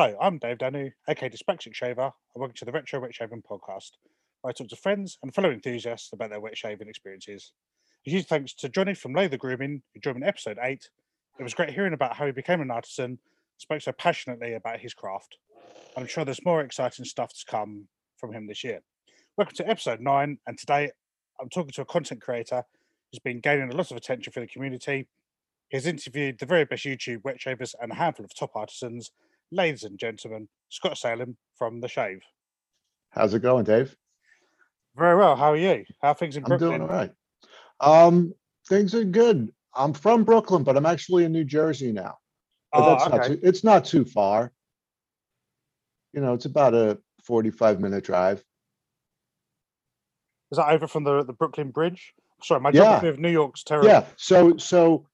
Hello, 0.00 0.16
I'm 0.20 0.38
Dave 0.38 0.58
Danu, 0.58 0.90
aka 1.08 1.28
Dyspraxic 1.28 1.74
Shaver, 1.74 2.02
and 2.02 2.12
welcome 2.36 2.54
to 2.58 2.64
the 2.64 2.70
Retro 2.70 3.00
Wet 3.00 3.12
Shaving 3.12 3.42
Podcast, 3.42 3.90
where 4.40 4.50
I 4.50 4.52
talk 4.52 4.68
to 4.68 4.76
friends 4.76 5.18
and 5.24 5.34
fellow 5.34 5.50
enthusiasts 5.50 6.12
about 6.12 6.30
their 6.30 6.38
wet 6.38 6.56
shaving 6.56 6.86
experiences. 6.86 7.52
A 8.06 8.10
huge 8.10 8.26
thanks 8.26 8.54
to 8.54 8.68
Johnny 8.68 8.94
from 8.94 9.12
Lather 9.12 9.36
Grooming, 9.36 9.82
who 9.92 10.00
joined 10.00 10.18
in 10.18 10.22
episode 10.22 10.56
8. 10.62 10.88
It 11.40 11.42
was 11.42 11.52
great 11.52 11.70
hearing 11.70 11.94
about 11.94 12.14
how 12.14 12.26
he 12.26 12.30
became 12.30 12.60
an 12.60 12.70
artisan, 12.70 13.18
spoke 13.56 13.80
so 13.80 13.90
passionately 13.90 14.54
about 14.54 14.78
his 14.78 14.94
craft. 14.94 15.38
I'm 15.96 16.06
sure 16.06 16.24
there's 16.24 16.44
more 16.44 16.60
exciting 16.60 17.04
stuff 17.04 17.30
to 17.30 17.44
come 17.50 17.88
from 18.18 18.32
him 18.32 18.46
this 18.46 18.62
year. 18.62 18.78
Welcome 19.36 19.56
to 19.56 19.68
episode 19.68 19.98
9, 19.98 20.38
and 20.46 20.58
today 20.58 20.92
I'm 21.40 21.48
talking 21.48 21.72
to 21.72 21.82
a 21.82 21.86
content 21.86 22.22
creator 22.22 22.62
who's 23.10 23.18
been 23.18 23.40
gaining 23.40 23.72
a 23.72 23.76
lot 23.76 23.90
of 23.90 23.96
attention 23.96 24.32
for 24.32 24.38
the 24.38 24.46
community. 24.46 25.08
He's 25.70 25.88
interviewed 25.88 26.38
the 26.38 26.46
very 26.46 26.66
best 26.66 26.84
YouTube 26.84 27.24
wet 27.24 27.40
shavers 27.40 27.74
and 27.82 27.90
a 27.90 27.96
handful 27.96 28.24
of 28.24 28.32
top 28.32 28.52
artisans 28.54 29.10
ladies 29.50 29.84
and 29.84 29.98
gentlemen, 29.98 30.48
Scott 30.68 30.98
Salem 30.98 31.36
from 31.56 31.80
The 31.80 31.88
Shave. 31.88 32.20
How's 33.10 33.34
it 33.34 33.42
going, 33.42 33.64
Dave? 33.64 33.94
Very 34.96 35.16
well. 35.16 35.36
How 35.36 35.52
are 35.52 35.56
you? 35.56 35.84
How 36.02 36.08
are 36.08 36.14
things 36.14 36.36
in 36.36 36.44
I'm 36.44 36.48
Brooklyn? 36.48 36.70
doing 36.70 36.82
all 36.82 36.88
right. 36.88 37.10
Um, 37.80 38.34
things 38.68 38.94
are 38.94 39.04
good. 39.04 39.52
I'm 39.74 39.92
from 39.94 40.24
Brooklyn, 40.24 40.64
but 40.64 40.76
I'm 40.76 40.86
actually 40.86 41.24
in 41.24 41.32
New 41.32 41.44
Jersey 41.44 41.92
now. 41.92 42.16
Oh, 42.72 42.84
that's 42.84 43.08
not 43.08 43.20
okay. 43.20 43.28
too, 43.34 43.40
it's 43.42 43.64
not 43.64 43.84
too 43.84 44.04
far. 44.04 44.52
You 46.12 46.20
know, 46.20 46.34
it's 46.34 46.44
about 46.46 46.74
a 46.74 46.98
45 47.24 47.80
minute 47.80 48.04
drive. 48.04 48.44
Is 50.50 50.56
that 50.56 50.70
over 50.70 50.86
from 50.86 51.04
the, 51.04 51.22
the 51.24 51.32
Brooklyn 51.32 51.70
Bridge? 51.70 52.12
Sorry, 52.42 52.60
my 52.60 52.70
Yeah. 52.70 52.80
geography 52.82 53.08
of 53.08 53.18
New 53.18 53.30
York's 53.30 53.62
terrible. 53.62 53.88
Yeah. 53.88 54.06
So, 54.16 54.56
so 54.56 55.06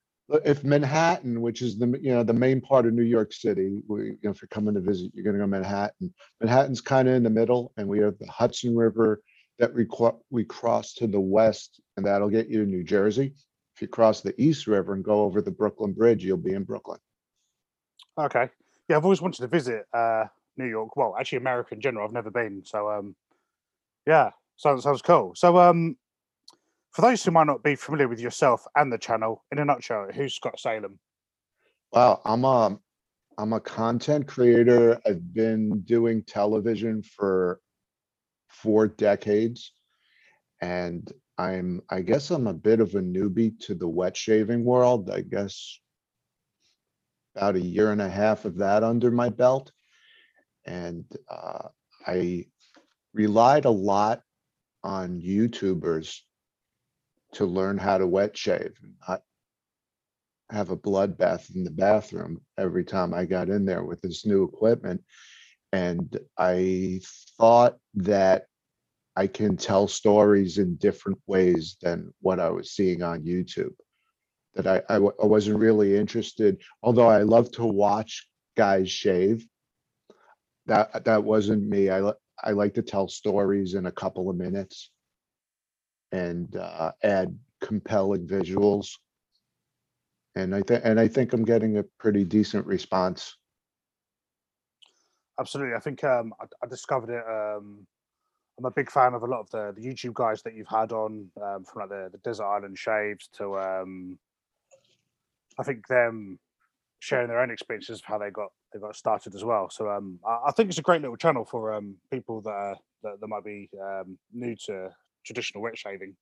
if 0.45 0.65
Manhattan, 0.65 1.41
which 1.41 1.61
is 1.63 1.79
the, 1.79 1.87
you 2.01 2.15
know, 2.15 2.23
the 2.23 2.33
main 2.33 2.61
part 2.61 2.87
of 2.87 2.95
New 2.95 3.03
York 3.03 3.33
City, 3.33 3.83
we, 3.87 4.05
you 4.05 4.19
know, 4.23 4.31
if 4.31 4.41
you're 4.41 4.49
coming 4.49 4.75
to 4.75 4.81
visit, 4.81 5.11
you're 5.15 5.25
going 5.25 5.37
to 5.37 5.41
go 5.41 5.47
Manhattan. 5.47 6.15
Manhattan's 6.41 6.81
kind 6.81 7.09
of 7.09 7.15
in 7.15 7.23
the 7.23 7.31
middle 7.31 7.73
and 7.77 7.87
we 7.87 7.99
have 7.99 8.19
the 8.19 8.31
Hudson 8.31 8.75
River 8.75 9.23
that 9.59 9.73
we, 9.75 9.87
we 10.31 10.45
cross 10.45 10.95
to 10.95 11.07
the 11.07 11.21
west 11.21 11.81
and 11.97 12.07
that'll 12.07 12.31
get 12.31 12.49
you 12.49 12.65
to 12.65 12.71
New 12.71 12.83
Jersey. 12.83 13.35
If 13.77 13.83
you 13.83 13.89
cross 13.89 14.21
the 14.21 14.41
East 14.41 14.67
River 14.67 14.95
and 14.95 15.05
go 15.05 15.23
over 15.23 15.43
the 15.43 15.51
Brooklyn 15.51 15.93
Bridge, 15.93 16.25
you'll 16.25 16.37
be 16.37 16.53
in 16.53 16.65
Brooklyn. 16.65 16.99
Okay. 18.19 18.49
Yeah, 18.89 18.97
I've 18.97 19.05
always 19.05 19.21
wanted 19.21 19.41
to 19.43 19.49
visit 19.49 19.87
uh, 19.93 20.25
New 20.57 20.67
York. 20.67 20.97
Well, 20.97 21.17
actually, 21.19 21.39
America 21.39 21.75
in 21.75 21.81
general. 21.81 22.07
I've 22.07 22.13
never 22.13 22.31
been. 22.31 22.63
So, 22.65 22.91
um, 22.91 23.17
yeah, 24.07 24.31
sounds 24.57 24.85
sounds 24.85 25.03
cool. 25.03 25.33
So, 25.35 25.59
um, 25.59 25.97
for 26.95 27.03
those 27.03 27.25
who 27.25 27.33
might 27.33 27.49
not 27.49 27.65
be 27.65 27.75
familiar 27.75 28.07
with 28.07 28.21
yourself 28.21 28.65
and 28.77 28.93
the 28.93 28.99
channel, 28.99 29.45
in 29.51 29.59
a 29.59 29.65
nutshell, 29.65 30.07
who's 30.15 30.37
Scott 30.37 30.61
Salem? 30.61 30.99
Well, 31.93 32.23
I'm 32.25 32.45
a 32.45 32.79
I'm 33.37 33.53
a 33.53 33.61
content 33.61 34.29
creator. 34.29 35.01
I've 35.05 35.35
been 35.35 35.81
doing 35.81 36.23
television 36.23 37.03
for 37.03 37.59
four 38.49 38.87
decades. 38.87 39.73
And 40.63 41.11
I'm 41.37 41.83
I 41.91 42.03
guess 42.03 42.31
I'm 42.31 42.47
a 42.47 42.55
bit 42.55 42.79
of 42.79 42.95
a 42.95 43.01
newbie 43.01 43.59
to 43.63 43.75
the 43.75 43.89
wet 43.89 44.17
shaving 44.17 44.65
world. 44.65 45.11
I 45.11 45.23
guess 45.23 45.81
about 47.35 47.57
a 47.57 47.61
year 47.61 47.91
and 47.91 48.01
a 48.03 48.09
half 48.09 48.45
of 48.45 48.59
that 48.59 48.85
under 48.85 49.11
my 49.11 49.31
belt. 49.31 49.73
And 50.65 51.05
uh, 51.29 51.69
I 52.07 52.47
relied 53.13 53.65
a 53.65 53.71
lot 53.71 54.23
on 54.85 55.21
YouTubers 55.21 56.21
to 57.35 57.47
learn 57.47 57.79
how 57.79 57.99
to 57.99 58.07
wet 58.07 58.37
shave, 58.37 58.73
and 58.83 58.95
not 59.09 59.23
have 60.51 60.71
a 60.71 60.77
bloodbath 60.77 61.55
in 61.55 61.65
the 61.65 61.71
bathroom 61.71 62.41
every 62.59 62.85
time 62.85 63.15
I 63.15 63.25
got 63.25 63.49
in 63.49 63.65
there 63.65 63.85
with 63.85 64.01
this 64.01 64.27
new 64.27 64.45
equipment. 64.45 65.03
And 65.73 66.19
I 66.39 67.01
thought 67.39 67.77
that 67.95 68.47
I 69.17 69.27
can 69.27 69.57
tell 69.57 69.89
stories 69.89 70.59
in 70.59 70.77
different 70.77 71.19
ways 71.27 71.77
than 71.81 72.13
what 72.21 72.41
I 72.41 72.51
was 72.51 72.73
seeing 72.73 73.03
on 73.03 73.23
YouTube. 73.23 73.75
That 74.55 74.67
I, 74.67 74.83
I, 74.89 74.99
wasn't 74.99 75.59
really 75.59 75.97
interested, 75.97 76.63
although 76.83 77.09
I 77.09 77.23
love 77.23 77.51
to 77.53 77.65
watch 77.65 78.29
guys 78.57 78.89
shave. 78.89 79.45
That 80.67 81.05
that 81.05 81.25
wasn't 81.25 81.65
me. 81.65 81.91
I 81.91 82.13
I 82.43 82.53
like 82.53 82.75
to 82.75 82.83
tell 82.83 83.09
stories 83.09 83.75
in 83.75 83.87
a 83.87 83.93
couple 83.93 84.31
of 84.31 84.37
minutes 84.37 84.91
and 86.15 86.57
uh, 86.57 86.93
add 87.03 87.37
compelling 87.61 88.27
visuals. 88.27 88.99
And 90.37 90.55
I 90.55 90.63
think 90.63 90.83
and 90.85 90.99
I 91.01 91.09
think 91.09 91.33
I'm 91.33 91.45
getting 91.45 91.79
a 91.79 91.85
pretty 91.99 92.25
decent 92.25 92.67
response. 92.67 93.37
Absolutely. 95.39 95.75
I 95.75 95.81
think 95.81 96.05
um, 96.05 96.33
I, 96.41 96.45
I 96.63 96.67
discovered 96.69 97.11
it. 97.11 97.25
Um, 97.29 97.87
I'm 98.57 98.65
a 98.65 98.71
big 98.71 98.91
fan 98.91 99.15
of 99.15 99.23
a 99.25 99.27
lot 99.27 99.41
of 99.41 99.51
the, 99.51 99.75
the 99.77 99.87
YouTube 99.87 100.15
guys 100.15 100.43
that 100.43 100.55
you've 100.55 100.69
had 100.69 100.93
on, 100.93 101.29
um, 101.43 101.65
from 101.65 101.81
like 101.81 101.89
the, 101.89 102.09
the 102.13 102.19
Desert 102.19 102.45
Island 102.45 102.79
Shaves 102.79 103.29
to, 103.39 103.59
um, 103.59 104.17
I 105.59 105.65
think 105.65 105.89
them 105.89 106.39
sharing 107.01 107.27
their 107.27 107.41
own 107.41 107.51
experiences 107.51 107.99
of 107.99 108.05
how 108.05 108.19
they 108.19 108.31
got 108.31 108.53
they 108.73 108.79
got 108.79 108.95
started 108.95 109.35
as 109.35 109.45
well. 109.45 109.71
So 109.71 109.91
um, 109.91 110.21
I, 110.25 110.39
I 110.49 110.53
think 110.53 110.69
it's 110.69 110.79
a 110.79 110.83
great 110.83 111.01
little 111.01 111.17
channel 111.17 111.45
for 111.45 111.75
um, 111.75 111.97
people 112.13 112.41
that, 112.43 112.51
are, 112.51 112.77
that 113.03 113.21
that 113.21 113.27
might 113.27 113.45
be 113.45 113.69
um, 113.83 114.19
new 114.33 114.55
to 114.67 114.91
traditional 115.25 115.63
wet 115.63 115.79
shaving. 115.79 116.17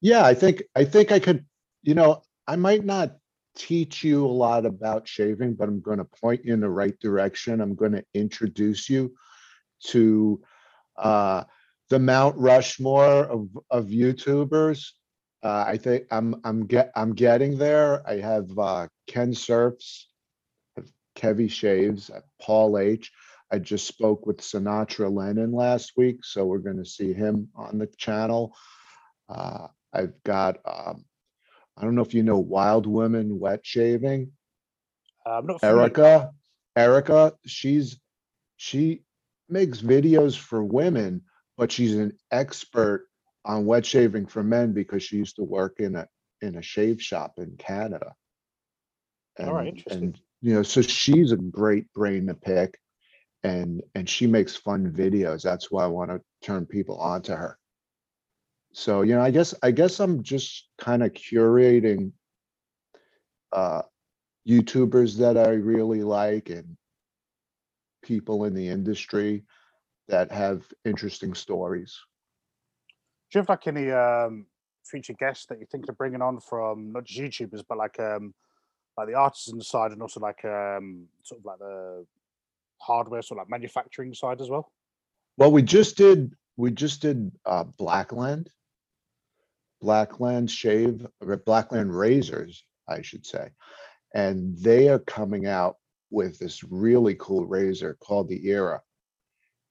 Yeah, 0.00 0.24
I 0.24 0.34
think 0.34 0.62
I 0.74 0.84
think 0.84 1.12
I 1.12 1.18
could, 1.18 1.44
you 1.82 1.94
know, 1.94 2.22
I 2.46 2.56
might 2.56 2.84
not 2.84 3.16
teach 3.56 4.04
you 4.04 4.26
a 4.26 4.28
lot 4.28 4.66
about 4.66 5.08
shaving, 5.08 5.54
but 5.54 5.68
I'm 5.68 5.80
going 5.80 5.98
to 5.98 6.04
point 6.04 6.44
you 6.44 6.52
in 6.52 6.60
the 6.60 6.68
right 6.68 6.98
direction. 7.00 7.60
I'm 7.60 7.74
going 7.74 7.92
to 7.92 8.04
introduce 8.14 8.88
you 8.90 9.14
to 9.86 10.42
uh, 10.96 11.44
the 11.88 11.98
Mount 11.98 12.36
Rushmore 12.36 13.24
of 13.24 13.48
of 13.70 13.86
YouTubers. 13.86 14.90
Uh, 15.42 15.64
I 15.66 15.76
think 15.76 16.06
I'm 16.10 16.40
I'm 16.44 16.66
get 16.66 16.92
I'm 16.94 17.14
getting 17.14 17.58
there. 17.58 18.06
I 18.08 18.16
have 18.16 18.46
uh, 18.58 18.88
Ken 19.06 19.32
Surfs, 19.34 20.08
Kevy 21.16 21.50
Shaves, 21.50 22.10
Paul 22.40 22.78
H. 22.78 23.12
I 23.50 23.58
just 23.58 23.86
spoke 23.86 24.26
with 24.26 24.38
Sinatra 24.38 25.12
Lennon 25.12 25.52
last 25.52 25.92
week, 25.96 26.24
so 26.24 26.44
we're 26.44 26.58
going 26.58 26.78
to 26.78 26.84
see 26.84 27.12
him 27.12 27.48
on 27.54 27.78
the 27.78 27.86
channel. 27.96 28.56
Uh, 29.28 29.68
I've 29.92 30.20
got, 30.24 30.58
um, 30.64 31.04
I 31.76 31.82
don't 31.82 31.94
know 31.94 32.02
if 32.02 32.14
you 32.14 32.22
know 32.22 32.38
Wild 32.38 32.86
Women 32.86 33.38
Wet 33.38 33.60
Shaving. 33.62 34.32
Uh, 35.24 35.38
I'm 35.38 35.46
not 35.46 35.60
familiar- 35.60 35.82
Erica, 35.82 36.32
Erica, 36.74 37.32
she's, 37.46 38.00
she 38.56 39.02
makes 39.48 39.80
videos 39.80 40.36
for 40.36 40.64
women, 40.64 41.22
but 41.56 41.70
she's 41.70 41.94
an 41.94 42.16
expert 42.32 43.06
on 43.44 43.64
wet 43.64 43.86
shaving 43.86 44.26
for 44.26 44.42
men 44.42 44.72
because 44.72 45.04
she 45.04 45.16
used 45.16 45.36
to 45.36 45.44
work 45.44 45.78
in 45.78 45.94
a, 45.94 46.08
in 46.42 46.56
a 46.56 46.62
shave 46.62 47.00
shop 47.00 47.34
in 47.38 47.56
Canada. 47.56 48.12
All 49.38 49.54
right, 49.54 49.68
interesting. 49.68 50.02
And, 50.02 50.20
you 50.42 50.54
know, 50.54 50.62
so 50.64 50.82
she's 50.82 51.30
a 51.30 51.36
great 51.36 51.92
brain 51.92 52.26
to 52.26 52.34
pick 52.34 52.76
and, 53.46 53.80
and 53.94 54.08
she 54.08 54.26
makes 54.26 54.56
fun 54.56 54.90
videos. 54.90 55.42
That's 55.42 55.70
why 55.70 55.84
I 55.84 55.86
want 55.86 56.10
to 56.10 56.20
turn 56.42 56.66
people 56.66 56.98
onto 56.98 57.32
her. 57.32 57.56
So, 58.72 59.02
you 59.02 59.14
know, 59.14 59.22
I 59.22 59.30
guess, 59.30 59.54
I 59.62 59.70
guess 59.70 60.00
I'm 60.00 60.24
just 60.24 60.68
kind 60.78 61.04
of 61.04 61.12
curating 61.12 62.10
uh, 63.52 63.82
YouTubers 64.48 65.16
that 65.18 65.38
I 65.38 65.50
really 65.50 66.02
like 66.02 66.50
and 66.50 66.76
people 68.02 68.44
in 68.46 68.54
the 68.54 68.68
industry 68.68 69.44
that 70.08 70.32
have 70.32 70.64
interesting 70.84 71.32
stories. 71.32 71.96
Do 73.30 73.38
you 73.38 73.40
have 73.42 73.48
like 73.48 73.66
any 73.68 73.92
um, 73.92 74.46
future 74.84 75.14
guests 75.14 75.46
that 75.46 75.60
you 75.60 75.66
think 75.70 75.88
of 75.88 75.96
bringing 75.96 76.20
on 76.22 76.40
from 76.40 76.92
not 76.92 77.04
just 77.04 77.20
YouTubers, 77.20 77.62
but 77.68 77.78
like 77.78 77.98
um, 78.00 78.34
like 78.96 79.06
the 79.06 79.14
artisan 79.14 79.60
side 79.60 79.92
and 79.92 80.02
also 80.02 80.18
like 80.18 80.44
um, 80.44 81.06
sort 81.22 81.40
of 81.40 81.44
like 81.44 81.58
the 81.60 82.06
hardware, 82.78 83.22
sort 83.22 83.40
of 83.40 83.46
like 83.46 83.50
manufacturing 83.50 84.14
side 84.14 84.40
as 84.40 84.48
well? 84.48 84.70
Well, 85.36 85.52
we 85.52 85.62
just 85.62 85.96
did, 85.96 86.34
we 86.56 86.70
just 86.70 87.02
did 87.02 87.32
uh, 87.44 87.64
Blackland. 87.78 88.50
Blackland 89.80 90.50
Shave, 90.50 91.06
or 91.20 91.36
Blackland 91.36 91.96
Razors, 91.96 92.64
I 92.88 93.02
should 93.02 93.26
say. 93.26 93.50
And 94.14 94.56
they 94.56 94.88
are 94.88 94.98
coming 94.98 95.46
out 95.46 95.76
with 96.10 96.38
this 96.38 96.64
really 96.64 97.14
cool 97.16 97.44
razor 97.46 97.96
called 98.00 98.28
the 98.28 98.46
Era. 98.48 98.80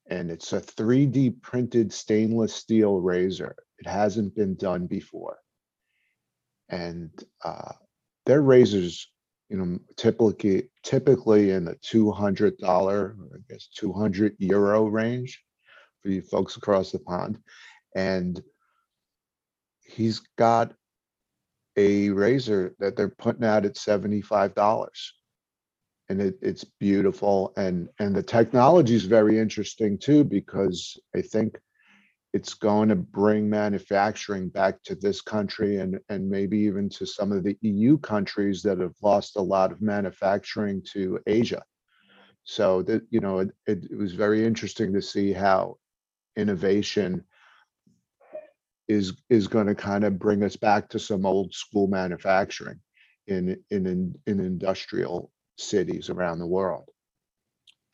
And 0.07 0.29
it's 0.29 0.53
a 0.53 0.61
3D 0.61 1.41
printed 1.41 1.91
stainless 1.91 2.53
steel 2.53 2.99
razor. 2.99 3.55
It 3.79 3.87
hasn't 3.87 4.35
been 4.35 4.55
done 4.55 4.85
before. 4.85 5.37
And 6.69 7.11
uh, 7.43 7.73
their 8.25 8.41
razors, 8.41 9.09
you 9.49 9.57
know, 9.57 9.79
typically 9.97 10.69
typically 10.83 11.51
in 11.51 11.65
the 11.65 11.75
two 11.81 12.11
hundred 12.11 12.57
dollar, 12.57 13.15
I 13.33 13.37
guess 13.49 13.67
two 13.67 13.93
hundred 13.93 14.35
euro 14.39 14.85
range 14.85 15.43
for 16.01 16.09
you 16.09 16.21
folks 16.21 16.57
across 16.57 16.91
the 16.91 16.99
pond. 16.99 17.39
And 17.95 18.41
he's 19.83 20.19
got 20.37 20.73
a 21.77 22.09
razor 22.09 22.75
that 22.79 22.95
they're 22.95 23.09
putting 23.09 23.45
out 23.45 23.65
at 23.65 23.77
seventy-five 23.77 24.55
dollars. 24.55 25.13
and 26.09 26.21
it, 26.21 26.35
it's 26.41 26.63
beautiful 26.79 27.53
and 27.57 27.89
and 27.99 28.15
the 28.15 28.23
technology 28.23 28.95
is 28.95 29.05
very 29.05 29.39
interesting 29.39 29.97
too 29.97 30.23
because 30.23 30.97
I 31.15 31.21
think 31.21 31.59
it's 32.35 32.53
going 32.53 32.89
to 32.89 32.97
bring 32.97 33.49
manufacturing 33.49 34.49
back 34.49 34.83
to 34.83 34.93
this 34.93 35.21
country 35.21 35.77
and 35.77 35.97
and 36.09 36.29
maybe 36.29 36.57
even 36.59 36.89
to 36.89 37.05
some 37.05 37.31
of 37.31 37.45
the 37.45 37.57
EU 37.61 37.97
countries 37.97 38.61
that 38.61 38.77
have 38.77 38.95
lost 39.01 39.37
a 39.37 39.41
lot 39.41 39.71
of 39.71 39.81
manufacturing 39.81 40.81
to 40.93 41.17
Asia. 41.27 41.63
So 42.43 42.81
that 42.83 43.03
you 43.09 43.21
know 43.21 43.39
it, 43.39 43.51
it, 43.67 43.85
it 43.89 43.97
was 43.97 44.13
very 44.13 44.45
interesting 44.45 44.91
to 44.93 45.01
see 45.01 45.31
how 45.31 45.77
innovation 46.35 47.23
is 48.89 49.13
is 49.29 49.47
going 49.47 49.67
to 49.67 49.75
kind 49.89 50.03
of 50.03 50.19
bring 50.19 50.43
us 50.43 50.57
back 50.57 50.89
to 50.89 50.99
some 50.99 51.25
old 51.25 51.53
school 51.53 51.87
manufacturing 51.87 52.81
in 53.27 53.57
in 53.71 53.87
in, 53.87 54.13
in 54.27 54.41
industrial 54.41 55.31
cities 55.57 56.09
around 56.09 56.39
the 56.39 56.53
world. 56.57 56.89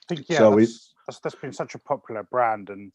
I 0.10 0.16
think 0.16 0.30
yeah, 0.30 0.40
So 0.40 0.58
it- 0.58 0.62
that's, 0.62 0.94
that's 1.08 1.20
that's 1.20 1.36
been 1.36 1.54
such 1.54 1.76
a 1.76 1.80
popular 1.80 2.24
brand, 2.24 2.72
and 2.72 2.92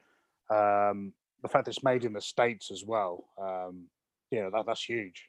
um, 0.50 1.12
the 1.42 1.48
fact 1.48 1.68
it's 1.68 1.84
made 1.84 2.04
in 2.04 2.12
the 2.12 2.20
states 2.20 2.70
as 2.70 2.84
well. 2.86 3.24
Um, 3.40 3.86
yeah, 4.30 4.48
that 4.52 4.64
that's 4.66 4.84
huge. 4.84 5.28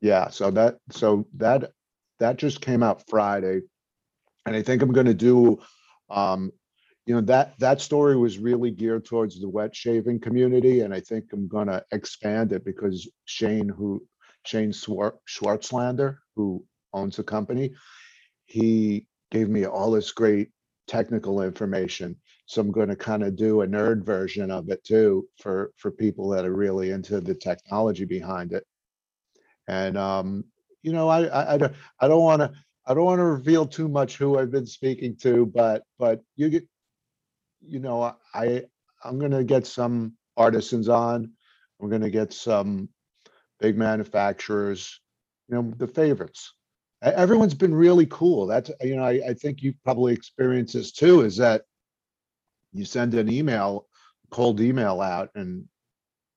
Yeah, 0.00 0.28
so 0.28 0.50
that 0.52 0.78
so 0.90 1.26
that 1.34 1.72
that 2.18 2.36
just 2.36 2.60
came 2.60 2.82
out 2.82 3.02
Friday. 3.08 3.62
And 4.46 4.56
I 4.56 4.62
think 4.62 4.82
I'm 4.82 4.92
gonna 4.92 5.14
do 5.14 5.60
um, 6.10 6.52
you 7.08 7.14
know, 7.14 7.22
that 7.22 7.58
that 7.58 7.80
story 7.80 8.18
was 8.18 8.38
really 8.38 8.70
geared 8.70 9.06
towards 9.06 9.40
the 9.40 9.48
wet 9.48 9.74
shaving 9.74 10.20
community, 10.20 10.80
and 10.80 10.92
I 10.92 11.00
think 11.00 11.32
I'm 11.32 11.48
gonna 11.48 11.82
expand 11.90 12.52
it 12.52 12.66
because 12.66 13.08
Shane, 13.24 13.66
who 13.66 14.06
Shane 14.44 14.74
Swar- 14.74 15.18
Schwartzlander, 15.26 16.18
who 16.36 16.66
owns 16.92 17.16
the 17.16 17.22
company, 17.22 17.74
he 18.44 19.06
gave 19.30 19.48
me 19.48 19.64
all 19.64 19.90
this 19.90 20.12
great 20.12 20.50
technical 20.86 21.40
information. 21.40 22.16
So 22.48 22.62
I'm 22.62 22.72
gonna 22.72 22.96
kind 22.96 23.22
of 23.22 23.36
do 23.36 23.60
a 23.60 23.66
nerd 23.66 24.04
version 24.04 24.50
of 24.50 24.70
it 24.70 24.82
too 24.82 25.28
for 25.38 25.70
for 25.76 25.90
people 25.90 26.30
that 26.30 26.46
are 26.46 26.54
really 26.54 26.92
into 26.92 27.20
the 27.20 27.34
technology 27.34 28.06
behind 28.06 28.54
it. 28.54 28.64
And 29.68 29.98
um, 29.98 30.44
you 30.82 30.92
know, 30.92 31.08
I 31.08 31.26
I, 31.26 31.54
I 31.54 31.58
don't 31.58 31.74
I 32.00 32.08
don't 32.08 32.22
want 32.22 32.40
to 32.40 32.52
I 32.86 32.94
don't 32.94 33.04
want 33.04 33.18
to 33.18 33.24
reveal 33.24 33.66
too 33.66 33.86
much 33.86 34.16
who 34.16 34.38
I've 34.38 34.50
been 34.50 34.66
speaking 34.66 35.14
to, 35.16 35.44
but 35.44 35.82
but 35.98 36.22
you 36.36 36.48
get 36.48 36.66
you 37.60 37.80
know, 37.80 38.16
I 38.34 38.64
I'm 39.04 39.18
gonna 39.18 39.44
get 39.44 39.66
some 39.66 40.14
artisans 40.38 40.88
on. 40.88 41.30
I'm 41.82 41.90
gonna 41.90 42.08
get 42.10 42.32
some 42.32 42.88
big 43.60 43.76
manufacturers, 43.76 45.00
you 45.48 45.56
know, 45.56 45.74
the 45.76 45.86
favorites. 45.86 46.54
Everyone's 47.02 47.54
been 47.54 47.74
really 47.74 48.06
cool. 48.06 48.46
That's 48.46 48.70
you 48.80 48.96
know, 48.96 49.04
I, 49.04 49.20
I 49.28 49.34
think 49.34 49.62
you've 49.62 49.82
probably 49.84 50.14
experienced 50.14 50.74
this 50.74 50.92
too, 50.92 51.20
is 51.22 51.36
that 51.36 51.64
you 52.72 52.84
send 52.84 53.14
an 53.14 53.30
email, 53.30 53.86
cold 54.30 54.60
email 54.60 55.00
out, 55.00 55.30
and 55.34 55.66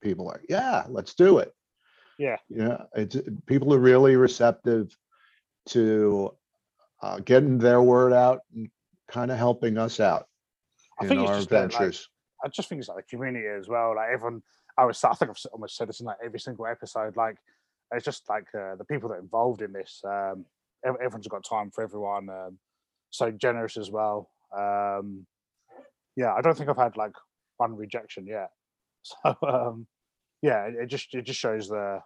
people 0.01 0.27
are 0.27 0.33
like, 0.33 0.45
yeah, 0.49 0.85
let's 0.89 1.13
do 1.13 1.39
it. 1.39 1.53
Yeah. 2.17 2.37
Know, 2.49 2.85
it's 2.95 3.17
people 3.45 3.73
are 3.73 3.79
really 3.79 4.15
receptive 4.15 4.95
to 5.67 6.35
uh, 7.01 7.19
getting 7.19 7.57
their 7.57 7.81
word 7.81 8.13
out 8.13 8.41
and 8.53 8.69
kind 9.09 9.31
of 9.31 9.37
helping 9.37 9.77
us 9.77 9.99
out 9.99 10.27
I 10.99 11.03
in 11.03 11.09
think 11.09 11.21
it's 11.21 11.29
our 11.29 11.37
just 11.37 11.49
that, 11.49 11.73
like. 11.73 11.95
I 12.43 12.47
just 12.47 12.69
think 12.69 12.79
it's 12.79 12.89
like 12.89 13.05
the 13.05 13.15
community 13.15 13.47
as 13.47 13.67
well. 13.67 13.95
Like 13.95 14.09
everyone, 14.13 14.41
I 14.77 14.85
was, 14.85 15.03
I 15.03 15.13
think 15.13 15.31
I've 15.31 15.37
almost 15.51 15.75
said 15.75 15.89
this 15.89 15.99
in 15.99 16.05
like 16.05 16.17
every 16.23 16.39
single 16.39 16.65
episode. 16.65 17.15
Like 17.15 17.37
it's 17.91 18.05
just 18.05 18.27
like 18.29 18.45
uh, 18.55 18.75
the 18.75 18.85
people 18.85 19.09
that 19.09 19.15
are 19.15 19.21
involved 19.21 19.61
in 19.61 19.73
this. 19.73 20.01
Um, 20.05 20.45
everyone's 20.85 21.27
got 21.27 21.43
time 21.43 21.71
for 21.71 21.83
everyone. 21.83 22.29
Um, 22.29 22.57
so 23.09 23.31
generous 23.31 23.77
as 23.77 23.91
well. 23.91 24.29
Um, 24.55 25.25
yeah, 26.15 26.33
I 26.33 26.41
don't 26.41 26.57
think 26.57 26.69
I've 26.69 26.77
had 26.77 26.97
like 26.97 27.13
one 27.57 27.75
rejection 27.75 28.25
yet. 28.27 28.49
So 29.03 29.35
um, 29.47 29.87
yeah, 30.43 30.67
it, 30.67 30.85
just 30.85 31.15
it 31.15 31.23
just 31.23 31.39
shows 31.39 31.67
the 31.67 32.01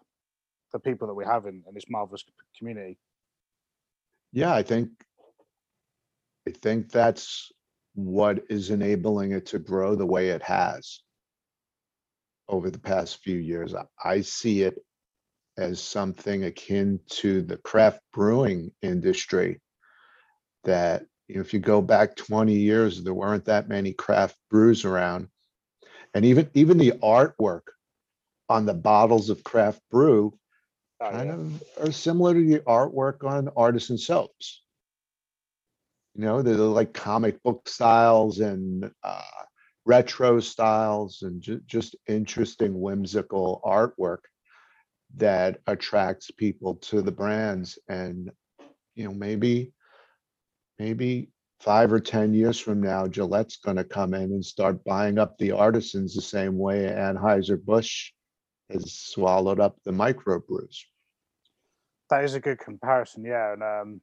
the 0.72 0.80
people 0.80 1.08
that 1.08 1.14
we 1.14 1.26
have 1.26 1.46
in, 1.46 1.62
in 1.68 1.74
this 1.74 1.90
marvelous 1.90 2.24
community. 2.58 2.98
Yeah, 4.32 4.54
I 4.54 4.64
think 4.64 4.90
I 6.48 6.52
think 6.52 6.90
that's 6.90 7.52
what 7.96 8.44
is 8.50 8.70
enabling 8.70 9.32
it 9.32 9.46
to 9.48 9.60
grow 9.60 9.96
the 9.96 10.06
way 10.06 10.30
it 10.30 10.42
has 10.44 11.02
over 12.48 12.70
the 12.70 12.80
past 12.80 13.24
few 13.24 13.38
years. 13.38 13.74
I 14.04 14.22
see 14.22 14.62
it 14.62 14.78
as 15.58 15.82
something 15.82 16.44
akin 16.44 17.00
to 17.10 17.42
the 17.42 17.58
craft 17.58 18.00
brewing 18.14 18.72
industry 18.82 19.62
that 20.66 21.06
you 21.28 21.36
know, 21.36 21.42
if 21.42 21.54
you 21.54 21.60
go 21.60 21.82
back 21.82 22.16
20 22.16 22.54
years, 22.54 23.04
there 23.04 23.14
weren't 23.14 23.46
that 23.46 23.70
many 23.70 23.94
craft 23.94 24.38
brews 24.50 24.86
around. 24.86 25.30
And 26.14 26.26
even 26.26 26.50
even 26.54 26.78
the 26.78 26.94
artwork 27.04 27.64
on 28.50 28.66
the 28.66 28.74
bottles 28.74 29.30
of 29.30 29.44
craft 29.44 29.82
brew 29.92 30.38
Oh, 31.02 31.12
kind 31.12 31.30
yeah. 31.30 31.36
of 31.36 31.64
are 31.82 31.92
similar 31.92 32.34
to 32.34 32.46
the 32.46 32.60
artwork 32.62 33.24
on 33.24 33.50
artisan 33.56 33.98
soaps. 33.98 34.64
You 36.16 36.22
know, 36.26 36.42
they're 36.42 36.56
like 36.56 36.94
comic 36.94 37.42
book 37.44 37.68
styles 37.68 38.40
and 38.40 38.92
uh, 39.04 39.22
retro 39.86 40.40
styles 40.40 41.22
and 41.24 41.42
ju- 41.42 41.62
just 41.66 41.96
interesting, 42.08 42.80
whimsical 42.80 43.62
artwork 43.66 44.20
that 45.18 45.60
attracts 45.68 46.32
people 46.32 46.76
to 46.76 47.02
the 47.02 47.12
brands. 47.12 47.78
And, 47.90 48.32
you 48.96 49.06
know, 49.06 49.14
maybe, 49.14 49.74
maybe 50.80 51.30
five 51.60 51.92
or 51.92 52.00
10 52.00 52.34
years 52.34 52.60
from 52.60 52.82
now, 52.82 53.08
Gillette's 53.08 53.58
going 53.58 53.78
to 53.78 53.84
come 53.84 54.14
in 54.14 54.32
and 54.32 54.46
start 54.46 54.84
buying 54.84 55.18
up 55.18 55.38
the 55.38 55.52
artisans 55.52 56.14
the 56.14 56.22
same 56.22 56.58
way 56.58 56.84
Anheuser-Busch 56.86 58.12
has 58.72 58.94
swallowed 58.94 59.60
up 59.60 59.78
the 59.84 59.92
microbrews. 59.92 60.78
That 62.10 62.24
is 62.24 62.36
a 62.36 62.40
good 62.40 62.60
comparison, 62.60 63.24
yeah. 63.26 63.54
And 63.54 63.64
um, 63.64 64.02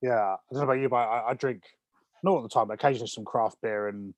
yeah, 0.00 0.18
I 0.18 0.36
don't 0.52 0.60
know 0.60 0.64
about 0.64 0.80
you, 0.80 0.88
but 0.88 0.96
I, 0.96 1.30
I 1.30 1.34
drink 1.34 1.62
not 2.22 2.32
all 2.32 2.42
the 2.42 2.48
time, 2.48 2.68
but 2.68 2.74
occasionally 2.74 3.08
some 3.08 3.24
craft 3.24 3.58
beer. 3.62 3.88
And 3.88 4.14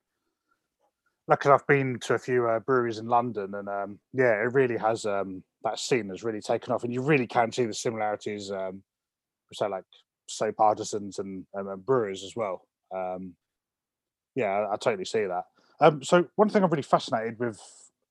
luckily, 1.26 1.54
I've 1.54 1.66
been 1.66 1.98
to 2.00 2.14
a 2.14 2.18
few 2.18 2.48
uh, 2.48 2.60
breweries 2.60 2.98
in 2.98 3.06
London, 3.06 3.54
and 3.54 3.68
um, 3.68 3.98
yeah, 4.12 4.32
it 4.32 4.52
really 4.54 4.76
has 4.76 5.04
um, 5.06 5.42
that 5.64 5.78
scene 5.78 6.08
has 6.10 6.22
really 6.22 6.40
taken 6.40 6.72
off, 6.72 6.84
and 6.84 6.92
you 6.92 7.02
really 7.02 7.26
can 7.26 7.50
see 7.50 7.64
the 7.64 7.74
similarities. 7.74 8.50
Um, 8.50 8.82
say 9.52 9.68
like 9.68 9.84
soap 10.26 10.60
artisans 10.60 11.18
and, 11.18 11.46
and, 11.54 11.68
and 11.68 11.84
brewers 11.84 12.22
as 12.24 12.34
well. 12.36 12.66
Um, 12.94 13.34
yeah, 14.34 14.46
I, 14.46 14.74
I 14.74 14.76
totally 14.76 15.04
see 15.04 15.24
that. 15.24 15.44
Um, 15.80 16.02
so 16.02 16.26
one 16.36 16.48
thing 16.48 16.62
I'm 16.62 16.70
really 16.70 16.82
fascinated 16.82 17.38
with 17.38 17.60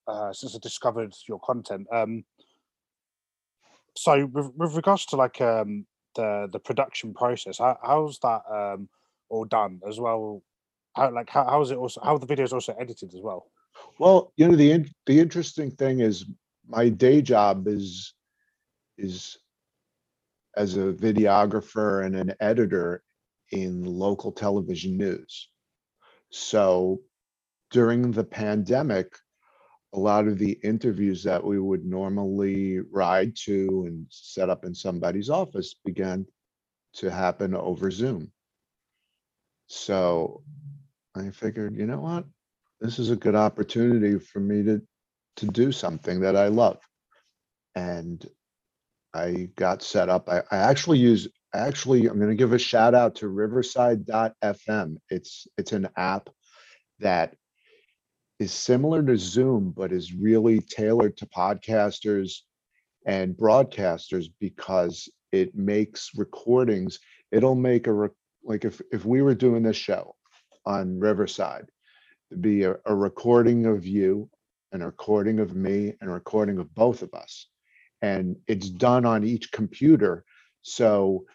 uh, 0.07 0.31
since 0.33 0.55
I 0.55 0.59
discovered 0.59 1.13
your 1.27 1.39
content. 1.39 1.87
Um, 1.91 2.25
so 3.95 4.25
with, 4.25 4.51
with 4.55 4.75
regards 4.75 5.05
to 5.07 5.15
like 5.15 5.41
um, 5.41 5.85
the 6.15 6.49
the 6.51 6.59
production 6.59 7.13
process, 7.13 7.57
how, 7.57 7.77
how's 7.83 8.19
that 8.19 8.41
um, 8.51 8.89
all 9.29 9.45
done 9.45 9.81
as 9.87 9.99
well? 9.99 10.43
How 10.95 11.11
like 11.11 11.29
how, 11.29 11.45
how 11.45 11.61
is 11.61 11.71
it 11.71 11.77
also 11.77 12.01
how 12.03 12.17
the 12.17 12.27
videos 12.27 12.53
also 12.53 12.75
edited 12.79 13.13
as 13.13 13.21
well? 13.21 13.47
Well, 13.99 14.31
you 14.37 14.47
know, 14.47 14.55
the 14.55 14.71
in- 14.71 14.91
the 15.05 15.19
interesting 15.19 15.71
thing 15.71 15.99
is 16.01 16.25
my 16.67 16.89
day 16.89 17.21
job 17.21 17.67
is 17.67 18.13
is 18.97 19.37
as 20.55 20.77
a 20.77 20.93
videographer 20.93 22.05
and 22.05 22.15
an 22.15 22.33
editor 22.39 23.03
in 23.51 23.83
local 23.83 24.31
television 24.31 24.97
news. 24.97 25.49
So 26.31 27.01
during 27.71 28.11
the 28.11 28.23
pandemic, 28.23 29.15
a 29.93 29.99
lot 29.99 30.27
of 30.27 30.37
the 30.37 30.57
interviews 30.63 31.23
that 31.23 31.43
we 31.43 31.59
would 31.59 31.85
normally 31.85 32.79
ride 32.79 33.35
to 33.45 33.85
and 33.87 34.05
set 34.09 34.49
up 34.49 34.65
in 34.65 34.75
somebody's 34.75 35.29
office 35.29 35.75
began 35.85 36.25
to 36.95 37.09
happen 37.09 37.55
over 37.55 37.91
Zoom. 37.91 38.31
So 39.67 40.43
I 41.15 41.29
figured, 41.29 41.77
you 41.77 41.85
know 41.85 41.99
what? 41.99 42.25
This 42.81 42.99
is 42.99 43.09
a 43.09 43.15
good 43.15 43.35
opportunity 43.35 44.19
for 44.19 44.39
me 44.39 44.63
to 44.63 44.81
to 45.37 45.45
do 45.47 45.71
something 45.71 46.21
that 46.21 46.35
I 46.35 46.47
love. 46.47 46.79
And 47.75 48.25
I 49.15 49.47
got 49.55 49.81
set 49.81 50.09
up. 50.09 50.27
I, 50.27 50.41
I 50.51 50.57
actually 50.57 50.97
use 50.97 51.29
actually 51.53 52.07
I'm 52.07 52.17
going 52.17 52.29
to 52.29 52.35
give 52.35 52.51
a 52.51 52.59
shout 52.59 52.93
out 52.93 53.15
to 53.15 53.29
riverside.fm. 53.29 54.97
It's 55.09 55.47
it's 55.57 55.71
an 55.71 55.87
app 55.95 56.29
that 56.99 57.35
is 58.39 58.51
similar 58.51 59.01
to 59.03 59.17
Zoom, 59.17 59.73
but 59.75 59.93
is 59.93 60.13
really 60.13 60.59
tailored 60.59 61.15
to 61.17 61.25
podcasters 61.27 62.39
and 63.05 63.35
broadcasters 63.35 64.25
because 64.41 65.07
it 65.31 65.55
makes 65.55 66.11
recordings. 66.17 66.99
It'll 67.31 67.55
make 67.55 67.87
a 67.87 68.09
like 68.43 68.65
if 68.65 68.81
if 68.91 69.05
we 69.05 69.21
were 69.21 69.35
doing 69.35 69.63
this 69.63 69.77
show 69.77 70.15
on 70.65 70.99
Riverside, 70.99 71.69
it'd 72.31 72.41
be 72.41 72.63
a, 72.63 72.75
a 72.85 72.93
recording 72.93 73.65
of 73.65 73.85
you, 73.85 74.29
and 74.73 74.83
a 74.83 74.87
recording 74.87 75.39
of 75.39 75.55
me, 75.55 75.93
and 76.01 76.09
a 76.09 76.13
recording 76.13 76.57
of 76.57 76.75
both 76.75 77.01
of 77.01 77.13
us. 77.13 77.47
And 78.05 78.37
it's 78.47 78.69
done 78.69 79.05
on 79.05 79.23
each 79.23 79.51
computer. 79.51 80.25
So 80.61 81.25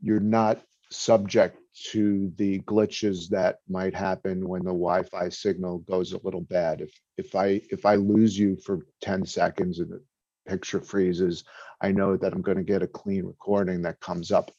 you're 0.00 0.20
not 0.20 0.62
subject 0.90 1.58
to 1.92 2.32
the 2.36 2.60
glitches 2.60 3.28
that 3.30 3.58
might 3.68 3.94
happen 3.94 4.48
when 4.48 4.62
the 4.62 4.78
Wi-Fi 4.84 5.28
signal 5.30 5.78
goes 5.80 6.12
a 6.12 6.20
little 6.24 6.42
bad. 6.42 6.80
If 6.80 6.92
if 7.16 7.34
I 7.36 7.62
if 7.70 7.86
I 7.86 7.96
lose 7.96 8.38
you 8.38 8.56
for 8.66 8.86
10 9.02 9.26
seconds 9.26 9.80
and 9.80 9.90
the 9.90 10.02
picture 10.48 10.80
freezes, 10.80 11.44
I 11.80 11.92
know 11.92 12.16
that 12.16 12.32
I'm 12.32 12.42
going 12.42 12.58
to 12.58 12.72
get 12.72 12.82
a 12.82 12.88
clean 12.88 13.26
recording 13.26 13.82
that 13.82 14.00
comes 14.00 14.32
up 14.32 14.50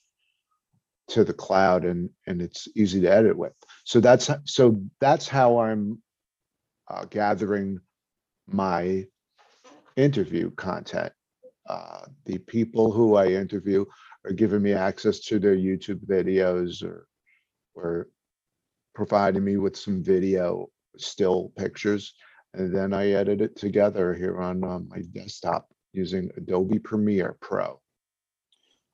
to 1.10 1.24
the 1.26 1.34
cloud 1.34 1.86
and 1.86 2.10
and 2.28 2.42
it's 2.42 2.68
easy 2.76 3.02
to 3.02 3.12
edit 3.12 3.38
with. 3.38 3.54
So 3.86 4.00
that's 4.00 4.30
so 4.46 4.82
that's 5.02 5.28
how 5.28 5.60
I'm 5.60 6.02
uh, 6.90 7.06
gathering 7.10 7.80
my 8.48 9.06
interview 9.98 10.52
content. 10.52 11.14
Uh, 11.68 12.06
the 12.26 12.38
people 12.40 12.92
who 12.92 13.16
I 13.16 13.28
interview 13.28 13.86
are 14.26 14.34
giving 14.34 14.62
me 14.62 14.74
access 14.74 15.20
to 15.22 15.40
their 15.40 15.56
YouTube 15.56 16.06
videos 16.06 16.84
or 16.84 17.08
or 17.76 18.08
providing 18.96 19.44
me 19.44 19.58
with 19.58 19.78
some 19.78 20.04
video 20.04 20.68
still 20.98 21.52
pictures. 21.58 22.14
And 22.54 22.76
then 22.76 22.94
I 22.94 23.12
edit 23.12 23.42
it 23.42 23.56
together 23.56 24.14
here 24.16 24.42
on 24.42 24.64
um, 24.64 24.88
my 24.90 25.02
desktop 25.14 25.68
using 25.94 26.32
Adobe 26.38 26.80
Premiere 26.80 27.38
Pro. 27.40 27.80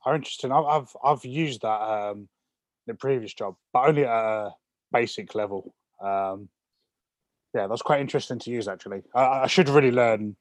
How 0.03 0.15
interesting. 0.15 0.51
I've 0.51 0.93
I've, 1.01 1.23
used 1.23 1.61
that 1.61 1.81
um, 1.81 2.27
in 2.87 2.93
a 2.93 2.97
previous 2.97 3.33
job, 3.33 3.55
but 3.71 3.87
only 3.87 4.03
at 4.03 4.09
a 4.11 4.51
basic 4.91 5.33
level. 5.33 5.73
Um, 6.01 6.49
yeah, 7.53 7.67
that's 7.67 7.81
quite 7.81 8.01
interesting 8.01 8.39
to 8.39 8.51
use. 8.51 8.67
Actually, 8.67 9.03
I, 9.15 9.43
I 9.43 9.47
should 9.47 9.69
really 9.69 9.91
learn 9.91 10.35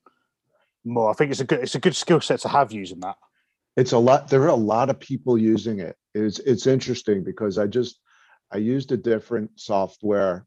more. 0.84 1.10
I 1.10 1.14
think 1.14 1.30
it's 1.30 1.40
a 1.40 1.44
good 1.44 1.60
it's 1.60 1.74
a 1.74 1.80
good 1.80 1.96
skill 1.96 2.20
set 2.20 2.40
to 2.40 2.48
have 2.48 2.72
using 2.72 3.00
that. 3.00 3.16
It's 3.76 3.92
a 3.92 3.98
lot. 3.98 4.28
There 4.28 4.42
are 4.42 4.48
a 4.48 4.54
lot 4.54 4.90
of 4.90 5.00
people 5.00 5.38
using 5.38 5.80
it. 5.80 5.96
It's 6.14 6.38
it's 6.40 6.66
interesting 6.66 7.24
because 7.24 7.58
I 7.58 7.66
just 7.66 7.98
I 8.52 8.58
used 8.58 8.92
a 8.92 8.96
different 8.96 9.50
software 9.56 10.46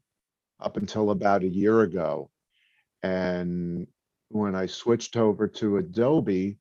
up 0.60 0.76
until 0.76 1.10
about 1.10 1.42
a 1.42 1.48
year 1.48 1.82
ago, 1.82 2.30
and 3.02 3.86
when 4.28 4.54
I 4.54 4.66
switched 4.66 5.16
over 5.16 5.46
to 5.48 5.78
Adobe, 5.78 6.58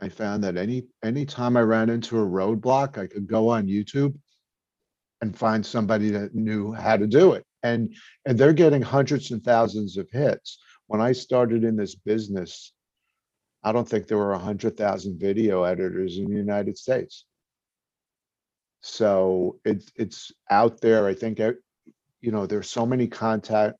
I 0.00 0.08
found 0.08 0.44
that 0.44 0.56
any 0.56 0.86
anytime 1.02 1.56
I 1.56 1.62
ran 1.62 1.90
into 1.90 2.18
a 2.18 2.26
roadblock, 2.26 2.98
I 2.98 3.06
could 3.06 3.26
go 3.26 3.48
on 3.48 3.66
YouTube 3.66 4.14
and 5.20 5.36
find 5.36 5.64
somebody 5.64 6.10
that 6.10 6.34
knew 6.34 6.72
how 6.72 6.96
to 6.96 7.06
do 7.06 7.32
it. 7.32 7.44
And 7.62 7.94
and 8.24 8.38
they're 8.38 8.52
getting 8.52 8.82
hundreds 8.82 9.30
and 9.30 9.42
thousands 9.42 9.96
of 9.96 10.08
hits. 10.10 10.58
When 10.86 11.00
I 11.00 11.12
started 11.12 11.64
in 11.64 11.76
this 11.76 11.94
business 11.94 12.72
I 13.62 13.72
don't 13.72 13.88
think 13.88 14.06
there 14.06 14.18
were 14.18 14.34
a 14.34 14.38
hundred 14.38 14.76
thousand 14.76 15.18
video 15.18 15.64
editors 15.64 16.18
in 16.18 16.26
the 16.26 16.36
United 16.36 16.78
States. 16.78 17.24
So 18.80 19.58
it's 19.64 19.90
it's 19.96 20.32
out 20.50 20.80
there. 20.80 21.06
I 21.06 21.14
think 21.14 21.40
eh, 21.40 21.52
you 22.20 22.30
know 22.30 22.46
there's 22.46 22.70
so 22.70 22.86
many 22.86 23.08
content 23.08 23.74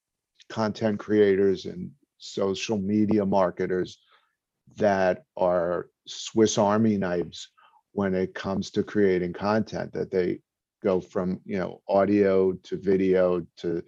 content 0.49 0.99
creators 0.99 1.66
and 1.66 1.90
social 2.18 2.78
media 2.78 3.25
marketers 3.25 3.99
that 4.76 5.25
are 5.37 5.88
Swiss 6.06 6.58
Army 6.58 6.97
knives 6.97 7.49
when 7.92 8.14
it 8.14 8.35
comes 8.35 8.70
to 8.70 8.82
creating 8.82 9.32
content 9.32 9.92
that 9.92 10.11
they 10.11 10.40
go 10.82 11.00
from 11.00 11.40
you 11.44 11.58
know 11.58 11.80
audio 11.88 12.52
to 12.64 12.76
video 12.76 13.47
to 13.56 13.82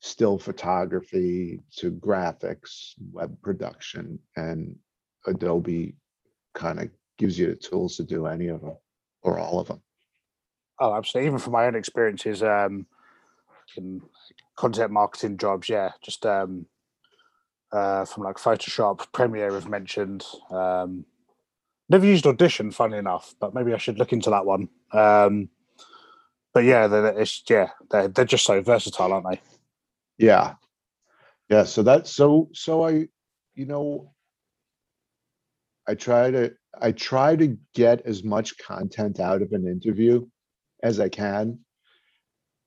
still 0.00 0.38
photography 0.38 1.60
to 1.76 1.90
graphics 1.92 2.94
web 3.12 3.36
production 3.42 4.18
and 4.36 4.76
Adobe 5.26 5.94
kind 6.54 6.80
of 6.80 6.90
gives 7.18 7.38
you 7.38 7.48
the 7.48 7.56
tools 7.56 7.96
to 7.96 8.04
do 8.04 8.26
any 8.26 8.48
of 8.48 8.60
them 8.60 8.76
or 9.22 9.38
all 9.38 9.60
of 9.60 9.68
them. 9.68 9.82
Oh, 10.80 10.94
absolutely. 10.94 11.26
Even 11.28 11.38
from 11.38 11.52
my 11.52 11.66
own 11.66 11.74
experiences, 11.74 12.42
um, 12.42 12.86
in 13.76 14.00
content 14.56 14.90
marketing 14.90 15.36
jobs, 15.36 15.68
yeah, 15.68 15.90
just 16.02 16.24
um, 16.24 16.66
uh, 17.72 18.04
from 18.04 18.24
like 18.24 18.36
Photoshop, 18.36 19.10
Premiere, 19.12 19.56
I've 19.56 19.68
mentioned. 19.68 20.24
Um, 20.50 21.04
never 21.88 22.06
used 22.06 22.26
Audition, 22.26 22.70
funny 22.70 22.96
enough, 22.96 23.34
but 23.40 23.54
maybe 23.54 23.74
I 23.74 23.78
should 23.78 23.98
look 23.98 24.12
into 24.12 24.30
that 24.30 24.46
one. 24.46 24.68
Um, 24.92 25.48
but 26.54 26.64
yeah, 26.64 26.86
they're, 26.86 27.20
it's 27.20 27.42
yeah, 27.48 27.70
they're 27.90 28.08
they're 28.08 28.24
just 28.24 28.44
so 28.44 28.60
versatile, 28.62 29.12
aren't 29.12 29.26
they? 29.30 29.40
Yeah, 30.16 30.54
yeah. 31.48 31.64
So 31.64 31.82
that's 31.82 32.10
so 32.10 32.48
so 32.52 32.86
I, 32.86 33.08
you 33.54 33.66
know, 33.66 34.12
I 35.88 35.94
try 35.94 36.30
to 36.30 36.52
I 36.80 36.92
try 36.92 37.34
to 37.34 37.56
get 37.74 38.02
as 38.02 38.22
much 38.22 38.58
content 38.58 39.18
out 39.20 39.40
of 39.42 39.52
an 39.52 39.66
interview 39.66 40.26
as 40.82 41.00
I 41.00 41.08
can, 41.08 41.60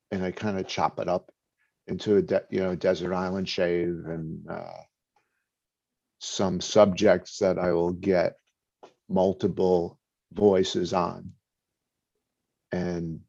and 0.09 0.23
I 0.23 0.31
kind 0.31 0.59
of 0.59 0.67
chop 0.67 0.99
it 0.99 1.07
up 1.07 1.31
into 1.87 2.17
a 2.17 2.21
de- 2.23 2.43
you 2.49 2.61
know 2.61 2.75
desert 2.75 3.13
island 3.13 3.47
shave 3.47 3.89
and 4.07 4.49
uh, 4.49 4.81
some 6.19 6.59
subjects 6.59 7.37
that 7.39 7.59
I 7.59 7.71
will 7.73 7.93
get 7.93 8.33
multiple 9.07 9.99
voices 10.33 10.91
on, 10.91 11.31
and 12.71 13.19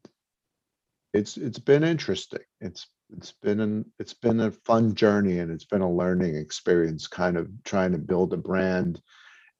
it's 1.13 1.37
it's 1.37 1.59
been 1.59 1.83
interesting. 1.83 2.43
It's 2.61 2.87
it's 3.15 3.31
been 3.31 3.59
an 3.59 3.85
it's 3.99 4.15
been 4.15 4.39
a 4.39 4.51
fun 4.51 4.95
journey 4.95 5.37
and 5.37 5.51
it's 5.51 5.65
been 5.65 5.81
a 5.81 5.93
learning 5.93 6.35
experience, 6.35 7.05
kind 7.05 7.37
of 7.37 7.47
trying 7.63 7.91
to 7.91 7.99
build 7.99 8.33
a 8.33 8.37
brand 8.37 8.99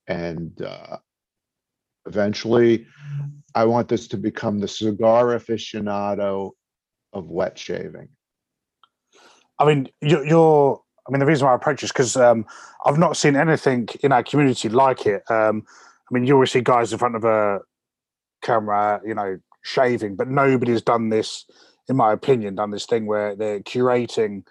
and 0.08 0.62
uh, 0.62 0.98
eventually, 2.06 2.86
I 3.56 3.66
want 3.66 3.88
this 3.88 4.08
to 4.10 4.18
become 4.18 4.60
the 4.60 4.68
cigar 4.68 5.28
aficionado 5.28 6.52
of 7.14 7.30
wet 7.30 7.58
shaving. 7.58 8.10
I 9.60 9.66
mean, 9.66 9.90
you're, 10.02 10.26
you're 10.26 10.82
I 11.08 11.12
mean, 11.12 11.20
the 11.20 11.26
reason 11.26 11.46
why 11.46 11.52
I 11.52 11.56
approach 11.56 11.84
is 11.84 11.92
because 11.92 12.16
um, 12.16 12.46
I've 12.86 12.98
not 12.98 13.18
seen 13.18 13.36
anything 13.36 13.90
in 14.02 14.12
our 14.12 14.24
community 14.24 14.70
like 14.70 15.06
it. 15.06 15.24
Um, 15.30 15.64
I 15.68 16.14
mean, 16.14 16.26
you 16.26 16.34
always 16.34 16.52
see 16.52 16.62
guys 16.62 16.94
in 16.94 17.00
front 17.00 17.16
of 17.16 17.26
a 17.26 17.60
camera, 18.42 19.02
you 19.06 19.14
know, 19.14 19.40
shaving, 19.64 20.16
but 20.16 20.28
nobody's 20.28 20.82
done 20.82 21.10
this, 21.10 21.46
in 21.90 21.98
my 21.98 22.14
opinion, 22.14 22.56
done 22.56 22.72
this 22.72 22.86
thing 22.86 23.06
where 23.06 23.36
they're 23.36 23.60
curating 23.62 24.46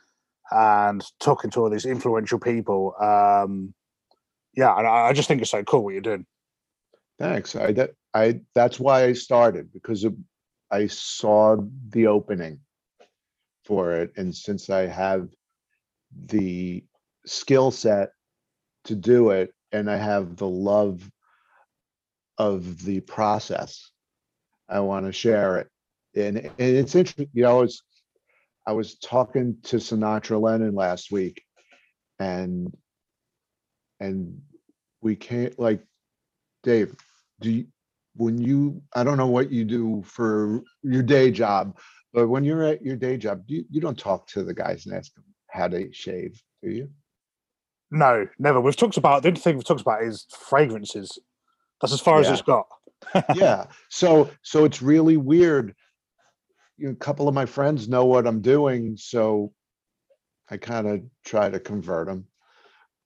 and 0.51 1.03
talking 1.21 1.51
to 1.51 1.61
all 1.61 1.71
these 1.71 1.87
influential 1.87 2.39
people. 2.39 2.95
Um, 3.01 3.75
yeah, 4.55 4.71
I, 4.71 5.09
I 5.09 5.13
just 5.13 5.29
think 5.29 5.41
it's 5.41 5.51
so 5.51 5.63
cool 5.65 5.85
what 5.85 5.93
you're 5.93 6.03
doing. 6.03 6.27
Thanks. 7.19 7.55
I 7.57 7.73
that 7.73 7.91
I 8.15 8.41
that's 8.55 8.81
why 8.81 9.05
I 9.05 9.13
started 9.13 9.73
because 9.73 10.05
of, 10.05 10.17
I 10.71 10.87
saw 10.87 11.57
the 11.91 12.07
opening 12.07 12.61
for 13.65 13.93
it, 13.93 14.13
and 14.17 14.35
since 14.35 14.71
I 14.71 14.87
have 14.87 15.29
the 16.27 16.85
skill 17.27 17.71
set 17.71 18.11
to 18.85 18.97
do 18.97 19.31
it, 19.31 19.55
and 19.71 19.91
I 19.91 19.97
have 19.97 20.37
the 20.37 20.49
love 20.49 21.09
of 22.39 22.83
the 22.85 23.01
process, 23.01 23.91
I 24.69 24.81
want 24.81 25.07
to 25.07 25.13
share 25.13 25.59
it. 25.59 25.69
And, 26.15 26.39
and 26.39 26.53
it's 26.59 26.95
interesting, 26.95 27.29
you 27.33 27.45
know, 27.45 27.63
it's 27.63 27.83
I 28.67 28.73
was 28.73 28.97
talking 28.97 29.57
to 29.65 29.77
Sinatra 29.77 30.41
Lennon 30.41 30.75
last 30.75 31.11
week, 31.11 31.43
and 32.19 32.77
and 34.03 34.41
we 35.01 35.17
can't 35.17 35.59
like 35.59 35.83
dave 36.63 36.95
do 37.41 37.51
you 37.51 37.67
when 38.15 38.39
you 38.39 38.83
i 38.95 39.03
don't 39.03 39.17
know 39.17 39.27
what 39.27 39.51
you 39.51 39.65
do 39.65 40.03
for 40.05 40.63
your 40.83 41.03
day 41.03 41.31
job 41.31 41.79
but 42.13 42.29
when 42.29 42.45
you're 42.45 42.63
at 42.63 42.83
your 42.83 42.97
day 42.97 43.17
job 43.17 43.43
you, 43.47 43.65
you 43.71 43.81
don't 43.81 43.99
talk 43.99 44.27
to 44.27 44.43
the 44.43 44.55
guys 44.55 44.87
and 44.87 44.95
ask 44.95 45.15
them 45.15 45.25
how 45.51 45.67
to 45.69 45.93
shave 45.93 46.43
do 46.63 46.71
you? 46.71 46.89
No 47.91 48.27
never. 48.39 48.61
We've 48.61 48.77
talked 48.77 48.97
about 48.97 49.23
the 49.23 49.29
only 49.29 49.41
thing 49.41 49.57
we've 49.57 49.65
talked 49.65 49.81
about 49.81 50.03
is 50.03 50.27
fragrances. 50.31 51.19
That's 51.81 51.93
as 51.93 52.01
far 52.01 52.23
yeah. 52.23 52.29
as 52.29 52.41
it's 52.41 52.43
got. 52.43 52.67
Yeah. 53.35 53.67
So 53.91 54.31
so 54.43 54.65
it's 54.65 54.81
really 54.81 55.17
weird. 55.17 55.75
You 56.79 56.87
know, 56.87 56.93
a 56.93 56.97
couple 56.97 57.29
of 57.29 57.35
my 57.35 57.47
friends 57.47 57.89
know 57.89 58.07
what 58.07 58.27
i'm 58.27 58.41
doing 58.41 58.97
so 58.97 59.53
i 60.51 60.57
kind 60.57 60.89
of 60.89 61.03
try 61.25 61.49
to 61.49 61.61
convert 61.61 62.09
them 62.09 62.27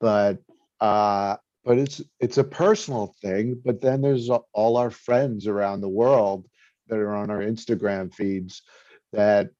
but 0.01 0.39
uh, 0.81 1.37
but 1.65 1.79
it's 1.79 2.01
it's 2.21 2.39
a 2.39 2.45
personal 2.45 3.15
thing. 3.21 3.61
But 3.65 3.81
then 3.81 4.01
there's 4.01 4.31
all 4.31 4.77
our 4.77 4.91
friends 4.91 5.47
around 5.47 5.81
the 5.81 5.89
world 5.89 6.47
that 6.89 6.99
are 6.99 7.15
on 7.15 7.31
our 7.31 7.41
Instagram 7.41 8.15
feeds 8.15 8.63
that 9.13 9.51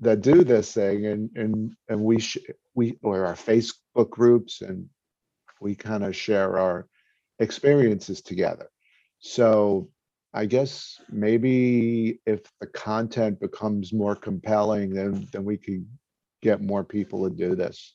that 0.00 0.20
do 0.22 0.44
this 0.44 0.72
thing, 0.72 1.06
and 1.06 1.30
and 1.36 1.76
and 1.88 2.00
we 2.00 2.20
sh- 2.20 2.38
we 2.74 2.98
or 3.02 3.26
our 3.26 3.34
Facebook 3.34 4.10
groups, 4.10 4.62
and 4.62 4.88
we 5.60 5.74
kind 5.74 6.04
of 6.04 6.16
share 6.16 6.58
our 6.58 6.86
experiences 7.38 8.22
together. 8.22 8.68
So 9.20 9.90
I 10.34 10.46
guess 10.46 10.98
maybe 11.10 12.20
if 12.24 12.40
the 12.60 12.66
content 12.66 13.38
becomes 13.40 13.92
more 13.92 14.16
compelling, 14.16 14.94
then 14.94 15.28
then 15.32 15.44
we 15.44 15.58
can 15.58 15.86
get 16.40 16.62
more 16.62 16.82
people 16.82 17.28
to 17.28 17.34
do 17.34 17.54
this. 17.54 17.94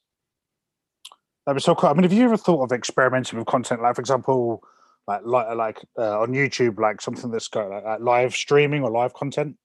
That 1.47 1.53
was 1.53 1.63
so 1.63 1.75
cool. 1.75 1.89
I 1.89 1.93
mean, 1.93 2.03
have 2.03 2.11
you 2.11 2.25
ever 2.25 2.35
thought 2.35 2.61
of 2.61 2.73
experimenting 2.73 3.39
with 3.39 3.47
content, 3.47 3.81
like 3.81 3.95
for 3.95 4.01
example, 4.01 4.61
like 5.07 5.21
like 5.23 5.55
like 5.55 5.85
uh, 5.97 6.19
on 6.19 6.33
YouTube, 6.33 6.77
like 6.77 7.01
something 7.01 7.31
that's 7.31 7.47
got 7.47 7.69
like, 7.69 7.85
like 7.85 8.01
live 8.01 8.35
streaming 8.35 8.83
or 8.83 8.91
live 8.91 9.13
content? 9.13 9.55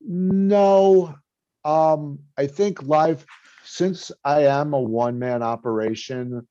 No, 0.00 1.16
um, 1.64 2.20
I 2.38 2.46
think 2.46 2.84
live, 2.84 3.26
since 3.64 4.12
I 4.24 4.44
am 4.44 4.74
a 4.74 4.80
one-man 4.80 5.42
operation, 5.42 6.46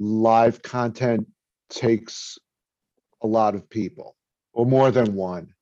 live 0.00 0.60
content 0.62 1.28
takes 1.70 2.36
a 3.22 3.28
lot 3.28 3.54
of 3.54 3.70
people, 3.70 4.16
or 4.52 4.66
more 4.66 4.90
than 4.90 5.14
one. 5.14 5.54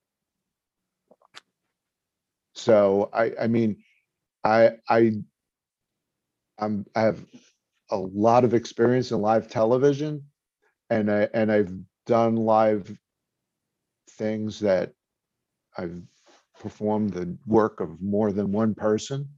So 2.54 3.10
I, 3.12 3.32
I 3.42 3.46
mean, 3.48 3.84
I, 4.42 4.70
I, 4.88 5.12
I'm, 6.58 6.86
I 6.94 7.00
have 7.02 7.22
a 7.90 7.96
lot 7.96 8.44
of 8.44 8.54
experience 8.54 9.10
in 9.12 9.20
live 9.20 9.48
television. 9.48 10.24
And 10.90 11.10
I, 11.10 11.28
and 11.34 11.50
I've 11.50 11.72
done 12.06 12.36
live 12.36 12.96
things 14.10 14.60
that 14.60 14.92
I've 15.76 16.00
performed 16.58 17.12
the 17.12 17.36
work 17.46 17.80
of 17.80 18.00
more 18.00 18.32
than 18.32 18.52
one 18.52 18.74
person. 18.74 19.28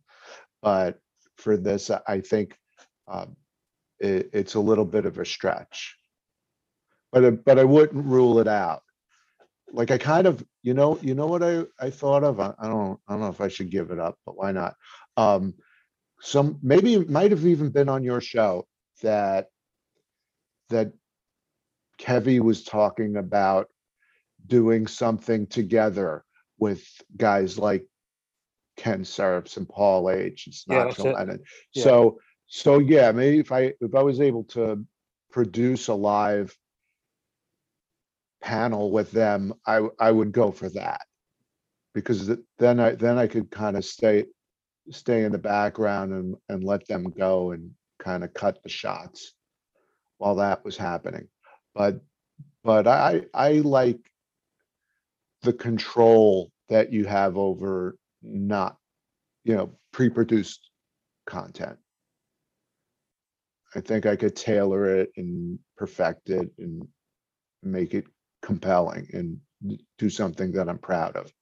But 0.63 0.99
for 1.37 1.57
this, 1.57 1.91
I- 1.91 2.21
think 2.21 2.57
um, 3.09 3.37
it, 4.01 4.31
it's 4.33 4.55
a 4.55 4.61
little 4.61 4.85
bit 4.85 5.07
of 5.07 5.19
a 5.19 5.25
stretch. 5.25 5.97
But, 7.13 7.25
I- 7.25 7.31
but 7.31 7.59
I 7.59 7.65
wouldn't 7.65 8.05
rule 8.05 8.39
it 8.39 8.49
out. 8.49 8.83
Like 9.73 9.91
I 9.91 9.99
kind 9.99 10.27
of, 10.27 10.45
you 10.63 10.75
know, 10.75 10.99
you 11.03 11.15
know 11.15 11.27
what 11.27 11.43
I, 11.43 11.65
I 11.79 11.91
thought 11.91 12.25
of? 12.25 12.41
I 12.41 12.55
I 12.59 12.69
don't, 12.69 12.99
I 13.07 13.13
don't 13.13 13.21
know 13.21 13.29
if 13.29 13.41
I 13.41 13.49
should 13.49 13.71
give 13.71 13.91
it 13.91 13.99
up, 13.99 14.17
but 14.25 14.37
why 14.37 14.53
not? 14.53 14.75
Um, 15.17 15.55
some, 16.21 16.59
maybe 16.63 16.95
it 16.95 17.11
might 17.11 17.31
have 17.31 17.47
even 17.47 17.71
been 17.71 17.89
on 17.89 18.05
your 18.05 18.21
show 18.21 18.67
that, 19.03 19.47
that 20.71 20.93
Kevy 22.01 22.41
was 22.41 22.65
talking 22.65 23.17
about 23.17 23.69
doing 24.47 24.87
something 24.87 25.47
together 25.47 26.25
with 26.59 26.87
guys 27.17 27.59
like 27.59 27.85
Ken 28.77 29.03
Serps 29.03 29.57
and 29.57 29.69
Paul 29.69 30.11
H. 30.11 30.47
and 30.47 30.55
Yeah, 30.67 30.85
that's 30.85 30.99
Lennon. 30.99 31.41
Yeah. 31.73 31.83
So, 31.83 32.21
so 32.47 32.79
yeah, 32.79 33.13
maybe 33.13 33.39
if 33.39 33.53
I, 33.53 33.75
if 33.81 33.95
I 33.95 34.03
was 34.03 34.21
able 34.21 34.45
to 34.45 34.85
produce 35.31 35.89
a 35.89 35.95
live 35.95 36.57
panel 38.41 38.91
with 38.91 39.11
them, 39.11 39.53
I 39.67 39.83
I 39.99 40.13
would 40.13 40.33
go 40.33 40.53
for 40.53 40.71
that. 40.71 41.03
Because 41.93 42.31
then 42.59 42.79
I, 42.79 42.93
then 42.93 43.19
I 43.19 43.27
could 43.27 43.51
kind 43.51 43.77
of 43.77 43.85
stay, 43.85 44.27
stay 44.91 45.25
in 45.25 45.33
the 45.33 45.39
background 45.39 46.13
and, 46.13 46.37
and 46.49 46.65
let 46.65 46.87
them 46.87 47.11
go 47.11 47.53
and 47.53 47.71
kind 47.99 48.25
of 48.25 48.35
cut 48.35 48.63
the 48.63 48.69
shots 48.69 49.35
while 50.19 50.37
that 50.37 50.65
was 50.65 50.77
happening. 50.77 51.29
But, 51.75 52.01
but 52.65 52.87
I, 52.87 53.23
I 53.35 53.53
like 53.55 54.01
the 55.43 55.53
control 55.53 56.51
that 56.69 56.93
you 56.93 57.05
have 57.07 57.37
over 57.37 57.97
not, 58.23 58.77
you 59.45 59.57
know, 59.57 59.71
pre-produced 59.93 60.71
content. 61.27 61.79
I 63.75 63.81
think 63.81 64.07
I 64.07 64.17
could 64.17 64.35
tailor 64.35 64.87
it 64.97 65.11
and 65.17 65.59
perfect 65.77 66.31
it 66.31 66.51
and 66.59 66.89
make 67.63 67.95
it 67.95 68.07
compelling 68.43 69.07
and 69.13 69.39
do 69.99 70.09
something 70.11 70.53
that 70.53 70.69
I'm 70.69 70.79
proud 70.79 71.17
of. 71.17 71.33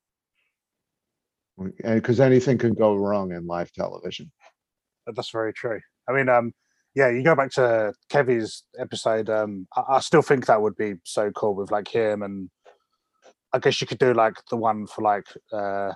Because 1.82 2.20
anything 2.20 2.58
can 2.58 2.74
go 2.74 2.96
wrong 2.96 3.32
in 3.32 3.46
live 3.46 3.72
television. 3.72 4.30
That's 5.06 5.30
very 5.30 5.52
true. 5.52 5.80
I 6.08 6.12
mean, 6.12 6.28
um, 6.28 6.52
yeah, 6.94 7.10
you 7.10 7.22
go 7.22 7.34
back 7.34 7.50
to 7.52 7.92
Kevy's 8.10 8.64
episode. 8.78 9.30
Um, 9.30 9.66
I, 9.76 9.96
I 9.96 10.00
still 10.00 10.22
think 10.22 10.46
that 10.46 10.60
would 10.60 10.76
be 10.76 10.94
so 11.04 11.30
cool 11.30 11.54
with 11.54 11.70
like 11.70 11.88
him, 11.88 12.22
and 12.22 12.50
I 13.52 13.58
guess 13.58 13.80
you 13.80 13.86
could 13.86 13.98
do 13.98 14.12
like 14.12 14.34
the 14.50 14.56
one 14.56 14.86
for 14.86 15.02
like 15.02 15.26
uh, 15.52 15.92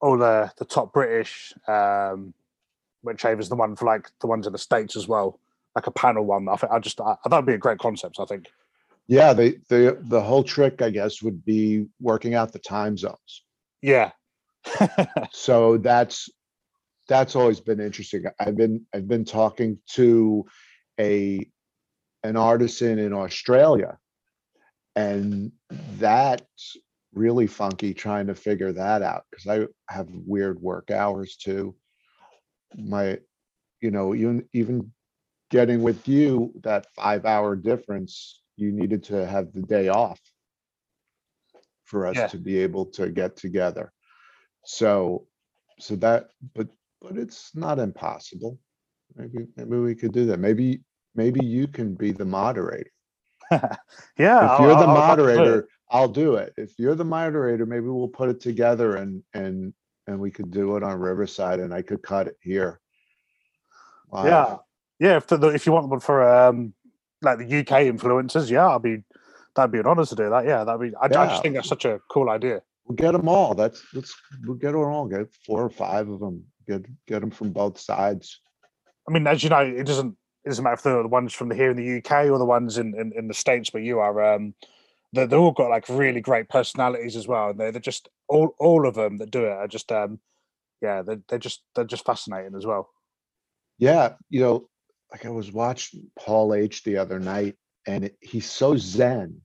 all 0.00 0.16
the 0.16 0.50
the 0.58 0.64
top 0.64 0.92
British, 0.92 1.52
um, 1.68 2.34
which 3.02 3.24
is 3.24 3.48
the 3.48 3.56
one 3.56 3.76
for 3.76 3.84
like 3.84 4.08
the 4.20 4.26
ones 4.26 4.46
in 4.46 4.52
the 4.52 4.58
states 4.58 4.96
as 4.96 5.08
well, 5.08 5.40
like 5.74 5.86
a 5.86 5.92
panel 5.92 6.24
one. 6.24 6.48
I 6.48 6.56
think 6.56 6.72
I 6.72 6.78
just 6.78 7.00
I, 7.00 7.16
that'd 7.28 7.46
be 7.46 7.54
a 7.54 7.58
great 7.58 7.78
concept. 7.78 8.18
I 8.20 8.24
think. 8.24 8.46
Yeah, 9.10 9.32
the, 9.32 9.58
the, 9.68 9.98
the 10.02 10.20
whole 10.20 10.44
trick, 10.44 10.82
I 10.82 10.90
guess, 10.90 11.20
would 11.20 11.44
be 11.44 11.84
working 12.00 12.34
out 12.34 12.52
the 12.52 12.60
time 12.60 12.96
zones. 12.96 13.42
Yeah. 13.82 14.12
So 15.32 15.78
that's, 15.78 16.28
that's 17.08 17.34
always 17.34 17.60
been 17.60 17.80
interesting. 17.80 18.24
I've 18.38 18.56
been, 18.56 18.86
I've 18.94 19.08
been 19.08 19.24
talking 19.24 19.78
to 19.92 20.46
a, 20.98 21.48
an 22.22 22.36
artisan 22.36 22.98
in 22.98 23.12
Australia. 23.12 23.98
And 24.96 25.52
that's 25.98 26.76
really 27.14 27.46
funky 27.46 27.94
trying 27.94 28.26
to 28.26 28.34
figure 28.34 28.72
that 28.72 29.02
out, 29.02 29.24
because 29.30 29.46
I 29.46 29.92
have 29.92 30.08
weird 30.10 30.60
work 30.60 30.90
hours 30.90 31.36
too. 31.36 31.74
My, 32.76 33.18
you 33.80 33.90
know, 33.90 34.14
even, 34.14 34.48
even 34.52 34.92
getting 35.50 35.82
with 35.82 36.06
you, 36.06 36.52
that 36.62 36.86
five 36.94 37.24
hour 37.24 37.56
difference, 37.56 38.42
you 38.56 38.72
needed 38.72 39.02
to 39.04 39.26
have 39.26 39.52
the 39.52 39.62
day 39.62 39.88
off 39.88 40.20
for 41.84 42.12
Yeah. 42.12 42.24
us 42.24 42.30
to 42.32 42.38
be 42.38 42.58
able 42.58 42.86
to 42.86 43.08
get 43.10 43.36
together. 43.36 43.92
So, 44.64 45.26
so 45.78 45.96
that, 45.96 46.28
but, 46.54 46.68
but 47.00 47.16
it's 47.16 47.54
not 47.54 47.78
impossible. 47.78 48.58
Maybe, 49.16 49.46
maybe 49.56 49.76
we 49.76 49.94
could 49.94 50.12
do 50.12 50.26
that. 50.26 50.38
Maybe, 50.38 50.80
maybe 51.14 51.44
you 51.44 51.66
can 51.66 51.94
be 51.94 52.12
the 52.12 52.24
moderator. 52.24 52.90
yeah. 53.50 54.54
If 54.54 54.60
you're 54.60 54.76
the 54.76 54.86
I 54.86 54.86
would 54.86 54.86
love 54.86 55.18
to 55.18 55.22
do 55.22 55.28
moderator, 55.28 55.68
I'll 55.90 56.08
do 56.08 56.36
it. 56.36 56.54
If 56.56 56.78
you're 56.78 56.94
the 56.94 57.04
moderator, 57.04 57.66
maybe 57.66 57.86
we'll 57.86 58.08
put 58.08 58.28
it 58.28 58.40
together 58.40 58.96
and, 58.96 59.22
and, 59.34 59.74
and 60.06 60.20
we 60.20 60.30
could 60.30 60.50
do 60.50 60.76
it 60.76 60.82
on 60.82 60.98
Riverside 60.98 61.60
and 61.60 61.74
I 61.74 61.82
could 61.82 62.02
cut 62.02 62.28
it 62.28 62.36
here. 62.42 62.80
live. 64.12 64.26
Yeah, 64.26 64.56
yeah. 64.98 65.16
If 65.16 65.26
the, 65.28 65.48
if 65.48 65.66
you 65.66 65.72
want 65.72 65.88
one 65.88 66.00
for 66.00 66.22
um 66.22 66.74
like 67.22 67.38
the 67.38 67.44
UK 67.44 67.84
influencers, 67.84 68.50
yeah, 68.50 68.68
I'd 68.68 68.82
be 68.82 69.02
that'd 69.54 69.72
be 69.72 69.78
an 69.78 69.86
honor 69.86 70.04
to 70.04 70.14
do 70.14 70.30
that. 70.30 70.44
Yeah, 70.46 70.64
that'd 70.64 70.80
be. 70.80 70.96
I, 70.96 71.06
I 71.06 71.26
just 71.28 71.42
think 71.42 71.54
that's 71.54 71.68
such 71.68 71.84
a 71.84 72.00
cool 72.10 72.30
idea. 72.30 72.62
We'll 72.90 72.96
get 72.96 73.12
them 73.12 73.28
all. 73.28 73.54
That's, 73.54 73.86
let's, 73.94 74.12
we'll 74.44 74.56
get 74.56 74.72
them 74.72 74.80
all. 74.80 75.06
Get 75.06 75.32
four 75.46 75.62
or 75.62 75.70
five 75.70 76.08
of 76.08 76.18
them. 76.18 76.42
Get, 76.66 76.86
get 77.06 77.20
them 77.20 77.30
from 77.30 77.52
both 77.52 77.78
sides. 77.78 78.40
I 79.08 79.12
mean, 79.12 79.28
as 79.28 79.44
you 79.44 79.48
know, 79.48 79.60
it 79.60 79.86
doesn't 79.86 80.16
it 80.44 80.48
doesn't 80.48 80.64
matter 80.64 80.74
if 80.74 80.82
they're 80.82 81.02
the 81.02 81.08
ones 81.08 81.32
from 81.32 81.52
here 81.52 81.70
in 81.70 81.76
the 81.76 81.98
UK 81.98 82.26
or 82.28 82.38
the 82.38 82.44
ones 82.44 82.78
in 82.78 82.98
in, 82.98 83.12
in 83.16 83.28
the 83.28 83.34
states 83.34 83.72
where 83.72 83.80
you 83.82 84.00
are. 84.00 84.34
Um, 84.34 84.54
they 85.12 85.24
they've 85.24 85.38
all 85.38 85.52
got 85.52 85.70
like 85.70 85.88
really 85.88 86.20
great 86.20 86.48
personalities 86.48 87.14
as 87.14 87.28
well, 87.28 87.50
and 87.50 87.60
they're, 87.60 87.70
they're 87.70 87.80
just 87.80 88.08
all 88.28 88.56
all 88.58 88.88
of 88.88 88.96
them 88.96 89.18
that 89.18 89.30
do 89.30 89.44
it 89.44 89.52
are 89.52 89.68
just 89.68 89.92
um 89.92 90.18
yeah 90.82 91.02
they're, 91.02 91.20
they're 91.28 91.38
just 91.38 91.62
they're 91.76 91.84
just 91.84 92.04
fascinating 92.04 92.56
as 92.56 92.66
well. 92.66 92.90
Yeah, 93.78 94.14
you 94.30 94.40
know, 94.40 94.68
like 95.12 95.26
I 95.26 95.30
was 95.30 95.52
watching 95.52 96.10
Paul 96.18 96.54
H 96.54 96.82
the 96.82 96.96
other 96.96 97.20
night 97.20 97.54
and 97.86 98.06
it- 98.06 98.18
he's 98.20 98.50
so 98.50 98.76
zen. 98.76 99.42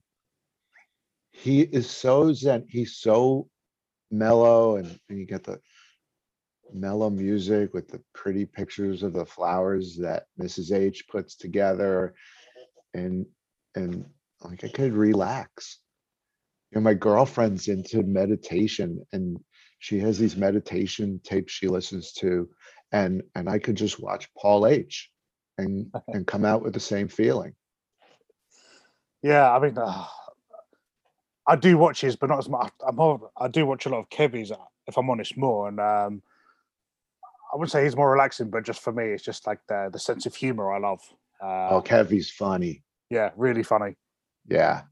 He 1.36 1.62
is 1.62 1.88
so 1.88 2.32
zen. 2.32 2.66
He's 2.68 2.96
so 2.96 3.48
mellow 4.10 4.76
and, 4.76 4.98
and 5.08 5.18
you 5.18 5.26
get 5.26 5.44
the 5.44 5.60
mellow 6.72 7.10
music 7.10 7.74
with 7.74 7.88
the 7.88 8.00
pretty 8.14 8.46
pictures 8.46 9.02
of 9.02 9.12
the 9.12 9.26
flowers 9.26 9.96
that 9.98 10.24
Mrs. 10.40 10.76
H 10.76 11.06
puts 11.08 11.36
together. 11.36 12.14
And, 12.94 13.26
and 13.74 14.06
like 14.42 14.64
I 14.64 14.68
could 14.68 14.94
relax. 14.94 15.78
You 16.70 16.80
know, 16.80 16.84
my 16.84 16.94
girlfriend's 16.94 17.68
into 17.68 18.02
meditation 18.02 19.04
and 19.12 19.38
she 19.78 19.98
has 20.00 20.18
these 20.18 20.36
meditation 20.36 21.20
tapes 21.22 21.52
she 21.52 21.68
listens 21.68 22.12
to 22.14 22.48
and 22.92 23.22
and 23.34 23.48
I 23.48 23.58
could 23.58 23.76
just 23.76 24.00
watch 24.00 24.28
Paul 24.38 24.66
H 24.66 25.10
and 25.58 25.92
and 26.08 26.26
come 26.26 26.44
out 26.44 26.62
with 26.62 26.74
the 26.74 26.80
same 26.80 27.08
feeling. 27.08 27.54
Yeah, 29.22 29.50
I 29.50 29.58
mean, 29.58 29.76
uh, 29.76 30.06
I 31.48 31.56
do 31.56 31.78
watch 31.78 32.00
his, 32.00 32.16
but 32.16 32.28
not 32.28 32.38
as 32.38 32.48
much. 32.48 32.72
I'm 32.86 32.96
more, 32.96 33.30
I 33.38 33.48
do 33.48 33.66
watch 33.66 33.86
a 33.86 33.88
lot 33.88 34.00
of 34.00 34.08
Kevy's, 34.10 34.50
uh, 34.50 34.56
if 34.86 34.96
I'm 34.96 35.08
honest, 35.10 35.36
more. 35.36 35.68
And 35.68 35.78
um, 35.78 36.22
I 37.52 37.56
wouldn't 37.56 37.70
say 37.70 37.84
he's 37.84 37.96
more 37.96 38.10
relaxing, 38.10 38.50
but 38.50 38.64
just 38.64 38.82
for 38.82 38.92
me, 38.92 39.04
it's 39.04 39.22
just 39.22 39.46
like 39.46 39.60
the 39.68 39.88
the 39.92 39.98
sense 39.98 40.26
of 40.26 40.34
humor 40.34 40.72
I 40.72 40.78
love. 40.78 41.00
Uh, 41.40 41.68
Oh, 41.70 41.82
Kevy's 41.82 42.30
funny. 42.30 42.82
Yeah, 43.10 43.30
really 43.36 43.62
funny. 43.62 43.94
Yeah, 44.48 44.82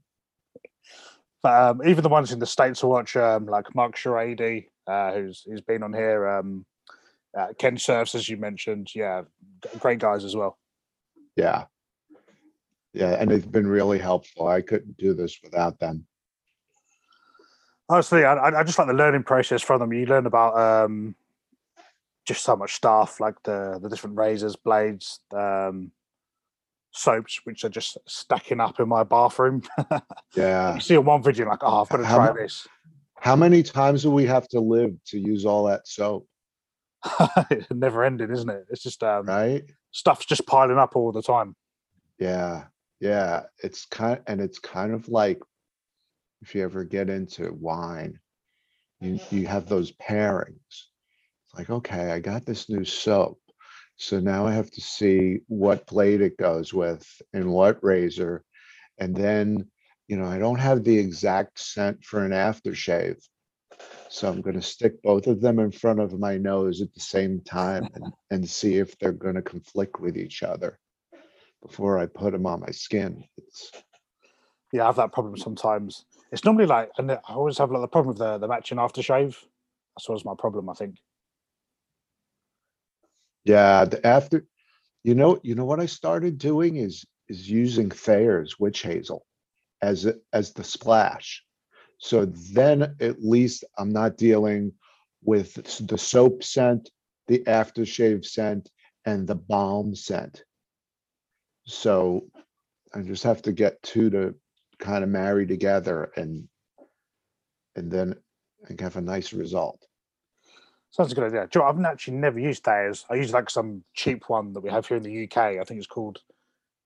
But 1.43 1.61
um, 1.61 1.81
even 1.87 2.03
the 2.03 2.09
ones 2.09 2.31
in 2.31 2.39
the 2.39 2.45
states 2.45 2.83
I 2.83 2.87
watch, 2.87 3.15
um, 3.15 3.45
like 3.45 3.73
Mark 3.75 3.95
Sharady, 3.95 4.67
uh, 4.87 5.13
who's 5.13 5.43
who's 5.45 5.61
been 5.61 5.83
on 5.83 5.93
here, 5.93 6.27
um, 6.27 6.65
uh, 7.37 7.47
Ken 7.57 7.77
Surfs, 7.77 8.15
as 8.15 8.27
you 8.29 8.37
mentioned, 8.37 8.89
yeah, 8.95 9.23
great 9.79 9.99
guys 9.99 10.23
as 10.23 10.35
well. 10.35 10.57
yeah. 11.35 11.65
Yeah, 12.93 13.17
and 13.19 13.29
it's 13.29 13.45
been 13.45 13.67
really 13.67 13.99
helpful. 13.99 14.47
I 14.47 14.61
couldn't 14.61 14.95
do 14.95 15.13
this 15.13 15.37
without 15.43 15.79
them. 15.79 16.05
Honestly, 17.87 18.23
I, 18.25 18.59
I 18.59 18.63
just 18.63 18.79
like 18.79 18.87
the 18.87 18.93
learning 18.93 19.23
process 19.23 19.61
from 19.61 19.79
them. 19.79 19.93
You 19.93 20.05
learn 20.05 20.25
about 20.25 20.57
um, 20.57 21.15
just 22.25 22.43
so 22.43 22.55
much 22.55 22.73
stuff, 22.73 23.19
like 23.19 23.35
the 23.43 23.79
the 23.81 23.89
different 23.89 24.17
razors, 24.17 24.55
blades, 24.55 25.19
um, 25.31 25.91
soaps, 26.91 27.41
which 27.43 27.63
are 27.63 27.69
just 27.69 27.97
stacking 28.07 28.59
up 28.59 28.79
in 28.79 28.87
my 28.87 29.03
bathroom. 29.03 29.61
Yeah. 30.35 30.73
you 30.73 30.81
see 30.81 30.97
on 30.97 31.05
one 31.05 31.23
video, 31.23 31.47
like, 31.47 31.59
oh, 31.61 31.81
I've 31.81 31.89
got 31.89 31.97
to 31.97 32.05
How 32.05 32.17
try 32.17 32.33
this. 32.33 32.67
How 33.21 33.37
many 33.37 33.63
times 33.63 34.01
do 34.01 34.11
we 34.11 34.25
have 34.25 34.49
to 34.49 34.59
live 34.59 34.93
to 35.05 35.17
use 35.17 35.45
all 35.45 35.63
that 35.65 35.87
soap, 35.87 36.27
Never 37.71 38.03
ending, 38.03 38.31
isn't 38.31 38.49
it? 38.49 38.65
It's 38.69 38.83
just 38.83 39.03
um, 39.03 39.25
right? 39.25 39.63
stuff's 39.91 40.25
just 40.25 40.45
piling 40.45 40.77
up 40.77 40.95
all 40.95 41.11
the 41.11 41.21
time. 41.21 41.55
Yeah, 42.19 42.65
yeah, 42.99 43.43
it's 43.63 43.85
kind, 43.85 44.19
and 44.27 44.41
it's 44.41 44.59
kind 44.59 44.93
of 44.93 45.07
like 45.09 45.39
if 46.45 46.53
you 46.53 46.63
ever 46.63 46.83
get 46.83 47.09
into 47.09 47.51
wine, 47.53 48.19
you, 49.01 49.13
mm-hmm. 49.13 49.35
you 49.35 49.47
have 49.47 49.67
those 49.67 49.91
pairings. 49.93 50.53
It's 50.69 51.55
like, 51.57 51.71
okay, 51.71 52.11
I 52.11 52.19
got 52.19 52.45
this 52.45 52.69
new 52.69 52.85
soap. 52.85 53.39
So 53.95 54.19
now 54.19 54.45
I 54.45 54.53
have 54.53 54.69
to 54.71 54.81
see 54.81 55.39
what 55.47 55.87
blade 55.87 56.21
it 56.21 56.37
goes 56.37 56.71
with 56.71 57.03
and 57.33 57.49
what 57.49 57.83
razor. 57.83 58.43
And 58.99 59.15
then, 59.15 59.71
you 60.07 60.17
know, 60.17 60.25
I 60.25 60.37
don't 60.37 60.59
have 60.59 60.83
the 60.83 60.99
exact 60.99 61.59
scent 61.59 62.03
for 62.03 62.23
an 62.23 62.31
aftershave. 62.31 63.23
So 64.09 64.29
I'm 64.29 64.41
gonna 64.41 64.61
stick 64.61 65.01
both 65.01 65.25
of 65.25 65.41
them 65.41 65.57
in 65.57 65.71
front 65.71 65.99
of 65.99 66.19
my 66.19 66.37
nose 66.37 66.79
at 66.79 66.93
the 66.93 66.99
same 66.99 67.41
time 67.41 67.89
and, 67.95 68.13
and 68.29 68.47
see 68.47 68.75
if 68.75 68.95
they're 68.99 69.11
gonna 69.11 69.41
conflict 69.41 69.99
with 69.99 70.15
each 70.15 70.43
other 70.43 70.77
before 71.65 71.97
I 71.97 72.05
put 72.05 72.33
them 72.33 72.45
on 72.45 72.59
my 72.59 72.71
skin. 72.71 73.23
It's, 73.35 73.71
Yeah, 74.71 74.83
I 74.83 74.85
have 74.87 74.97
that 74.97 75.11
problem 75.11 75.37
sometimes. 75.37 76.05
It's 76.31 76.43
normally 76.43 76.65
like, 76.65 76.91
and 76.97 77.11
I 77.11 77.19
always 77.29 77.57
have 77.59 77.71
like 77.71 77.81
the 77.81 77.87
problem 77.87 78.09
with 78.09 78.17
the 78.17 78.37
the 78.37 78.47
matching 78.47 78.77
aftershave. 78.77 79.35
That's 79.95 80.09
always 80.09 80.25
my 80.25 80.33
problem. 80.37 80.69
I 80.69 80.73
think. 80.73 80.95
yeah, 83.45 83.85
the 83.85 84.05
after, 84.05 84.45
you 85.03 85.15
know, 85.15 85.39
you 85.43 85.55
know 85.55 85.65
what 85.65 85.79
I 85.79 85.85
started 85.85 86.37
doing 86.37 86.77
is, 86.77 87.05
is 87.29 87.49
using 87.49 87.89
Thayer's 87.89 88.59
witch 88.59 88.81
hazel 88.81 89.25
as, 89.81 90.07
as 90.33 90.53
the 90.53 90.63
splash. 90.63 91.43
So 91.99 92.25
then 92.25 92.95
at 92.99 93.23
least 93.23 93.63
I'm 93.77 93.89
not 93.89 94.17
dealing 94.17 94.73
with 95.23 95.53
the 95.87 95.97
soap 95.97 96.43
scent, 96.43 96.89
the 97.27 97.39
aftershave 97.39 98.25
scent, 98.25 98.69
and 99.05 99.27
the 99.27 99.35
balm 99.35 99.95
scent. 99.95 100.43
So 101.65 102.27
I 102.93 103.01
just 103.01 103.23
have 103.23 103.43
to 103.43 103.53
get 103.53 103.81
two 103.83 104.09
to 104.09 104.35
kind 104.79 105.03
of 105.03 105.09
marry 105.09 105.45
together 105.45 106.11
and 106.15 106.47
and 107.75 107.91
then 107.91 108.15
can 108.65 108.77
have 108.79 108.95
a 108.95 109.01
nice 109.01 109.33
result. 109.33 109.85
Sounds 110.91 111.11
a 111.11 111.15
good 111.15 111.25
idea. 111.25 111.47
You 111.53 111.61
know, 111.61 111.67
I've 111.67 111.79
actually 111.83 112.17
never 112.17 112.39
used 112.39 112.63
Thayer's. 112.63 113.05
I 113.09 113.15
use 113.15 113.33
like 113.33 113.49
some 113.49 113.83
cheap 113.93 114.29
one 114.29 114.53
that 114.53 114.61
we 114.61 114.69
have 114.69 114.87
here 114.87 114.97
in 114.97 115.03
the 115.03 115.23
UK. 115.25 115.37
I 115.37 115.63
think 115.65 115.77
it's 115.77 115.87
called 115.87 116.21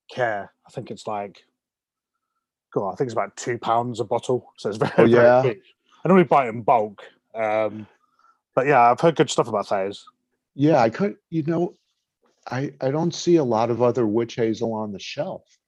Care. 0.10 0.52
I 0.65 0.71
think 0.71 0.89
it's 0.89 1.06
like, 1.06 1.43
God, 2.73 2.91
I 2.91 2.95
think 2.95 3.08
it's 3.08 3.13
about 3.13 3.36
two 3.38 3.60
pounds 3.60 3.99
a 3.99 4.04
bottle. 4.04 4.52
So 4.58 4.69
it's 4.69 4.78
very, 4.80 4.91
Oh, 4.97 5.06
very 5.06 5.12
yeah? 5.12 5.41
cheap. 5.43 5.62
I 6.04 6.08
normally 6.08 6.25
buy 6.25 6.47
it 6.47 6.49
in 6.49 6.63
bulk. 6.63 7.04
Um, 7.36 7.86
but 8.56 8.65
yeah, 8.65 8.89
I've 8.89 8.99
heard 8.99 9.15
good 9.15 9.30
stuff 9.30 9.47
about 9.47 9.67
Thayer's. 9.67 10.04
Yeah, 10.56 10.80
I 10.80 10.89
could, 10.89 11.15
you 11.30 11.43
know, 11.43 11.75
I, 12.49 12.73
I 12.82 12.89
don't 12.89 13.13
see 13.13 13.36
a 13.36 13.43
lot 13.43 13.69
of 13.69 13.84
other 13.84 14.08
witch 14.08 14.36
hazel 14.36 14.73
on 14.73 14.91
the 14.91 14.99
shelf. 14.99 15.59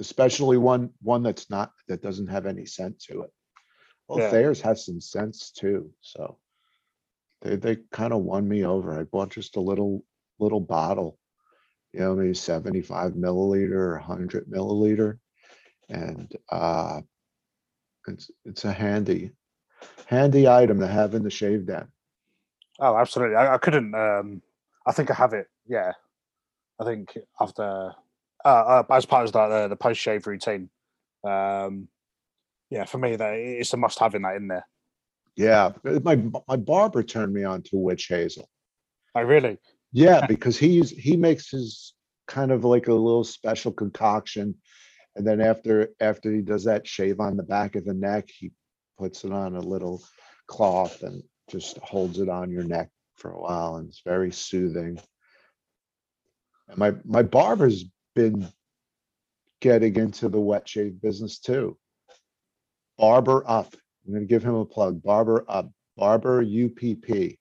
Especially 0.00 0.56
one, 0.56 0.90
one 1.02 1.22
that's 1.22 1.50
not, 1.50 1.72
that 1.88 2.02
doesn't 2.02 2.28
have 2.28 2.46
any 2.46 2.66
scent 2.66 2.98
to 3.00 3.22
it. 3.22 3.30
Well, 4.08 4.18
Yeah. 4.18 4.30
Thayer's 4.30 4.60
has 4.60 4.84
some 4.84 5.00
sense 5.00 5.50
too, 5.50 5.90
so. 6.00 6.38
They, 7.42 7.56
they 7.56 7.76
kind 7.92 8.12
of 8.12 8.22
won 8.22 8.48
me 8.48 8.64
over. 8.64 8.98
I 8.98 9.04
bought 9.04 9.30
just 9.30 9.56
a 9.56 9.60
little, 9.60 10.04
little 10.38 10.60
bottle. 10.60 11.18
You 11.92 12.00
know, 12.00 12.14
maybe 12.16 12.34
seventy-five 12.34 13.12
milliliter 13.12 13.72
or 13.72 13.98
hundred 13.98 14.46
milliliter. 14.46 15.18
And, 15.88 16.32
uh. 16.50 17.00
It's, 18.06 18.30
it's 18.44 18.66
a 18.66 18.70
handy, 18.70 19.30
handy 20.04 20.46
item 20.46 20.78
to 20.80 20.86
have 20.86 21.14
in 21.14 21.22
the 21.22 21.30
shave 21.30 21.64
den. 21.64 21.88
Oh, 22.78 22.94
absolutely. 22.98 23.36
I, 23.36 23.54
I 23.54 23.56
couldn't. 23.56 23.94
Um, 23.94 24.42
I 24.86 24.92
think 24.92 25.10
I 25.10 25.14
have 25.14 25.32
it. 25.32 25.46
Yeah, 25.66 25.92
I 26.78 26.84
think 26.84 27.16
after 27.40 27.94
uh, 28.44 28.82
uh, 28.88 28.94
as 28.94 29.06
part 29.06 29.26
of 29.26 29.32
the 29.32 29.48
the, 29.48 29.68
the 29.68 29.76
post 29.76 30.00
shave 30.00 30.26
routine. 30.26 30.70
Um, 31.26 31.88
yeah, 32.70 32.84
for 32.84 32.98
me, 32.98 33.16
that 33.16 33.34
it's 33.34 33.72
a 33.72 33.76
must 33.76 33.98
have 33.98 34.14
in 34.14 34.22
that 34.22 34.36
in 34.36 34.48
there. 34.48 34.66
Yeah, 35.36 35.72
my, 36.02 36.22
my 36.48 36.56
barber 36.56 37.02
turned 37.02 37.32
me 37.32 37.44
on 37.44 37.62
to 37.62 37.76
witch 37.76 38.06
hazel. 38.08 38.48
I 39.14 39.20
really. 39.20 39.58
Yeah, 39.92 40.26
because 40.28 40.58
he 40.58 40.68
use, 40.68 40.90
he 40.90 41.16
makes 41.16 41.50
his 41.50 41.94
kind 42.26 42.50
of 42.52 42.64
like 42.64 42.88
a 42.88 42.94
little 42.94 43.24
special 43.24 43.72
concoction. 43.72 44.54
And 45.16 45.26
then 45.26 45.40
after, 45.40 45.90
after 46.00 46.32
he 46.32 46.40
does 46.40 46.64
that 46.64 46.86
shave 46.86 47.20
on 47.20 47.36
the 47.36 47.42
back 47.42 47.76
of 47.76 47.84
the 47.84 47.94
neck, 47.94 48.28
he 48.28 48.52
puts 48.98 49.24
it 49.24 49.32
on 49.32 49.56
a 49.56 49.60
little 49.60 50.02
cloth 50.46 51.02
and 51.02 51.22
just 51.48 51.78
holds 51.78 52.18
it 52.18 52.28
on 52.28 52.50
your 52.50 52.64
neck 52.64 52.88
for 53.16 53.32
a 53.32 53.40
while 53.40 53.76
and 53.76 53.88
it's 53.88 54.02
very 54.04 54.32
soothing. 54.32 54.98
And 56.68 56.78
my, 56.78 56.94
my 57.04 57.22
barber's 57.22 57.84
been 58.14 58.48
getting 59.60 59.96
into 59.96 60.28
the 60.28 60.40
wet 60.40 60.68
shave 60.68 61.00
business 61.00 61.38
too. 61.38 61.76
Barber 62.98 63.44
Up. 63.48 63.74
I'm 64.06 64.12
gonna 64.14 64.24
give 64.26 64.42
him 64.44 64.54
a 64.54 64.64
plug. 64.64 65.02
Barber 65.02 65.44
Up, 65.48 65.70
Barber 65.96 66.42
UPP. 66.42 67.38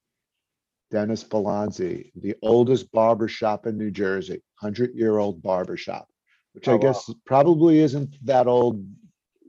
Dennis 0.91 1.23
Belanzi, 1.23 2.12
the 2.15 2.36
oldest 2.43 2.91
barber 2.91 3.27
shop 3.27 3.65
in 3.65 3.79
New 3.79 3.89
Jersey, 3.89 4.43
hundred-year-old 4.62 5.41
barber 5.41 5.75
shop, 5.75 6.07
which 6.53 6.67
Oh, 6.67 6.73
I 6.73 6.75
wow. 6.75 6.81
guess 6.81 7.09
probably 7.25 7.79
isn't 7.79 8.15
that 8.27 8.45
old, 8.45 8.86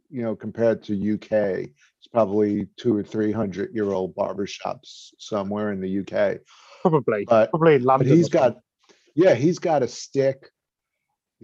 you 0.09 0.23
know, 0.23 0.35
compared 0.35 0.83
to 0.85 0.95
UK. 1.15 1.33
It's 1.69 2.09
probably 2.11 2.67
two 2.79 2.97
or 2.97 3.03
three 3.03 3.31
hundred-year-old 3.31 4.15
barber 4.15 4.47
shops 4.47 5.13
somewhere 5.19 5.71
in 5.73 5.83
the 5.83 5.99
UK. 6.01 6.39
Probably. 6.81 7.27
But- 7.27 7.51
Probably 7.51 7.79
London. 7.79 8.09
he's 8.09 8.29
or 8.29 8.39
something. 8.39 8.53
got, 8.55 8.95
yeah, 9.15 9.35
he's 9.35 9.59
got 9.59 9.83
a 9.83 9.89
stick. 9.89 10.49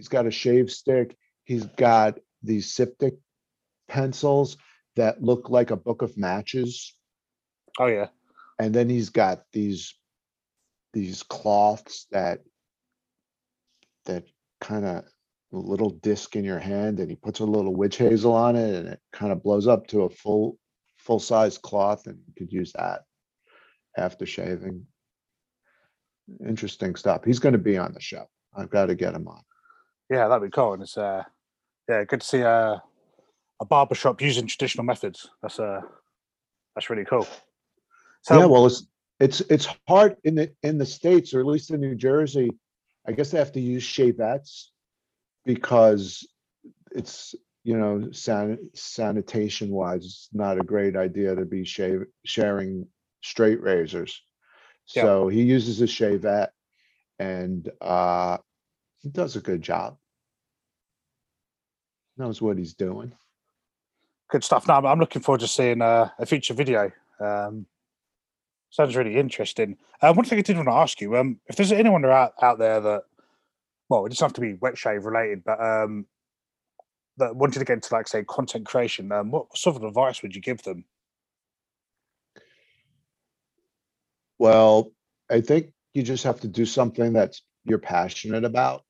He's 0.01 0.07
got 0.07 0.25
a 0.25 0.31
shave 0.31 0.71
stick. 0.71 1.15
He's 1.43 1.63
got 1.63 2.17
these 2.41 2.73
styptic 2.73 3.13
pencils 3.87 4.57
that 4.95 5.21
look 5.21 5.51
like 5.51 5.69
a 5.69 5.75
book 5.75 6.01
of 6.01 6.17
matches. 6.17 6.95
Oh 7.77 7.85
yeah. 7.85 8.07
And 8.57 8.73
then 8.73 8.89
he's 8.89 9.09
got 9.09 9.43
these, 9.53 9.93
these 10.91 11.21
cloths 11.21 12.07
that, 12.09 12.39
that 14.05 14.23
kind 14.59 14.85
of 14.85 15.03
little 15.51 15.91
disc 15.91 16.35
in 16.35 16.45
your 16.45 16.57
hand 16.57 16.99
and 16.99 17.07
he 17.07 17.15
puts 17.15 17.39
a 17.39 17.45
little 17.45 17.75
witch 17.75 17.97
hazel 17.97 18.33
on 18.33 18.55
it 18.55 18.73
and 18.73 18.87
it 18.87 18.99
kind 19.13 19.31
of 19.31 19.43
blows 19.43 19.67
up 19.67 19.85
to 19.89 20.01
a 20.01 20.09
full, 20.09 20.57
full-size 20.97 21.59
cloth 21.59 22.07
and 22.07 22.17
you 22.25 22.33
could 22.35 22.51
use 22.51 22.73
that 22.73 23.01
after 23.95 24.25
shaving. 24.25 24.83
Interesting 26.43 26.95
stuff. 26.95 27.23
He's 27.23 27.37
gonna 27.37 27.59
be 27.59 27.77
on 27.77 27.93
the 27.93 28.01
show. 28.01 28.25
I've 28.57 28.71
got 28.71 28.87
to 28.87 28.95
get 28.95 29.13
him 29.13 29.27
on. 29.27 29.43
Yeah, 30.11 30.27
that'd 30.27 30.43
be 30.43 30.53
cool. 30.53 30.73
And 30.73 30.83
it's 30.83 30.97
uh, 30.97 31.23
yeah, 31.87 32.03
good 32.03 32.19
to 32.19 32.27
see 32.27 32.43
uh, 32.43 32.77
a 33.61 33.65
barber 33.65 33.95
shop 33.95 34.21
using 34.21 34.45
traditional 34.45 34.83
methods. 34.83 35.29
That's 35.41 35.57
uh, 35.57 35.81
that's 36.75 36.89
really 36.89 37.05
cool. 37.05 37.27
So 38.23 38.39
Yeah, 38.39 38.45
well, 38.45 38.65
it's, 38.65 38.85
it's, 39.19 39.41
it's 39.41 39.67
hard 39.87 40.17
in 40.23 40.35
the, 40.35 40.51
in 40.63 40.77
the 40.77 40.85
States, 40.85 41.33
or 41.33 41.39
at 41.39 41.45
least 41.45 41.71
in 41.71 41.79
New 41.79 41.95
Jersey. 41.95 42.51
I 43.07 43.13
guess 43.13 43.31
they 43.31 43.39
have 43.39 43.53
to 43.53 43.59
use 43.59 43.83
shavettes 43.83 44.67
because 45.45 46.27
it's, 46.91 47.33
you 47.63 47.77
know, 47.77 48.11
san- 48.11 48.69
sanitation 48.73 49.69
wise, 49.69 50.05
it's 50.05 50.29
not 50.33 50.59
a 50.59 50.63
great 50.63 50.95
idea 50.95 51.35
to 51.35 51.45
be 51.45 51.63
shave, 51.63 52.03
sharing 52.25 52.87
straight 53.23 53.61
razors. 53.61 54.21
Yeah. 54.93 55.03
So 55.03 55.27
he 55.29 55.41
uses 55.43 55.81
a 55.81 55.85
shavette 55.85 56.49
and, 57.17 57.69
uh, 57.79 58.37
he 58.99 59.09
does 59.09 59.35
a 59.35 59.41
good 59.41 59.61
job. 59.61 59.97
Knows 62.21 62.39
what 62.39 62.59
he's 62.59 62.75
doing. 62.75 63.13
good 64.29 64.43
stuff. 64.43 64.67
Now 64.67 64.85
I'm 64.85 64.99
looking 64.99 65.23
forward 65.23 65.41
to 65.41 65.47
seeing 65.47 65.81
uh, 65.81 66.09
a 66.19 66.25
future 66.27 66.53
video. 66.53 66.91
Um, 67.19 67.65
sounds 68.69 68.95
really 68.95 69.17
interesting. 69.17 69.75
Uh, 70.03 70.13
one 70.13 70.25
thing 70.25 70.37
I 70.37 70.43
did 70.43 70.55
want 70.55 70.67
to 70.67 70.73
ask 70.73 71.01
you: 71.01 71.17
um, 71.17 71.39
if 71.47 71.55
there's 71.55 71.71
anyone 71.71 72.05
out 72.05 72.33
out 72.39 72.59
there 72.59 72.79
that, 72.79 73.05
well, 73.89 74.05
it 74.05 74.09
doesn't 74.09 74.23
have 74.23 74.33
to 74.33 74.41
be 74.41 74.53
wet 74.53 74.77
shave 74.77 75.05
related, 75.05 75.43
but 75.43 75.59
um, 75.59 76.05
that 77.17 77.35
wanted 77.35 77.57
to 77.57 77.65
get 77.65 77.73
into 77.73 77.91
like 77.91 78.07
say 78.07 78.23
content 78.23 78.67
creation, 78.67 79.11
um, 79.11 79.31
what 79.31 79.57
sort 79.57 79.77
of 79.77 79.83
advice 79.83 80.21
would 80.21 80.35
you 80.35 80.41
give 80.41 80.61
them? 80.61 80.85
Well, 84.37 84.91
I 85.27 85.41
think 85.41 85.73
you 85.95 86.03
just 86.03 86.25
have 86.25 86.41
to 86.41 86.47
do 86.47 86.67
something 86.67 87.13
that's 87.13 87.41
you're 87.65 87.79
passionate 87.79 88.45
about. 88.45 88.83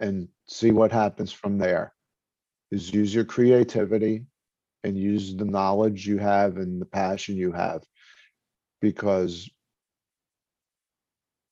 And 0.00 0.28
see 0.46 0.70
what 0.70 0.92
happens 0.92 1.30
from 1.30 1.58
there. 1.58 1.92
Is 2.70 2.92
use 2.92 3.14
your 3.14 3.24
creativity 3.24 4.24
and 4.82 4.96
use 4.96 5.36
the 5.36 5.44
knowledge 5.44 6.06
you 6.06 6.18
have 6.18 6.56
and 6.56 6.80
the 6.80 6.86
passion 6.86 7.36
you 7.36 7.52
have. 7.52 7.82
Because 8.80 9.48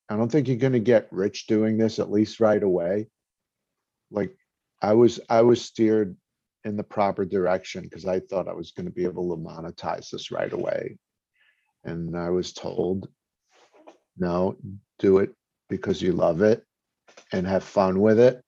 I 0.09 0.17
don't 0.17 0.33
think 0.33 0.49
you're 0.49 0.57
gonna 0.57 0.79
get 0.79 1.13
rich 1.13 1.47
doing 1.47 1.77
this, 1.77 1.99
at 1.99 2.11
least 2.11 2.41
right 2.41 2.63
away. 2.63 3.09
Like, 4.11 4.35
I 4.81 4.95
was, 4.95 5.21
I 5.29 5.43
was 5.43 5.61
steered 5.61 6.17
in 6.65 6.77
the 6.77 6.85
proper 6.85 7.27
direction 7.27 7.83
because 7.83 8.07
I 8.07 8.21
thought 8.21 8.49
I 8.49 8.55
was 8.55 8.71
gonna 8.71 8.91
be 8.91 9.05
able 9.05 9.29
to 9.37 9.43
monetize 9.43 10.09
this 10.09 10.31
right 10.31 10.53
away. 10.53 10.97
And 11.85 12.17
I 12.17 12.31
was 12.31 12.55
told, 12.55 13.09
no, 14.17 14.57
do 14.99 15.19
it 15.19 15.35
because 15.69 16.01
you 16.01 16.13
love 16.13 16.41
it 16.41 16.65
and 17.33 17.47
have 17.47 17.65
fun 17.65 18.01
with 18.01 18.19
it. 18.19 18.43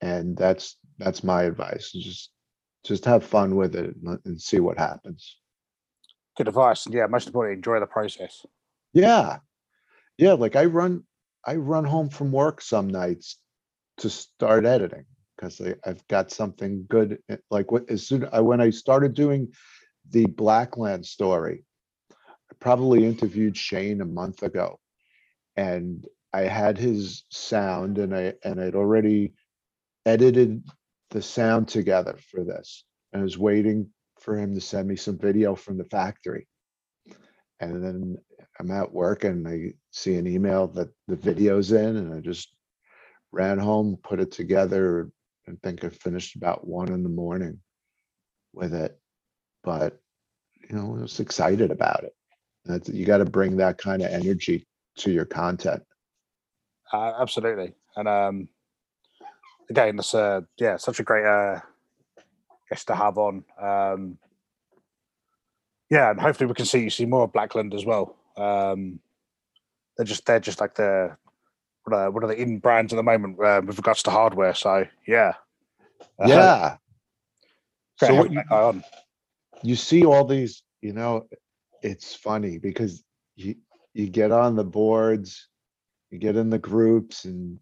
And 0.00 0.36
that's, 0.36 0.76
that's 0.98 1.22
my 1.22 1.44
advice, 1.44 1.92
just, 1.92 2.30
just 2.84 3.04
have 3.04 3.24
fun 3.24 3.56
with 3.56 3.74
it 3.76 3.94
and 4.24 4.40
see 4.40 4.60
what 4.60 4.78
happens. 4.78 5.36
Good 6.36 6.48
advice. 6.48 6.86
Yeah, 6.90 7.06
most 7.06 7.26
importantly, 7.26 7.56
enjoy 7.56 7.78
the 7.80 7.86
process. 7.86 8.44
Yeah. 8.92 9.38
Yeah, 10.18 10.32
like 10.32 10.56
I 10.56 10.64
run, 10.64 11.04
I 11.46 11.56
run 11.56 11.84
home 11.84 12.08
from 12.08 12.32
work 12.32 12.60
some 12.60 12.88
nights 12.88 13.38
to 13.98 14.10
start 14.10 14.64
editing. 14.64 15.04
Cause 15.40 15.60
I, 15.60 15.74
I've 15.88 16.06
got 16.08 16.30
something 16.30 16.86
good, 16.88 17.18
eh, 17.28 17.36
like 17.50 17.70
what, 17.72 17.90
as 17.90 18.06
soon, 18.06 18.28
I, 18.32 18.40
when 18.40 18.60
I 18.60 18.70
started 18.70 19.14
doing 19.14 19.52
the 20.10 20.26
Blackland 20.26 21.06
story. 21.06 21.64
I 22.10 22.54
probably 22.60 23.06
interviewed 23.06 23.56
Shane 23.56 24.00
a 24.00 24.06
month 24.06 24.42
ago. 24.42 24.78
And 25.56 26.06
I 26.32 26.42
had 26.42 26.78
his 26.78 27.24
sound 27.30 27.98
and 27.98 28.14
I, 28.14 28.34
and 28.44 28.60
I'd 28.60 28.74
already 28.74 29.34
edited 30.06 30.64
the 31.10 31.22
sound 31.22 31.68
together 31.68 32.16
for 32.30 32.42
this. 32.44 32.84
And 33.12 33.20
I 33.20 33.24
was 33.24 33.38
waiting 33.38 33.90
for 34.20 34.36
him 34.36 34.54
to 34.54 34.60
send 34.60 34.88
me 34.88 34.96
some 34.96 35.18
video 35.18 35.54
from 35.54 35.76
the 35.76 35.84
factory. 35.84 36.46
And 37.60 37.84
then 37.84 38.18
I'm 38.58 38.70
at 38.70 38.92
work 38.92 39.24
and 39.24 39.46
I 39.46 39.74
see 39.90 40.16
an 40.16 40.26
email 40.26 40.68
that 40.68 40.88
the 41.06 41.16
video's 41.16 41.72
in 41.72 41.96
and 41.96 42.14
I 42.14 42.20
just 42.20 42.52
ran 43.30 43.58
home, 43.58 43.98
put 44.02 44.20
it 44.20 44.32
together. 44.32 45.10
and 45.46 45.60
think 45.62 45.84
I 45.84 45.88
finished 45.88 46.36
about 46.36 46.66
one 46.66 46.92
in 46.92 47.02
the 47.02 47.08
morning 47.08 47.60
with 48.52 48.74
it. 48.74 48.98
But, 49.64 50.00
you 50.68 50.76
know, 50.76 50.96
I 50.96 51.02
was 51.02 51.20
excited 51.20 51.70
about 51.70 52.04
it. 52.04 52.14
That's, 52.64 52.88
you 52.88 53.04
gotta 53.04 53.24
bring 53.24 53.56
that 53.56 53.78
kind 53.78 54.02
of 54.02 54.10
energy 54.10 54.66
to 54.98 55.10
your 55.10 55.24
content. 55.24 55.82
Uh, 56.92 57.12
absolutely. 57.18 57.72
And 57.96 58.08
um, 58.08 58.48
again, 59.70 59.96
that's 59.96 60.14
uh, 60.14 60.42
yeah, 60.58 60.76
such 60.76 61.00
a 61.00 61.02
great 61.02 61.24
uh, 61.24 61.60
guest 62.68 62.86
to 62.88 62.94
have 62.94 63.18
on. 63.18 63.44
Um, 63.60 64.18
yeah, 65.90 66.10
and 66.10 66.20
hopefully 66.20 66.48
we 66.48 66.54
can 66.54 66.66
see 66.66 66.80
you 66.80 66.90
see 66.90 67.06
more 67.06 67.24
of 67.24 67.32
Blackland 67.32 67.74
as 67.74 67.84
well. 67.84 68.16
Um, 68.36 69.00
they're 69.96 70.06
just 70.06 70.24
they're 70.26 70.40
just 70.40 70.60
like 70.60 70.74
the 70.74 71.16
what 71.84 71.96
are, 71.96 72.10
what 72.10 72.24
are 72.24 72.28
the 72.28 72.40
in 72.40 72.58
brands 72.58 72.92
at 72.92 72.96
the 72.96 73.02
moment 73.02 73.38
uh, 73.42 73.60
with 73.64 73.76
regards 73.76 74.02
to 74.04 74.10
hardware. 74.10 74.54
So 74.54 74.86
yeah, 75.06 75.34
Uh, 76.18 76.28
Yeah. 76.28 76.76
So 77.98 78.14
what 78.14 78.32
you, 78.32 78.40
on. 78.50 78.82
you 79.62 79.76
see 79.76 80.04
all 80.04 80.24
these, 80.24 80.62
you 80.80 80.92
know, 80.92 81.28
it's 81.82 82.14
funny 82.14 82.58
because 82.58 83.04
you, 83.36 83.54
you 83.94 84.08
get 84.08 84.32
on 84.32 84.56
the 84.56 84.64
boards, 84.64 85.48
you 86.12 86.18
get 86.18 86.36
in 86.36 86.50
the 86.50 86.58
groups 86.58 87.24
and 87.24 87.58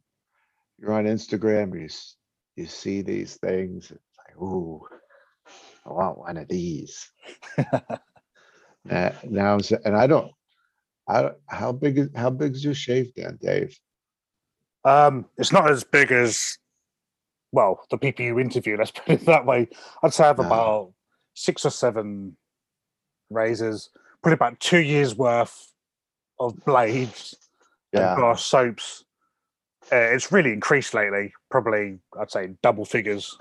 you're 0.79 0.93
on 0.93 1.05
Instagram, 1.05 1.79
you, 1.79 1.85
s- 1.87 2.17
you 2.57 2.67
see 2.67 3.01
these 3.01 3.37
things. 3.37 3.91
It's 3.93 4.19
like, 4.19 4.37
ooh, 4.43 4.83
I 5.87 5.93
want 5.93 6.19
one 6.19 6.37
of 6.37 6.49
these. 6.49 7.09
Uh, 7.57 7.79
now, 9.25 9.57
s- 9.57 9.73
and 9.85 9.97
I 9.97 10.07
don't, 10.09 10.33
I, 11.09 11.23
don't- 11.23 11.37
how 11.49 11.71
big 11.73 11.99
is, 11.99 12.09
how 12.17 12.31
big 12.31 12.55
is 12.55 12.65
your 12.65 12.75
shave 12.75 13.13
then, 13.17 13.39
Dave? 13.41 13.79
Um, 14.85 15.27
it's 15.39 15.53
not 15.53 15.71
as 15.71 15.85
big 15.85 16.11
as 16.11 16.59
well 17.53 17.81
the 17.91 17.99
people 17.99 18.25
you 18.25 18.41
interview. 18.41 18.77
Let's 18.77 18.91
put 18.95 19.09
it 19.11 19.27
that 19.27 19.47
way. 19.47 19.69
I'd 20.03 20.13
say 20.13 20.25
I 20.25 20.29
have 20.29 20.39
No. 20.39 20.47
about 20.47 20.93
six 21.35 21.65
or 21.65 21.71
seven 21.71 22.37
razors, 23.31 23.91
probably 24.23 24.35
about 24.35 24.59
two 24.59 24.81
years 24.81 25.15
worth 25.15 25.73
of 26.41 26.57
blades 26.65 27.37
Yeah, 27.93 28.15
bar 28.15 28.37
soaps. 28.39 29.05
Uh, 29.93 29.97
it's 29.97 30.31
really 30.31 30.53
increased 30.53 30.95
lately. 30.95 31.33
Probably 31.51 31.99
I'd 32.19 32.31
say 32.31 32.55
double 32.63 32.85
figures. 32.85 33.37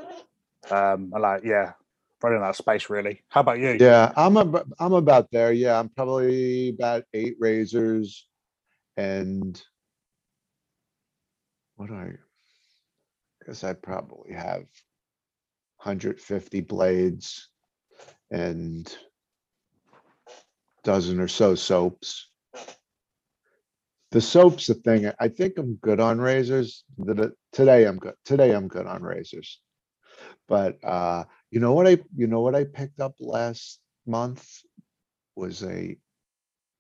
Um, 0.72 1.12
like 1.18 1.44
yeah, 1.44 1.74
running 2.24 2.42
out 2.42 2.50
of 2.50 2.56
space 2.56 2.90
really. 2.90 3.22
How 3.30 3.42
about 3.42 3.60
you? 3.60 3.78
yeah, 3.80 4.12
I'm 4.16 4.38
a, 4.38 4.64
I'm 4.80 4.94
about 4.94 5.30
there. 5.32 5.52
Yeah, 5.52 5.80
I'm 5.80 5.90
probably 5.90 6.70
about 6.70 7.04
eight 7.14 7.36
razors 7.40 8.28
and 8.98 9.62
what 11.76 11.92
I? 11.92 12.12
Guess 13.46 13.64
I 13.64 13.74
probably 13.74 14.34
have 14.34 14.66
hundred 15.78 16.20
fifty 16.20 16.60
blades 16.60 17.50
and 18.32 18.94
dozen 20.84 21.20
or 21.20 21.28
so 21.28 21.56
soaps. 21.56 22.29
The 24.12 24.22
soap's 24.22 24.68
the 24.68 24.74
thing. 24.74 25.12
I 25.20 25.28
think 25.28 25.58
I'm 25.58 25.76
good 25.76 26.00
on 26.00 26.20
razors. 26.20 26.84
That 26.98 27.34
today 27.52 27.86
I'm 27.86 27.98
good. 27.98 28.16
Today 28.26 28.52
I'm 28.54 28.68
good 28.68 28.88
on 28.88 29.04
razors. 29.04 29.60
But 30.48 30.84
uh, 30.84 31.26
you 31.52 31.60
know 31.60 31.74
what 31.74 31.88
I, 31.88 32.00
you 32.16 32.28
know 32.28 32.42
what 32.42 32.56
I 32.56 32.64
picked 32.64 33.00
up 33.00 33.14
last 33.20 33.80
month 34.08 34.48
was 35.36 35.64
a 35.64 35.98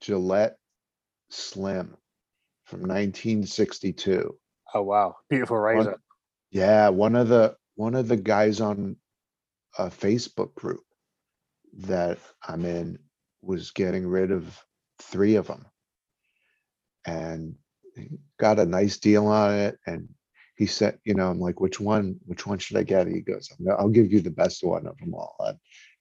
Gillette 0.01 0.57
Slim 1.29 1.95
from 2.65 2.85
nineteen 2.85 3.45
sixty-two. 3.45 4.35
Oh 4.73 4.81
wow, 4.81 5.15
beautiful 5.29 5.57
razor. 5.57 5.97
Yeah, 6.51 6.89
one 6.89 7.15
of 7.15 7.27
the, 7.27 7.55
one 7.75 7.93
of 7.93 8.07
the 8.07 8.17
guys 8.17 8.59
on 8.59 8.95
a 9.77 9.87
Facebook 9.87 10.55
group 10.55 10.81
that 11.73 12.17
I'm 12.47 12.65
in 12.65 12.97
was 13.41 13.69
getting 13.71 14.07
rid 14.07 14.31
of 14.31 14.59
three 14.99 15.35
of 15.35 15.45
them. 15.47 15.65
And 17.05 17.55
got 18.39 18.59
a 18.59 18.65
nice 18.65 18.97
deal 18.97 19.27
on 19.27 19.53
it 19.53 19.77
and 19.85 20.07
he 20.55 20.65
said, 20.65 20.99
you 21.05 21.13
know, 21.13 21.29
I'm 21.29 21.39
like, 21.39 21.61
which 21.61 21.79
one, 21.79 22.17
which 22.25 22.45
one 22.45 22.59
should 22.59 22.75
I 22.75 22.83
get? 22.83 23.07
He 23.07 23.21
goes, 23.21 23.49
"I'm 23.57 23.65
gonna- 23.65 23.77
I'll 23.77 23.87
give 23.89 24.11
you 24.11 24.19
the 24.19 24.29
best 24.29 24.61
one 24.61 24.85
of 24.87 24.97
them 24.97 25.13
all. 25.13 25.37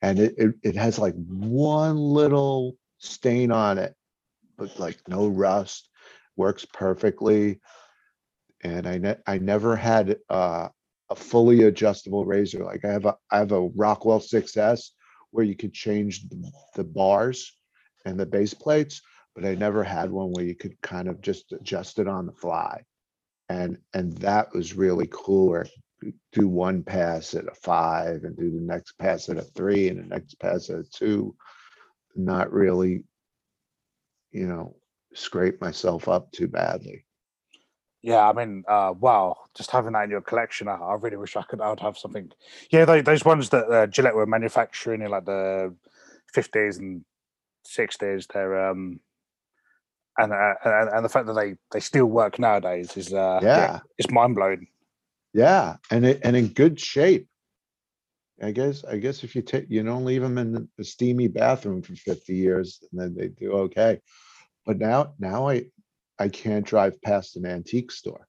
And- 0.02 0.18
it, 0.18 0.34
it, 0.36 0.54
it 0.62 0.74
has 0.76 0.98
like 0.98 1.14
one 1.14 1.96
little 1.96 2.76
stain 2.98 3.52
on 3.52 3.78
it, 3.78 3.94
but 4.56 4.76
like 4.78 4.98
no 5.08 5.28
rust, 5.28 5.88
works 6.36 6.64
perfectly. 6.72 7.60
And 8.62 8.86
I 8.88 8.98
ne- 8.98 9.22
I 9.26 9.38
never 9.38 9.76
had 9.76 10.18
uh, 10.28 10.68
a 11.10 11.14
fully 11.14 11.62
adjustable 11.62 12.24
razor. 12.24 12.64
Like 12.64 12.84
I 12.84 12.90
have 12.92 13.06
a, 13.06 13.16
I 13.30 13.38
have 13.38 13.52
a 13.52 13.68
Rockwell 13.68 14.18
6S 14.20 14.90
where 15.30 15.44
you 15.44 15.54
could 15.54 15.72
change 15.72 16.26
the 16.74 16.84
bars 16.84 17.56
and 18.04 18.18
the 18.18 18.26
base 18.26 18.54
plates, 18.54 19.02
but 19.38 19.48
I 19.48 19.54
never 19.54 19.84
had 19.84 20.10
one 20.10 20.32
where 20.32 20.44
you 20.44 20.56
could 20.56 20.80
kind 20.82 21.06
of 21.06 21.20
just 21.20 21.52
adjust 21.52 22.00
it 22.00 22.08
on 22.08 22.26
the 22.26 22.32
fly. 22.32 22.82
And, 23.48 23.78
and 23.94 24.12
that 24.14 24.52
was 24.52 24.74
really 24.74 25.08
cool 25.12 25.50
where 25.50 25.66
do 26.32 26.48
one 26.48 26.82
pass 26.82 27.34
at 27.34 27.46
a 27.46 27.54
five 27.54 28.24
and 28.24 28.36
do 28.36 28.50
the 28.50 28.60
next 28.60 28.98
pass 28.98 29.28
at 29.28 29.36
a 29.36 29.42
three 29.42 29.90
and 29.90 30.00
the 30.00 30.06
next 30.06 30.40
pass 30.40 30.70
at 30.70 30.80
a 30.80 30.84
two. 30.92 31.36
Not 32.16 32.52
really, 32.52 33.04
you 34.32 34.48
know, 34.48 34.74
scrape 35.14 35.60
myself 35.60 36.08
up 36.08 36.32
too 36.32 36.48
badly. 36.48 37.04
Yeah, 38.02 38.28
I 38.28 38.32
mean, 38.32 38.64
uh, 38.66 38.94
wow, 38.98 39.36
just 39.56 39.70
having 39.70 39.92
that 39.92 40.04
in 40.04 40.10
your 40.10 40.20
collection, 40.20 40.66
I, 40.66 40.74
I 40.74 40.94
really 40.94 41.16
wish 41.16 41.36
I 41.36 41.42
could. 41.42 41.60
I 41.60 41.70
would 41.70 41.78
have 41.78 41.96
something. 41.96 42.32
Yeah, 42.70 42.86
those, 42.86 43.04
those 43.04 43.24
ones 43.24 43.50
that 43.50 43.70
uh, 43.70 43.86
Gillette 43.86 44.16
were 44.16 44.26
manufacturing 44.26 45.02
in 45.02 45.12
like 45.12 45.26
the 45.26 45.76
fifties 46.32 46.78
and 46.78 47.04
sixties, 47.64 48.26
they're 48.32 48.70
um, 48.70 48.98
and, 50.18 50.32
uh, 50.32 50.54
and 50.64 50.88
and 50.90 51.04
the 51.04 51.08
fact 51.08 51.26
that 51.26 51.34
they 51.34 51.54
they 51.72 51.80
still 51.80 52.06
work 52.06 52.38
nowadays 52.38 52.96
is 52.96 53.12
uh, 53.12 53.40
Yeah. 53.42 53.80
it's 53.96 54.10
mind 54.10 54.34
blowing. 54.34 54.66
Yeah, 55.32 55.76
and 55.90 56.04
it, 56.06 56.20
and 56.24 56.36
in 56.36 56.48
good 56.48 56.80
shape. 56.80 57.28
I 58.40 58.52
guess, 58.52 58.84
I 58.84 58.98
guess 58.98 59.24
if 59.24 59.34
you 59.34 59.42
take, 59.42 59.66
you 59.68 59.82
don't 59.82 60.04
leave 60.04 60.22
them 60.22 60.38
in 60.38 60.68
the 60.76 60.84
steamy 60.84 61.26
bathroom 61.28 61.82
for 61.82 61.96
fifty 61.96 62.34
years, 62.36 62.80
and 62.90 63.00
then 63.00 63.14
they 63.14 63.28
do 63.28 63.52
okay. 63.52 64.00
But 64.64 64.78
now, 64.78 65.14
now 65.18 65.48
I, 65.48 65.64
I 66.18 66.28
can't 66.28 66.64
drive 66.64 67.00
past 67.02 67.36
an 67.36 67.46
antique 67.46 67.90
store. 67.90 68.28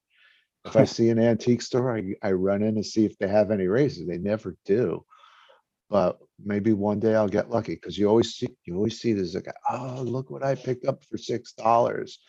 If 0.66 0.76
I 0.76 0.84
see 0.96 1.10
an 1.10 1.20
antique 1.20 1.62
store, 1.62 1.96
I, 1.96 2.16
I 2.24 2.32
run 2.32 2.64
in 2.64 2.76
to 2.76 2.84
see 2.84 3.06
if 3.06 3.18
they 3.18 3.28
have 3.28 3.52
any 3.52 3.68
razors. 3.68 4.08
They 4.08 4.18
never 4.18 4.56
do. 4.66 5.06
But 5.90 6.20
maybe 6.44 6.74
one 6.74 7.00
day 7.00 7.16
I'll 7.16 7.28
get 7.28 7.50
lucky, 7.50 7.76
because 7.76 7.98
you 7.98 8.08
always 8.08 8.36
see, 8.36 8.50
you 8.66 8.76
always 8.76 9.00
see 9.00 9.12
a 9.12 9.42
guy, 9.42 9.52
oh, 9.70 10.02
look 10.04 10.30
what 10.30 10.44
I 10.44 10.56
picked 10.56 10.86
up 10.86 11.04
for 11.04 11.18
six 11.18 11.54
dollars. 11.54 12.20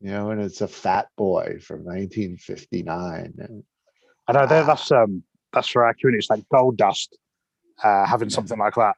You 0.00 0.10
know, 0.10 0.30
and 0.30 0.40
it's 0.40 0.60
a 0.60 0.68
fat 0.68 1.08
boy 1.16 1.58
from 1.60 1.84
nineteen 1.84 2.36
fifty-nine. 2.36 3.34
and 3.38 3.64
I 4.28 4.32
know 4.32 4.46
Ah. 4.48 4.62
that's 4.64 4.92
um 4.92 5.22
that's 5.52 5.68
for 5.68 5.84
our 5.84 5.94
community. 5.94 6.18
It's 6.20 6.30
like 6.30 6.44
gold 6.50 6.76
dust. 6.76 7.18
Uh, 7.82 8.06
having 8.06 8.30
something 8.30 8.58
like 8.58 8.74
that. 8.74 8.94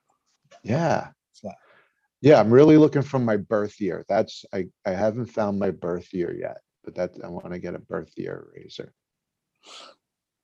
Yeah. 0.62 1.09
So- 1.33 1.51
Yeah, 2.20 2.38
I'm 2.40 2.51
really 2.53 2.77
looking 2.77 3.03
for 3.03 3.18
my 3.18 3.37
birth 3.37 3.81
year. 3.81 4.05
That's, 4.09 4.44
I, 4.53 4.66
I 4.87 4.90
haven't 4.90 5.27
found 5.27 5.59
my 5.59 5.70
birth 5.70 6.12
year 6.12 6.33
yet, 6.33 6.59
but 6.85 6.94
that, 6.96 7.11
I 7.24 7.29
want 7.29 7.53
to 7.53 7.59
get 7.59 7.74
a 7.74 7.79
birth 7.81 8.12
year 8.16 8.46
razor. 8.55 8.92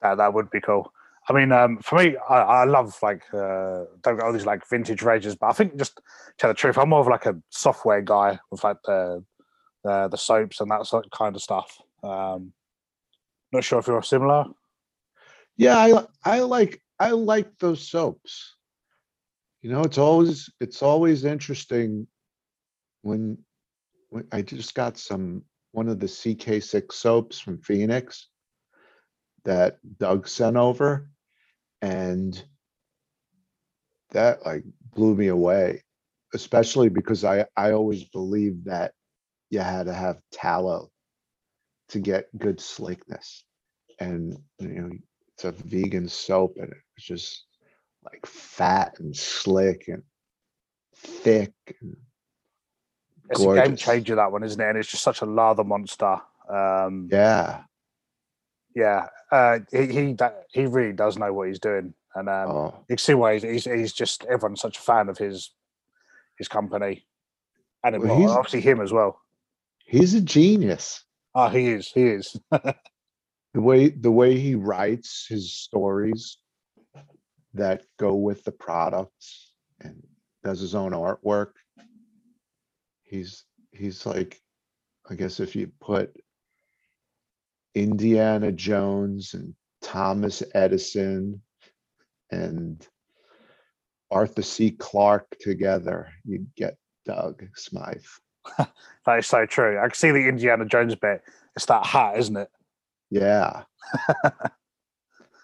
That 0.02 0.16
that 0.18 0.34
would 0.34 0.50
be 0.50 0.60
cool. 0.60 0.92
I 1.28 1.32
mean, 1.32 1.52
um, 1.52 1.78
for 1.78 1.96
me, 1.96 2.16
I, 2.28 2.34
I 2.34 2.64
love 2.64 2.96
like 3.02 3.22
uh, 3.32 3.84
don't 4.02 4.20
all 4.22 4.32
these 4.32 4.46
like 4.46 4.68
vintage 4.68 5.02
rages, 5.02 5.34
but 5.34 5.46
I 5.46 5.52
think 5.52 5.78
just 5.78 6.00
tell 6.38 6.50
the 6.50 6.54
truth, 6.54 6.76
I'm 6.76 6.90
more 6.90 7.00
of 7.00 7.06
like 7.06 7.26
a 7.26 7.36
software 7.50 8.02
guy 8.02 8.38
with 8.50 8.62
like 8.62 8.76
the 8.84 9.24
the, 9.84 10.08
the 10.08 10.18
soaps 10.18 10.60
and 10.60 10.70
that 10.70 10.86
sort 10.86 11.10
kind 11.10 11.34
of 11.34 11.42
stuff. 11.42 11.78
Um, 12.02 12.52
not 13.52 13.64
sure 13.64 13.78
if 13.78 13.86
you're 13.86 14.02
similar. 14.02 14.46
Yeah, 15.56 15.78
I 15.78 16.04
I 16.24 16.40
like 16.40 16.82
I 16.98 17.10
like 17.10 17.58
those 17.58 17.88
soaps. 17.88 18.56
You 19.62 19.70
know, 19.70 19.82
it's 19.82 19.98
always 19.98 20.50
it's 20.60 20.82
always 20.82 21.24
interesting 21.24 22.06
when 23.00 23.38
when 24.10 24.26
I 24.30 24.42
just 24.42 24.74
got 24.74 24.98
some 24.98 25.42
one 25.72 25.88
of 25.88 26.00
the 26.00 26.06
CK6 26.06 26.92
soaps 26.92 27.40
from 27.40 27.58
Phoenix 27.58 28.28
that 29.44 29.78
Doug 29.98 30.28
sent 30.28 30.56
over 30.56 31.10
and 31.84 32.42
that 34.12 34.44
like 34.46 34.64
blew 34.94 35.14
me 35.14 35.28
away, 35.28 35.82
especially 36.32 36.88
because 36.88 37.24
I 37.24 37.44
I 37.56 37.72
always 37.72 38.04
believed 38.04 38.64
that 38.64 38.92
you 39.50 39.60
had 39.60 39.86
to 39.86 39.92
have 39.92 40.18
tallow 40.32 40.90
to 41.90 42.00
get 42.00 42.26
good 42.38 42.58
slickness. 42.58 43.44
And 44.00 44.38
you 44.58 44.68
know, 44.68 44.90
it's 45.34 45.44
a 45.44 45.52
vegan 45.52 46.08
soap 46.08 46.56
and 46.56 46.72
it's 46.96 47.06
just 47.06 47.44
like 48.02 48.24
fat 48.24 48.98
and 49.00 49.14
slick 49.14 49.84
and 49.88 50.02
thick. 50.96 51.52
and 51.82 51.96
It's 53.28 53.42
a 53.42 53.54
game 53.54 53.76
changer 53.76 54.14
that 54.16 54.32
one, 54.32 54.42
isn't 54.42 54.60
it? 54.60 54.68
And 54.68 54.78
it's 54.78 54.90
just 54.90 55.04
such 55.04 55.20
a 55.20 55.26
lather 55.26 55.64
monster. 55.64 56.16
Um, 56.48 57.08
Yeah. 57.10 57.64
Yeah, 58.74 59.06
uh, 59.30 59.60
he 59.72 59.86
he 59.86 60.12
that, 60.14 60.44
he 60.52 60.66
really 60.66 60.92
does 60.92 61.16
know 61.18 61.32
what 61.32 61.48
he's 61.48 61.58
doing, 61.60 61.94
and 62.14 62.28
um, 62.28 62.48
Oh, 62.50 62.74
you 62.88 62.96
can 62.96 62.98
see 62.98 63.14
why 63.14 63.34
he's, 63.34 63.42
he's 63.42 63.64
he's 63.64 63.92
just 63.92 64.24
everyone's 64.24 64.60
such 64.60 64.78
a 64.78 64.82
fan 64.82 65.08
of 65.08 65.18
his 65.18 65.50
his 66.38 66.48
company, 66.48 67.06
and 67.84 68.00
Well, 68.02 68.16
he's- 68.18 68.30
obviously 68.30 68.60
him 68.60 68.80
as 68.80 68.92
well. 68.92 69.20
he's 69.86 70.14
a 70.14 70.20
genius. 70.20 71.04
Oh, 71.34 71.48
he 71.48 71.68
is, 71.68 71.88
he 71.92 72.02
is. 72.02 72.36
The 73.54 73.60
way 73.60 73.88
the 73.90 74.10
way 74.10 74.36
he 74.36 74.56
writes 74.56 75.26
his 75.28 75.52
stories 75.56 76.38
that 77.52 77.84
go 78.00 78.16
with 78.16 78.42
the 78.42 78.50
products 78.50 79.52
and 79.80 80.02
does 80.42 80.58
his 80.58 80.74
own 80.74 80.90
artwork. 80.90 81.52
He's 83.04 83.44
he's 83.70 84.06
like, 84.06 84.40
I 85.08 85.14
guess 85.14 85.38
if 85.38 85.54
you 85.54 85.70
put 85.80 86.16
Indiana 87.74 88.52
Jones 88.52 89.34
and 89.34 89.54
Thomas 89.82 90.42
Edison 90.54 91.42
and 92.30 92.86
Arthur 94.10 94.42
C. 94.42 94.70
Clarke 94.72 95.36
together, 95.40 96.08
you 96.24 96.46
get 96.56 96.76
Doug 97.04 97.44
Smythe. 97.56 98.02
that 98.58 99.18
is 99.18 99.26
so 99.26 99.46
true. 99.46 99.78
I 99.78 99.82
can 99.82 99.94
see 99.94 100.10
the 100.10 100.28
Indiana 100.28 100.64
Jones 100.64 100.94
bit. 100.94 101.22
It's 101.56 101.66
that 101.66 101.86
hat, 101.86 102.18
isn't 102.18 102.36
it? 102.36 102.48
Yeah. 103.10 103.62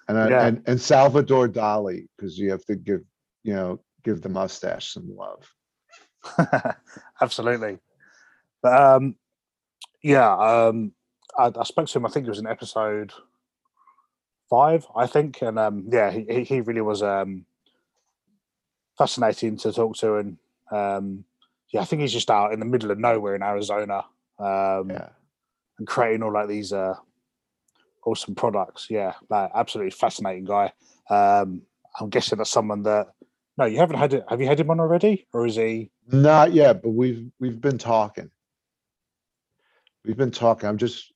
And, 0.09 0.19
I- 0.19 0.29
Yeah. 0.31 0.47
and, 0.47 0.63
and 0.67 0.81
Salvador 0.81 1.49
Dali, 1.49 2.07
because 2.17 2.39
you 2.39 2.51
have 2.51 2.65
to 2.67 2.77
give, 2.77 3.01
you 3.43 3.55
know, 3.55 3.81
give 4.05 4.23
the 4.23 4.29
mustache 4.29 4.93
some 4.93 5.15
love. 5.17 6.75
Absolutely. 7.21 7.79
But 8.63 8.81
um, 8.81 9.17
yeah, 10.03 10.33
um, 10.37 10.93
I, 11.41 11.61
I 11.61 11.65
spoke 11.65 11.87
to 11.89 11.99
him. 11.99 12.07
I 12.07 12.11
think 12.11 12.27
it 12.27 12.31
was 12.31 12.39
in 12.39 12.47
episode 12.47 13.13
five, 14.49 14.87
I 14.97 15.07
think, 15.07 15.43
and 15.43 15.59
um, 15.59 15.85
yeah, 15.91 16.11
he 16.11 16.45
he- 16.45 16.61
really 16.61 16.81
was 16.81 17.03
um 17.03 17.45
fascinating 18.99 19.57
to 19.59 19.73
talk 19.73 19.97
to, 19.97 20.17
and 20.17 20.37
um, 20.71 21.25
yeah, 21.73 21.81
I 21.81 21.85
think 21.85 22.03
he's 22.03 22.13
just 22.13 22.31
out 22.31 22.53
in 22.53 22.61
the 22.61 22.67
middle 22.67 22.91
of 22.91 22.99
nowhere 22.99 23.35
in 23.35 23.43
Arizona, 23.43 24.05
um, 24.39 24.91
Yeah. 24.91 25.09
and 25.79 25.87
creating 25.87 26.23
all 26.23 26.33
like 26.33 26.49
these 26.49 26.73
uh 26.73 26.95
awesome 28.05 28.35
products. 28.35 28.89
Yeah, 28.91 29.15
like 29.29 29.51
absolutely 29.55 29.91
fascinating 29.93 30.45
guy. 30.45 30.73
Um, 31.09 31.63
I'm 31.99 32.09
guessing 32.11 32.39
that's 32.39 32.51
someone 32.51 32.83
that. 32.85 33.09
No, 33.59 33.67
you 33.67 33.79
haven't 33.79 33.99
had 33.99 34.15
it. 34.15 34.25
Have 34.29 34.41
you 34.41 34.47
had 34.47 34.59
him 34.61 34.71
on 34.71 34.81
already, 34.81 35.27
or 35.35 35.45
is 35.47 35.57
he? 35.57 35.91
Not 36.07 36.53
yet, 36.55 36.83
but 36.83 36.91
we've, 36.91 37.31
we've 37.41 37.61
been 37.61 37.77
talking. 37.79 38.31
We've 40.05 40.17
been 40.17 40.31
talking. 40.31 40.67
I'm 40.69 40.79
just, 40.79 41.13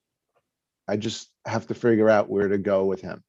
I 0.87 0.97
just 0.97 1.31
have 1.47 1.67
to 1.69 1.75
figure 1.75 2.11
out 2.11 2.29
where 2.29 2.49
to 2.49 2.59
go 2.59 2.85
with 2.85 3.01
him. 3.01 3.23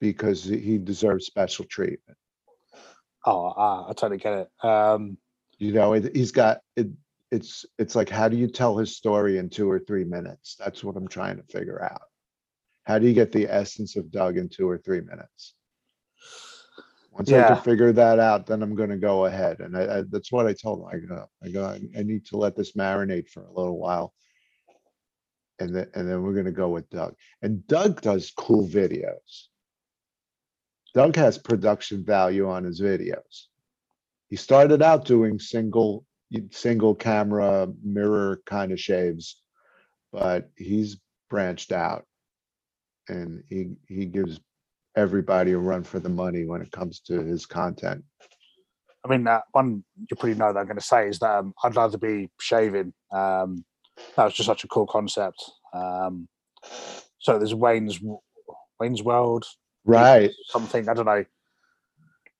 Because 0.00 0.44
he- 0.44 0.78
deserves 0.78 1.26
special 1.26 1.64
treatment. 1.64 2.18
Oh, 3.24 3.52
ah, 3.56 3.84
I 3.88 3.92
totally 3.92 4.18
get 4.18 4.32
it. 4.34 4.66
Um, 4.66 5.16
You 5.58 5.72
know, 5.72 5.92
it- 5.92 6.16
he's 6.16 6.32
got, 6.32 6.58
it, 6.74 6.88
it's, 7.30 7.64
it's 7.78 7.94
like, 7.94 8.08
how 8.08 8.28
do 8.28 8.36
you 8.36 8.48
tell 8.48 8.76
his 8.76 8.96
story 8.96 9.38
in 9.38 9.48
two 9.48 9.70
or 9.70 9.78
three 9.78 10.02
minutes? 10.02 10.56
That's 10.56 10.82
what 10.82 10.96
I'm 10.96 11.06
trying 11.06 11.36
to 11.36 11.44
figure 11.44 11.82
out. 11.84 12.02
How 12.84 12.98
do 12.98 13.06
you 13.06 13.12
get 13.12 13.30
the 13.30 13.46
essence 13.46 13.94
of 13.94 14.10
Doug 14.10 14.38
in 14.38 14.48
two 14.48 14.68
or 14.68 14.76
three 14.76 15.00
minutes? 15.00 15.54
Once 17.12 17.30
I 17.30 17.54
can 17.54 17.62
figure 17.62 17.92
that 17.92 18.18
out, 18.18 18.46
then 18.46 18.60
I'm 18.62 18.74
gonna 18.74 18.96
go 18.96 19.26
ahead. 19.26 19.60
And 19.60 19.76
I, 19.76 19.98
I, 19.98 20.02
that's 20.10 20.32
what 20.32 20.46
I 20.46 20.52
told 20.54 20.80
him. 20.80 20.86
I 20.86 21.06
go, 21.06 21.30
I 21.44 21.48
go, 21.50 21.64
I 21.96 22.02
need 22.02 22.24
to 22.26 22.38
let 22.38 22.56
this 22.56 22.72
marinate 22.72 23.28
for 23.28 23.44
a 23.44 23.52
little 23.52 23.78
while. 23.78 24.14
And 25.58 25.74
then, 25.74 25.86
and 25.94 26.08
then 26.08 26.22
we're 26.22 26.34
gonna 26.34 26.52
go 26.52 26.70
with 26.70 26.88
Doug. 26.90 27.14
And 27.42 27.66
Doug 27.66 28.00
does 28.00 28.32
cool 28.36 28.66
videos. 28.66 29.46
Doug 30.94 31.16
has 31.16 31.38
production 31.38 32.04
value 32.04 32.48
on 32.48 32.64
his 32.64 32.80
videos. 32.80 33.46
He 34.28 34.36
started 34.36 34.82
out 34.82 35.04
doing 35.04 35.38
single, 35.38 36.04
single 36.50 36.94
camera 36.94 37.68
mirror 37.82 38.42
kind 38.46 38.72
of 38.72 38.80
shaves, 38.80 39.40
but 40.12 40.50
he's 40.56 40.98
branched 41.30 41.72
out. 41.72 42.04
And 43.08 43.42
he, 43.48 43.72
he 43.88 44.06
gives 44.06 44.40
everybody 44.96 45.52
a 45.52 45.58
run 45.58 45.82
for 45.82 45.98
the 45.98 46.08
money 46.08 46.44
when 46.44 46.62
it 46.62 46.70
comes 46.70 47.00
to 47.00 47.22
his 47.22 47.46
content. 47.46 48.04
I 49.04 49.08
mean, 49.08 49.26
uh, 49.26 49.40
one 49.50 49.82
you 49.96 50.16
probably 50.16 50.34
know 50.34 50.52
that 50.52 50.58
I'm 50.58 50.66
going 50.66 50.76
to 50.76 50.82
say 50.82 51.08
is 51.08 51.18
that 51.18 51.38
um, 51.38 51.54
I'd 51.62 51.74
rather 51.74 51.98
be 51.98 52.30
shaving. 52.38 52.92
Um, 53.12 53.64
that 54.16 54.24
was 54.24 54.34
just 54.34 54.46
such 54.46 54.64
a 54.64 54.68
cool 54.68 54.86
concept. 54.86 55.42
Um, 55.72 56.28
so 57.18 57.38
there's 57.38 57.54
Wayne's 57.54 58.00
Wayne's 58.80 59.02
World, 59.02 59.44
Right, 59.84 60.30
something 60.48 60.88
I 60.88 60.94
don't 60.94 61.06
know. 61.06 61.24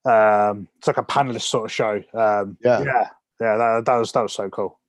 Um, 0.05 0.69
it's 0.79 0.87
like 0.89 0.99
a 0.99 1.03
panelist 1.05 1.43
sort 1.43 1.67
of 1.67 1.73
show. 1.73 2.03
Um, 2.15 2.57
Yeah. 2.63 2.83
yeah, 2.83 3.09
yeah. 3.41 3.57
That, 3.57 3.83
that 3.87 3.97
was 3.97 4.13
that 4.13 4.23
was 4.23 4.33
so 4.33 4.49
cool. 4.51 4.81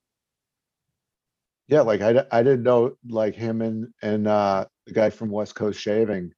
yeah, 1.67 1.81
like 1.81 2.01
I, 2.01 2.25
I 2.31 2.43
didn't 2.43 2.63
know, 2.63 2.97
like 3.07 3.35
him 3.35 3.61
and, 3.61 3.93
and, 4.01 4.27
uh, 4.27 4.65
the 4.85 4.93
guy 4.93 5.09
from 5.09 5.29
West 5.29 5.55
Coast 5.55 5.79
Shaving 5.79 6.33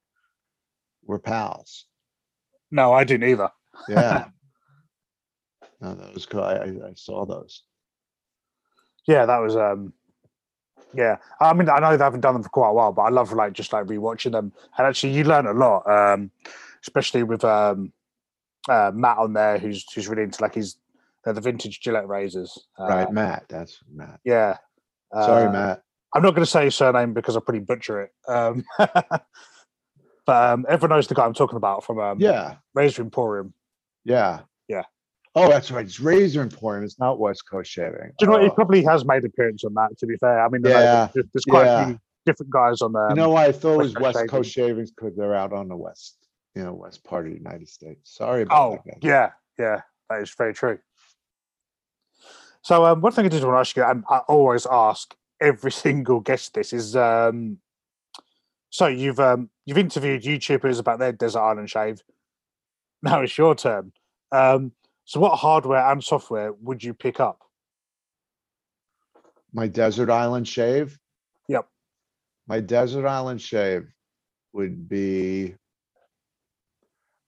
were 1.03 1.19
pals. 1.19 1.85
No, 2.71 2.93
I 2.93 3.03
didn't 3.03 3.29
either. 3.29 3.49
Yeah. 3.89 4.25
No, 5.81 5.93
that 5.93 6.13
was 6.13 6.25
cool. 6.25 6.41
I, 6.41 6.53
I, 6.53 6.63
I 6.63 6.93
saw 6.95 7.25
those. 7.25 7.63
Yeah, 9.07 9.25
that 9.25 9.39
was 9.39 9.55
um 9.57 9.91
yeah. 10.93 11.17
I 11.39 11.53
mean 11.53 11.69
I 11.69 11.79
know 11.79 11.95
they 11.97 12.03
haven't 12.03 12.21
done 12.21 12.33
them 12.35 12.43
for 12.43 12.49
quite 12.49 12.69
a 12.69 12.73
while, 12.73 12.91
but 12.93 13.03
I 13.03 13.09
love 13.09 13.33
like 13.33 13.53
just 13.53 13.73
like 13.73 13.85
rewatching 13.85 14.31
them. 14.33 14.51
And 14.77 14.87
actually 14.87 15.13
you 15.13 15.23
learn 15.23 15.45
a 15.47 15.53
lot, 15.53 15.87
um, 15.89 16.31
especially 16.81 17.23
with 17.23 17.43
um 17.43 17.91
uh 18.69 18.91
Matt 18.93 19.17
on 19.17 19.33
there 19.33 19.57
who's 19.57 19.85
who's 19.93 20.07
really 20.07 20.23
into 20.23 20.41
like 20.41 20.55
his 20.55 20.77
they're 21.23 21.33
the 21.33 21.41
vintage 21.41 21.79
Gillette 21.81 22.07
razors. 22.07 22.67
Right, 22.79 23.07
Uh, 23.07 23.11
Matt, 23.11 23.45
that's 23.49 23.79
Matt. 23.91 24.19
yeah. 24.23 24.57
Sorry, 25.13 25.47
Uh, 25.47 25.51
Matt. 25.51 25.81
I'm 26.13 26.21
not 26.23 26.33
gonna 26.35 26.45
say 26.45 26.65
his 26.65 26.75
surname 26.75 27.13
because 27.13 27.35
I 27.35 27.39
pretty 27.41 27.59
butcher 27.59 28.01
it. 28.01 28.11
Um 28.27 28.63
but 28.77 29.21
um 30.27 30.65
everyone 30.69 30.95
knows 30.97 31.07
the 31.07 31.15
guy 31.15 31.25
I'm 31.25 31.33
talking 31.33 31.57
about 31.57 31.83
from 31.83 31.99
um 31.99 32.19
Yeah, 32.19 32.55
Razor 32.73 33.01
Emporium. 33.01 33.53
yeah. 34.03 34.41
Yeah. 35.35 35.45
Oh, 35.45 35.49
that's 35.49 35.71
right. 35.71 35.85
It's 35.85 35.99
Razor 35.99 36.41
Emporium. 36.41 36.83
It's 36.83 36.99
not 36.99 37.19
West 37.19 37.43
Coast 37.49 37.69
Shaving. 37.71 38.11
Do 38.17 38.25
you 38.25 38.27
know 38.27 38.33
what? 38.33 38.41
He 38.43 38.49
Oh, 38.49 38.53
probably 38.53 38.83
has 38.83 39.05
made 39.05 39.25
appearance 39.25 39.63
on 39.63 39.73
that, 39.73 39.97
to 39.99 40.05
be 40.07 40.15
fair. 40.17 40.45
I 40.45 40.49
mean, 40.49 40.61
Yeah, 40.63 41.07
there's, 41.13 41.27
there's 41.33 41.45
quite 41.45 41.67
a 41.67 41.85
few 41.85 41.99
different 42.25 42.51
guys 42.51 42.81
on 42.81 42.93
there. 42.93 43.09
You 43.09 43.15
know 43.15 43.29
why 43.29 43.45
I 43.47 43.51
thought 43.51 43.73
it 43.75 43.77
was 43.77 43.93
West 43.95 44.17
Coast 44.17 44.29
Coast 44.29 44.51
Shavings 44.51 44.91
because 44.91 45.15
they're 45.15 45.35
out 45.35 45.53
on 45.53 45.67
the 45.67 45.75
west, 45.75 46.17
you 46.55 46.63
know, 46.63 46.73
west 46.73 47.03
part 47.03 47.25
of 47.25 47.31
the 47.33 47.37
United 47.37 47.67
States. 47.67 48.15
Sorry 48.15 48.43
about 48.43 48.57
Oh, 48.61 48.71
that. 48.85 48.93
guys. 48.93 48.99
yeah, 49.01 49.31
yeah, 49.59 49.81
that 50.09 50.21
is 50.21 50.33
very 50.37 50.53
true. 50.53 50.79
So, 52.61 52.85
um, 52.85 53.01
one 53.01 53.11
thing 53.11 53.25
I 53.25 53.29
did 53.29 53.43
want 53.43 53.55
to 53.55 53.59
ask 53.59 53.75
you, 53.75 53.83
and 53.83 54.03
I 54.09 54.19
always 54.27 54.65
ask 54.65 55.13
every 55.39 55.71
single 55.71 56.19
guest 56.21 56.53
this 56.53 56.73
is, 56.73 56.95
um, 56.95 57.59
so 58.69 58.87
you've 58.87 59.19
um, 59.19 59.49
you've 59.65 59.77
interviewed 59.77 60.23
YouTubers 60.23 60.79
about 60.79 60.99
their 60.99 61.11
desert 61.11 61.41
island 61.41 61.69
shave. 61.69 62.01
Now 63.03 63.21
it's 63.21 63.37
your 63.37 63.53
turn. 63.53 63.91
Um, 64.31 64.71
so, 65.05 65.19
what 65.19 65.35
hardware 65.35 65.91
and 65.91 66.03
software 66.03 66.51
would 66.53 66.83
you 66.83 66.93
pick 66.95 67.19
up? 67.19 67.39
My 69.53 69.67
desert 69.67 70.09
island 70.09 70.47
shave. 70.47 70.97
Yep. 71.47 71.67
My 72.47 72.59
desert 72.59 73.07
island 73.07 73.39
shave 73.39 73.87
would 74.51 74.89
be 74.89 75.55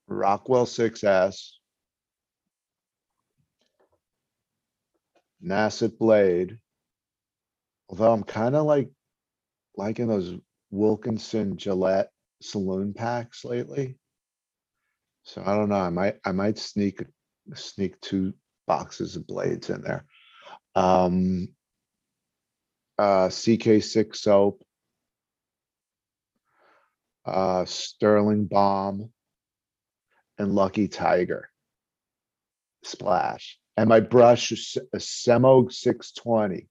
Rockwell 0.07 0.65
6S. 0.65 1.51
Nacet 5.43 5.99
blade. 5.99 6.57
Although 7.89 8.11
I'm 8.11 8.23
kind 8.23 8.55
of 8.55 8.65
like 8.65 8.89
liking 9.75 10.07
those 10.07 10.35
Wilkinson 10.71 11.57
Gillette 11.57 12.09
saloon 12.41 12.93
packs 12.93 13.45
lately. 13.45 13.97
So 15.23 15.43
I 15.45 15.55
don't 15.55 15.69
know, 15.69 15.75
I 15.75 15.89
might, 15.89 16.15
I 16.25 16.31
might 16.31 16.57
sneak, 16.57 17.03
sneak 17.55 17.99
two 18.01 18.33
boxes 18.65 19.15
of 19.15 19.27
blades 19.27 19.69
in 19.69 19.81
there. 19.81 20.05
Um. 20.75 21.49
Uh, 22.99 23.29
CK 23.29 23.83
six 23.83 24.21
soap. 24.21 24.63
Uh, 27.25 27.63
Stirling 27.65 28.45
Balm. 28.45 29.11
And 30.39 30.53
Lucky 30.53 30.87
Tiger. 30.87 31.49
Splash. 32.83 33.59
And 33.75 33.87
my 33.89 33.99
brush 33.99 34.51
is 34.51 34.77
a 34.93 34.97
Semogue 34.97 35.71
six 35.71 36.11
twenty. 36.11 36.67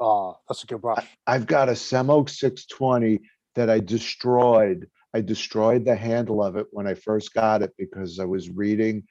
Oh, 0.00 0.36
that's 0.48 0.64
a 0.64 0.66
good 0.66 0.80
brush. 0.80 1.06
I've 1.26 1.46
got 1.46 1.68
a 1.68 1.72
Semogue 1.72 2.30
six 2.30 2.66
twenty 2.66 3.20
that 3.54 3.70
I 3.70 3.78
destroyed. 3.78 4.88
I 5.14 5.20
destroyed 5.20 5.84
the 5.84 5.94
handle 5.94 6.42
of 6.42 6.56
it 6.56 6.66
when 6.70 6.86
I 6.86 6.94
first 6.94 7.32
got 7.34 7.62
it 7.62 7.72
because 7.78 8.18
I 8.18 8.24
was 8.24 8.50
reading 8.50 9.04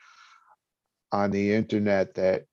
on 1.11 1.31
the 1.31 1.53
internet 1.53 2.13
that 2.15 2.45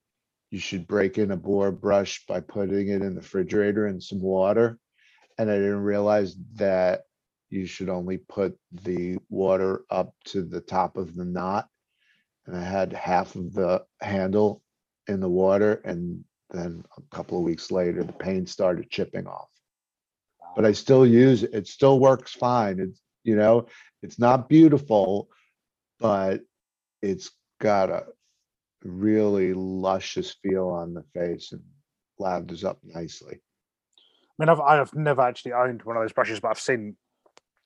you 0.50 0.58
should 0.58 0.86
break 0.86 1.18
in 1.18 1.32
a 1.32 1.36
boar 1.36 1.72
brush 1.72 2.24
by 2.26 2.40
putting 2.40 2.88
it 2.88 3.02
in 3.02 3.14
the 3.14 3.20
refrigerator 3.20 3.88
in 3.88 4.00
some 4.00 4.20
water. 4.20 4.78
And 5.38 5.50
I 5.50 5.56
didn't 5.56 5.82
realize 5.82 6.36
that 6.54 7.02
you 7.50 7.66
should 7.66 7.88
only 7.88 8.18
put 8.18 8.56
the 8.70 9.18
water 9.28 9.82
up 9.90 10.14
to 10.26 10.42
the 10.42 10.60
top 10.60 10.96
of 10.96 11.14
the 11.14 11.24
knot. 11.24 11.68
And 12.46 12.56
I 12.56 12.62
had 12.62 12.92
half 12.92 13.34
of 13.34 13.52
the 13.52 13.84
handle 14.00 14.62
in 15.08 15.20
the 15.20 15.28
water 15.28 15.80
and 15.84 16.24
then 16.50 16.84
a 16.96 17.14
couple 17.14 17.38
of 17.38 17.44
weeks 17.44 17.70
later, 17.70 18.04
the 18.04 18.12
paint 18.12 18.48
started 18.48 18.90
chipping 18.90 19.26
off. 19.26 19.48
But 20.54 20.64
I 20.64 20.72
still 20.72 21.04
use 21.06 21.42
it. 21.42 21.52
It 21.52 21.66
still 21.66 21.98
works 21.98 22.32
fine. 22.32 22.78
It's, 22.78 23.00
you 23.24 23.34
know, 23.34 23.66
it's 24.02 24.18
not 24.18 24.48
beautiful, 24.48 25.28
but 25.98 26.42
it's 27.02 27.30
got 27.60 27.90
a 27.90 28.04
really 28.84 29.54
luscious 29.54 30.36
feel 30.42 30.68
on 30.68 30.94
the 30.94 31.04
face 31.14 31.52
and 31.52 31.62
lathers 32.20 32.64
up 32.64 32.78
nicely. 32.82 33.36
I 33.36 34.34
mean, 34.38 34.48
I've 34.48 34.60
I've 34.60 34.94
never 34.94 35.22
actually 35.22 35.52
owned 35.52 35.82
one 35.82 35.96
of 35.96 36.02
those 36.02 36.12
brushes, 36.12 36.40
but 36.40 36.48
I've 36.48 36.60
seen 36.60 36.96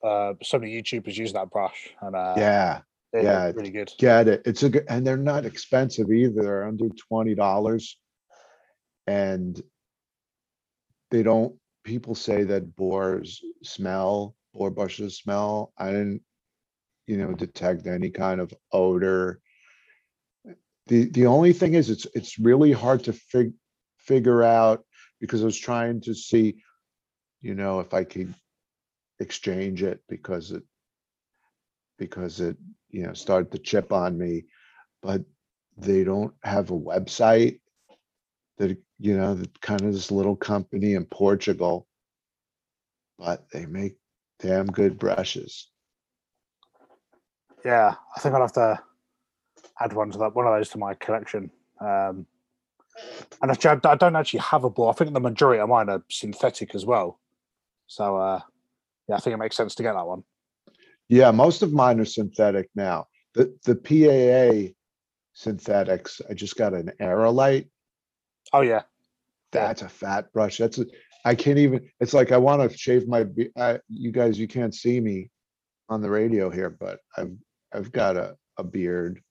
uh, 0.04 0.34
so 0.42 0.58
many 0.58 0.80
YouTubers 0.80 1.16
use 1.16 1.32
that 1.32 1.50
brush, 1.50 1.90
and 2.00 2.14
uh, 2.14 2.34
Yeah, 2.36 2.80
yeah, 3.12 3.52
really 3.54 3.70
good. 3.70 3.92
get 3.98 4.28
it. 4.28 4.42
It's 4.44 4.62
a 4.62 4.70
good, 4.70 4.84
and 4.88 5.06
they're 5.06 5.16
not 5.16 5.44
expensive 5.44 6.10
either. 6.12 6.42
They're 6.42 6.64
under 6.64 6.88
twenty 6.90 7.34
dollars. 7.34 7.98
And 9.06 9.58
they 11.10 11.22
don't, 11.22 11.56
people 11.82 12.14
say 12.14 12.42
that 12.44 12.76
boars 12.76 13.40
smell, 13.62 14.34
boar 14.52 14.70
brushes 14.70 15.16
smell. 15.16 15.72
I 15.78 15.86
didn't, 15.92 16.20
you 17.06 17.16
know, 17.16 17.32
detect 17.32 17.86
any 17.86 18.10
kind 18.10 18.38
of 18.38 18.52
odor. 18.70 19.40
The, 20.88 21.04
the 21.10 21.26
only 21.26 21.52
thing 21.52 21.74
is, 21.74 21.90
it's, 21.90 22.06
it's 22.14 22.38
really 22.38 22.72
hard 22.72 23.04
to 23.04 23.12
fig, 23.12 23.52
figure 23.98 24.42
out 24.42 24.84
because 25.20 25.42
I 25.42 25.44
was 25.44 25.58
trying 25.58 26.00
to 26.02 26.14
see, 26.14 26.62
you 27.42 27.54
know, 27.54 27.80
if 27.80 27.92
I 27.92 28.04
could 28.04 28.34
exchange 29.20 29.82
it 29.82 30.00
because 30.08 30.50
it, 30.50 30.62
because 31.98 32.40
it, 32.40 32.56
you 32.90 33.06
know, 33.06 33.12
started 33.12 33.52
to 33.52 33.58
chip 33.58 33.92
on 33.92 34.16
me, 34.16 34.46
but 35.02 35.22
they 35.76 36.04
don't 36.04 36.32
have 36.42 36.70
a 36.70 36.78
website 36.78 37.60
that, 38.56 38.76
you 38.98 39.16
know, 39.16 39.34
that 39.34 39.60
kind 39.60 39.82
of 39.82 39.92
this 39.92 40.10
little 40.10 40.36
company 40.36 40.94
in 40.94 41.04
Portugal. 41.04 41.86
But 43.18 43.50
they 43.50 43.66
make 43.66 43.96
damn 44.38 44.66
good 44.66 44.98
brushes. 44.98 45.68
Yeah, 47.64 47.94
I 48.16 48.20
think 48.20 48.34
I'll 48.34 48.40
have 48.40 48.52
to 48.52 48.80
add 49.80 49.92
one 49.92 50.10
to 50.10 50.18
that 50.18 50.34
one 50.34 50.46
of 50.46 50.54
those 50.54 50.68
to 50.70 50.78
my 50.78 50.94
collection. 50.94 51.50
Um, 51.80 52.26
and 53.40 53.50
actually, 53.50 53.80
I, 53.84 53.92
I 53.92 53.94
don't 53.94 54.16
actually 54.16 54.40
have 54.40 54.64
a 54.64 54.70
ball. 54.70 54.90
I 54.90 54.92
think 54.92 55.12
the 55.12 55.20
majority 55.20 55.60
of 55.60 55.68
mine 55.68 55.88
are 55.88 56.02
synthetic 56.10 56.74
as 56.74 56.84
well. 56.84 57.20
So 57.86 58.16
uh, 58.16 58.40
yeah, 59.08 59.16
I 59.16 59.20
think 59.20 59.34
it 59.34 59.38
makes 59.38 59.56
sense 59.56 59.74
to 59.76 59.82
get 59.82 59.94
that 59.94 60.06
one. 60.06 60.24
Yeah, 61.08 61.30
most 61.30 61.62
of 61.62 61.72
mine 61.72 62.00
are 62.00 62.04
synthetic 62.04 62.68
now. 62.74 63.06
The, 63.34 63.56
the 63.64 63.74
PAA 63.76 64.74
synthetics, 65.32 66.20
I 66.28 66.34
just 66.34 66.56
got 66.56 66.74
an 66.74 66.92
Aerolite. 67.00 67.68
Oh 68.52 68.60
yeah. 68.60 68.82
That's 69.52 69.82
a 69.82 69.88
fat 69.88 70.32
brush. 70.32 70.58
That's 70.58 70.78
a, 70.78 70.86
I 71.24 71.34
can't 71.34 71.58
even, 71.58 71.88
it's 72.00 72.12
like 72.12 72.32
I 72.32 72.36
want 72.36 72.70
to 72.70 72.76
shave 72.76 73.08
my, 73.08 73.26
uh, 73.56 73.78
you 73.88 74.12
guys, 74.12 74.38
you 74.38 74.48
can't 74.48 74.74
see 74.74 75.00
me 75.00 75.30
on 75.88 76.02
the 76.02 76.10
radio 76.10 76.50
here, 76.50 76.68
but 76.68 77.00
I've, 77.16 77.32
I've 77.72 77.92
got 77.92 78.16
a, 78.16 78.36
a 78.58 78.64
beard 78.64 79.22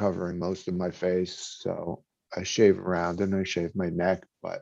covering 0.00 0.38
most 0.38 0.68
of 0.68 0.74
my 0.74 0.90
face, 0.90 1.34
so 1.62 2.02
I 2.38 2.42
shave 2.44 2.76
around 2.78 3.20
and 3.20 3.34
I 3.34 3.44
shave 3.44 3.72
my 3.74 3.90
neck, 3.90 4.18
but 4.46 4.60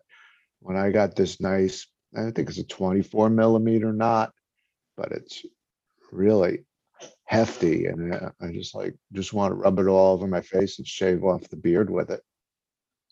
when 0.60 0.76
I 0.84 0.90
got 0.90 1.14
this 1.14 1.34
nice, 1.40 1.76
I 2.16 2.30
think 2.32 2.48
it's 2.48 2.64
a 2.66 2.74
twenty-four 2.76 3.30
millimeter 3.30 3.92
knot, 3.92 4.28
but 4.96 5.12
it's 5.18 5.36
really 6.10 6.64
hefty 7.26 7.86
and 7.86 8.14
uh, 8.14 8.30
I 8.40 8.46
just 8.60 8.74
like, 8.74 8.94
just 9.12 9.32
want 9.32 9.52
to 9.52 9.60
rub 9.64 9.78
it 9.78 9.86
all 9.86 10.14
over 10.14 10.26
my 10.26 10.40
face 10.40 10.78
and 10.78 10.86
shave 10.86 11.22
off 11.22 11.48
the 11.48 11.56
beard 11.66 11.90
with 11.90 12.10
it. 12.10 12.22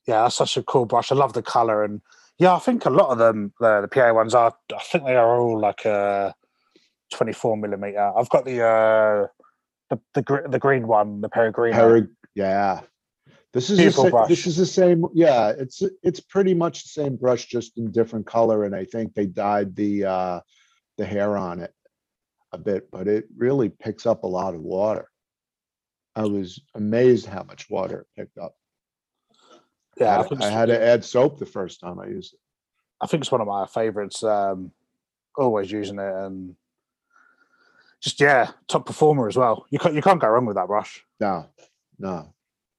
yeah, 0.06 0.22
that's 0.22 0.36
such 0.36 0.56
a 0.56 0.62
cool 0.62 0.86
brush. 0.86 1.10
I 1.10 1.14
love 1.14 1.32
the 1.32 1.42
color, 1.42 1.84
and 1.84 2.00
yeah, 2.38 2.54
I 2.54 2.58
think 2.58 2.86
a 2.86 2.90
lot 2.90 3.10
of 3.10 3.18
them, 3.18 3.52
the, 3.60 3.82
the 3.82 3.88
PA 3.88 4.12
ones 4.12 4.34
are. 4.34 4.54
I 4.74 4.82
think 4.90 5.04
they 5.04 5.16
are 5.16 5.38
all 5.38 5.58
like 5.60 5.84
a 5.84 6.34
twenty-four 7.12 7.56
millimeter. 7.56 8.12
I've 8.16 8.28
got 8.28 8.44
the 8.44 8.62
uh, 8.62 9.26
the 9.90 10.00
the, 10.14 10.22
the 10.48 10.58
green 10.58 10.86
one, 10.86 11.20
the 11.20 11.28
peregrino. 11.28 11.74
Perig, 11.74 12.08
yeah. 12.36 12.80
This 13.52 13.70
is, 13.70 13.78
the 13.78 13.84
Beautiful 13.84 14.04
sa- 14.04 14.10
brush. 14.10 14.28
this 14.28 14.46
is 14.46 14.56
the 14.56 14.66
same, 14.66 15.04
yeah, 15.14 15.48
it's, 15.48 15.82
it's 16.02 16.20
pretty 16.20 16.52
much 16.52 16.82
the 16.82 16.90
same 16.90 17.16
brush, 17.16 17.46
just 17.46 17.78
in 17.78 17.90
different 17.90 18.26
color, 18.26 18.64
and 18.64 18.74
I 18.76 18.84
think 18.84 19.14
they 19.14 19.24
dyed 19.26 19.74
the, 19.74 20.04
uh, 20.04 20.40
the 20.98 21.06
hair 21.06 21.38
on 21.38 21.60
it 21.60 21.72
a 22.52 22.58
bit, 22.58 22.90
but 22.90 23.08
it 23.08 23.24
really 23.36 23.70
picks 23.70 24.04
up 24.04 24.24
a 24.24 24.26
lot 24.26 24.54
of 24.54 24.60
water. 24.60 25.08
I 26.14 26.24
was 26.26 26.60
amazed 26.74 27.26
how 27.26 27.44
much 27.44 27.70
water 27.70 28.00
it 28.00 28.20
picked 28.20 28.36
up. 28.38 28.54
Yeah, 29.98 30.18
I 30.20 30.22
had- 30.22 30.42
I 30.42 30.50
had 30.50 30.66
to 30.68 30.82
add 30.82 31.04
soap 31.04 31.38
the 31.38 31.46
first 31.46 31.80
time 31.80 31.98
I 31.98 32.06
used 32.08 32.34
it. 32.34 32.40
I 33.00 33.06
think 33.06 33.22
it's 33.22 33.32
one 33.32 33.40
of 33.40 33.46
my 33.46 33.66
favorites. 33.66 34.22
Um, 34.22 34.70
always 35.36 35.70
using 35.70 35.98
it, 35.98 36.14
and 36.14 36.56
just 38.00 38.20
yeah, 38.20 38.50
top 38.68 38.86
performer 38.86 39.28
as 39.28 39.36
well. 39.36 39.66
You 39.70 39.78
can't 39.78 39.94
you 39.94 40.00
can't 40.02 40.20
go 40.20 40.28
wrong 40.28 40.46
with 40.46 40.56
that 40.56 40.66
brush. 40.66 41.04
No, 41.20 41.46
no, 41.98 42.34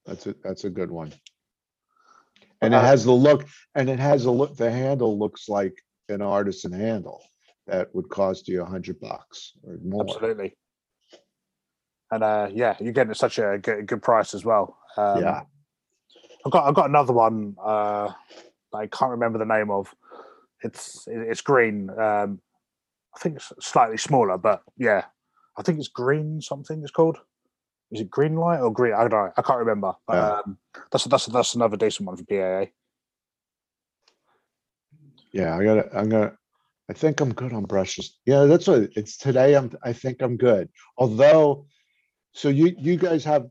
that's 0.05 0.27
a, 0.27 0.35
that's 0.43 0.63
a 0.63 0.69
good 0.69 0.91
one. 0.91 1.13
And 2.61 2.73
it 2.73 2.77
Uh, 2.77 2.81
has 2.81 3.05
the 3.05 3.11
look, 3.11 3.45
and 3.75 3.89
it 3.89 3.99
has 3.99 4.25
a 4.25 4.31
look, 4.31 4.55
the 4.55 4.71
handle 4.71 5.17
looks 5.17 5.47
like 5.47 5.75
an 6.09 6.21
artisan 6.21 6.71
handle 6.71 7.21
that 7.67 7.93
would 7.93 8.09
cost 8.09 8.47
you 8.47 8.61
a 8.61 8.65
hundred 8.65 8.99
bucks 8.99 9.53
or 9.63 9.77
more. 9.83 10.05
Absolutely. 10.07 10.55
And 12.11 12.23
uh, 12.23 12.49
yeah, 12.51 12.75
you're 12.79 12.93
getting 12.93 13.11
it 13.11 13.17
such 13.17 13.37
a 13.37 13.59
good, 13.61 13.85
good 13.85 14.01
price 14.01 14.33
as 14.33 14.45
well. 14.45 14.77
Um, 14.95 15.21
Yeah, 15.21 15.41
I've 16.45 16.51
got 16.51 16.65
I've 16.67 16.73
got 16.75 16.89
another 16.89 17.13
one. 17.13 17.55
Uh, 17.61 18.13
I 18.73 18.87
can't 18.87 19.11
remember 19.11 19.37
the 19.37 19.45
name 19.45 19.69
of. 19.69 19.93
It's 20.63 21.05
it's 21.07 21.41
green. 21.41 21.89
Um, 21.91 22.41
I 23.15 23.19
think 23.19 23.35
it's 23.35 23.51
slightly 23.59 23.97
smaller, 23.97 24.37
but 24.37 24.61
yeah, 24.77 25.05
I 25.57 25.61
think 25.63 25.77
it's 25.79 25.87
green 25.89 26.41
something. 26.41 26.81
It's 26.81 26.91
called. 26.91 27.17
Is 27.91 28.01
it 28.01 28.09
green 28.09 28.35
light 28.35 28.59
or 28.59 28.71
green? 28.71 28.93
I 28.93 29.07
don't 29.07 29.11
know. 29.11 29.31
I 29.37 29.41
can't 29.41 29.59
remember. 29.59 29.93
Yeah. 30.09 30.39
um, 30.45 30.57
that's 30.91 31.05
that's 31.05 31.25
that's 31.27 31.55
another 31.55 31.77
decent 31.77 32.07
one 32.07 32.17
for 32.17 32.25
PAA. 32.25 32.71
yeah, 35.37 35.55
I 35.55 35.63
gotta, 35.63 35.97
I'm 35.97 36.09
gonna, 36.09 36.33
I 36.89 36.93
think 36.93 37.19
I'm 37.21 37.33
good 37.33 37.53
on 37.53 37.65
brushes. 37.65 38.17
Yeah, 38.25 38.45
that's 38.45 38.67
what, 38.67 38.89
it's 38.95 39.17
today, 39.17 39.55
I'm, 39.55 39.71
I 39.83 39.93
think 39.93 40.21
I'm 40.21 40.37
good. 40.37 40.69
Although, 40.97 41.67
so 42.33 42.49
you, 42.49 42.75
you 42.77 42.97
guys 42.97 43.23
have, 43.25 43.47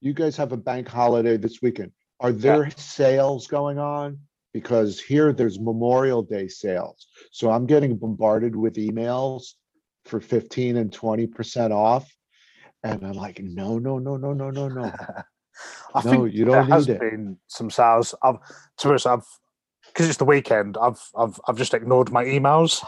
you 0.00 0.12
guys 0.12 0.36
have 0.36 0.52
a 0.52 0.56
bank 0.56 0.88
holiday 0.88 1.36
this 1.36 1.60
weekend. 1.62 1.92
Are 2.20 2.32
there 2.32 2.70
sales 2.76 3.46
going 3.46 3.78
on? 3.78 4.18
Because 4.52 5.00
here 5.00 5.32
there's 5.32 5.60
Memorial 5.60 6.22
Day 6.22 6.48
sales. 6.48 7.06
So 7.30 7.50
I'm 7.50 7.66
getting 7.66 7.96
bombarded 7.96 8.56
with 8.56 8.74
emails 8.74 9.52
for 10.06 10.20
fifteen 10.20 10.78
and 10.78 10.92
twenty 10.92 11.26
percent 11.26 11.72
off. 11.72 12.10
And 12.84 13.04
I'm 13.04 13.12
like, 13.14 13.40
no, 13.42 13.78
no, 13.78 13.98
no, 13.98 14.16
no, 14.16 14.32
no, 14.32 14.50
no, 14.50 14.68
no. 14.68 14.92
I 15.94 16.02
No, 16.02 16.10
think 16.10 16.34
you 16.34 16.44
there 16.44 16.62
don't 16.62 16.70
has 16.70 16.86
need 16.86 16.94
it. 16.94 17.00
been 17.00 17.38
some 17.48 17.70
sales. 17.70 18.14
I've 18.22 18.38
to 18.78 18.86
be 18.86 18.90
honest, 18.90 19.06
I've 19.06 19.26
because 19.86 20.08
it's 20.08 20.18
the 20.18 20.24
weekend, 20.24 20.76
I've 20.80 21.00
I've 21.16 21.40
I've 21.48 21.56
just 21.56 21.74
ignored 21.74 22.12
my 22.12 22.24
emails. 22.24 22.84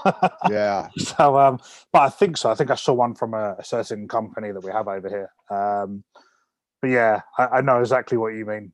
Yeah, 0.48 0.88
so, 0.96 1.38
um, 1.38 1.58
but 1.92 2.02
I 2.02 2.08
think 2.10 2.36
so. 2.36 2.50
I 2.50 2.54
think 2.54 2.70
I 2.70 2.76
saw 2.76 2.92
one 2.92 3.14
from 3.14 3.34
a, 3.34 3.56
a 3.58 3.64
certain 3.64 4.06
company 4.06 4.52
that 4.52 4.62
we 4.62 4.70
have 4.70 4.86
over 4.86 5.08
here. 5.08 5.30
Um, 5.50 6.04
but 6.80 6.90
yeah, 6.90 7.22
I, 7.38 7.46
I 7.46 7.60
know 7.62 7.80
exactly 7.80 8.16
what 8.18 8.34
you 8.34 8.46
mean. 8.46 8.72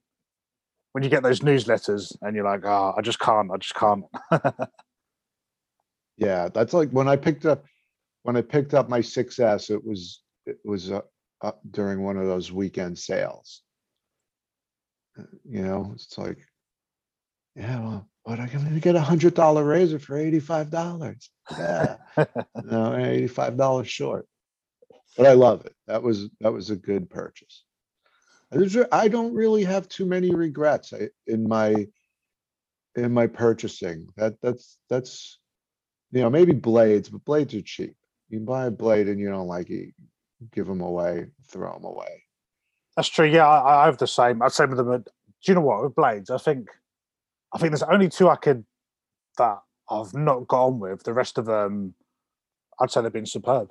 When 0.93 1.03
you 1.05 1.11
get 1.11 1.23
those 1.23 1.41
newsletters 1.41 2.17
and 2.23 2.35
you're 2.35 2.45
like, 2.45 2.65
oh, 2.65 2.95
I 2.97 3.01
just 3.03 3.19
can't, 3.19 3.51
I 3.53 3.57
just 3.59 3.75
can't. 3.75 4.05
yeah, 6.17 6.49
that's 6.53 6.73
like 6.73 6.91
when 6.91 7.09
I 7.09 7.17
picked 7.17 7.45
up, 7.47 7.65
when 8.23 8.37
I 8.37 8.43
picked 8.43 8.75
up 8.75 8.89
my 8.89 9.01
6S, 9.01 9.71
it 9.71 9.85
was, 9.85 10.23
it 10.47 10.59
was 10.65 10.91
uh, 10.91 11.01
uh, 11.43 11.53
during 11.71 12.03
one 12.03 12.17
of 12.17 12.27
those 12.27 12.51
weekend 12.53 12.99
sales. 12.99 13.63
Uh, 15.19 15.25
You 15.45 15.63
know, 15.63 15.91
it's 15.95 16.17
like, 16.17 16.39
yeah, 17.55 17.81
well, 17.81 18.09
but 18.25 18.39
I 18.41 18.47
can 18.49 18.79
get 18.81 18.97
a 18.97 19.01
hundred 19.01 19.35
dollar 19.35 19.65
razor 19.65 19.99
for 19.99 20.17
eighty-five 20.17 20.71
dollars. 20.71 21.31
Yeah, 21.57 21.97
no, 22.65 22.97
eighty-five 22.97 23.57
dollars 23.57 23.89
short. 23.89 24.27
But 25.17 25.27
I 25.27 25.33
love 25.33 25.65
it. 25.65 25.75
That 25.87 26.03
was, 26.03 26.29
that 26.41 26.53
was 26.53 26.69
a 26.71 26.77
good 26.77 27.09
purchase. 27.09 27.65
I 28.93 29.09
don't 29.09 29.35
really 29.35 29.65
have 29.65 29.89
too 29.89 30.05
many 30.07 30.31
regrets 30.35 30.93
I- 30.93 31.09
in 31.27 31.49
my, 31.49 31.87
in 32.95 33.13
my 33.13 33.27
purchasing. 33.27 34.09
That, 34.17 34.35
that's, 34.43 34.79
that's, 34.91 35.39
you 36.13 36.21
know, 36.21 36.31
maybe 36.31 36.53
blades, 36.53 37.09
but 37.09 37.25
blades 37.25 37.55
are 37.55 37.63
cheap. 37.63 37.97
You 38.29 38.41
buy 38.41 38.67
a 38.67 38.71
blade 38.71 39.09
and 39.09 39.19
you 39.19 39.29
don't 39.31 39.47
like 39.49 39.71
it, 39.71 39.95
give 40.53 40.67
them 40.67 40.81
away, 40.81 41.27
throw 41.49 41.73
them 41.75 41.85
away. 41.85 42.25
That's 42.97 43.09
true. 43.09 43.27
Yeah, 43.27 43.47
I, 43.47 43.83
I 43.83 43.87
have 43.87 43.99
the 43.99 44.07
same. 44.07 44.43
I'd 44.43 44.53
say 44.53 44.67
with 44.67 44.79
them. 44.79 44.89
Do 44.89 45.53
you 45.53 45.55
know 45.55 45.61
what 45.61 45.83
with 45.83 45.95
blades? 45.95 46.31
I 46.31 46.39
think, 46.39 46.69
I 47.53 47.59
think 47.59 47.71
there's 47.71 47.83
only 47.83 48.09
two 48.09 48.29
I 48.29 48.37
could 48.37 48.65
that 49.39 49.59
I've 49.91 50.15
not 50.15 50.49
got 50.49 50.67
on 50.67 50.81
with. 50.81 51.05
The 51.05 51.13
rest 51.13 51.39
of 51.39 51.47
them, 51.47 51.95
I'd 52.81 52.91
say 52.91 53.03
they've 53.03 53.13
been 53.13 53.27
superb. 53.27 53.71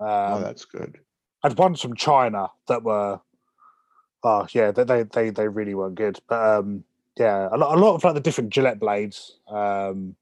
Oh, 0.00 0.34
Um, 0.34 0.42
that's 0.42 0.64
good. 0.64 0.98
I'd 1.42 1.56
ones 1.58 1.80
from 1.80 1.94
China 1.96 2.48
that 2.66 2.82
were, 2.82 3.20
oh 4.22 4.46
yeah, 4.52 4.70
they 4.70 5.02
they 5.04 5.30
they, 5.30 5.48
really 5.48 5.74
weren't 5.74 5.94
good. 5.94 6.18
But 6.28 6.58
um, 6.58 6.84
yeah, 7.16 7.48
a 7.50 7.56
lot 7.56 7.76
a 7.76 7.80
lot 7.80 7.94
of 7.94 8.04
like 8.04 8.14
the 8.14 8.20
different 8.20 8.50
Gillette 8.50 8.80
blades, 8.80 9.38
um, 9.48 10.14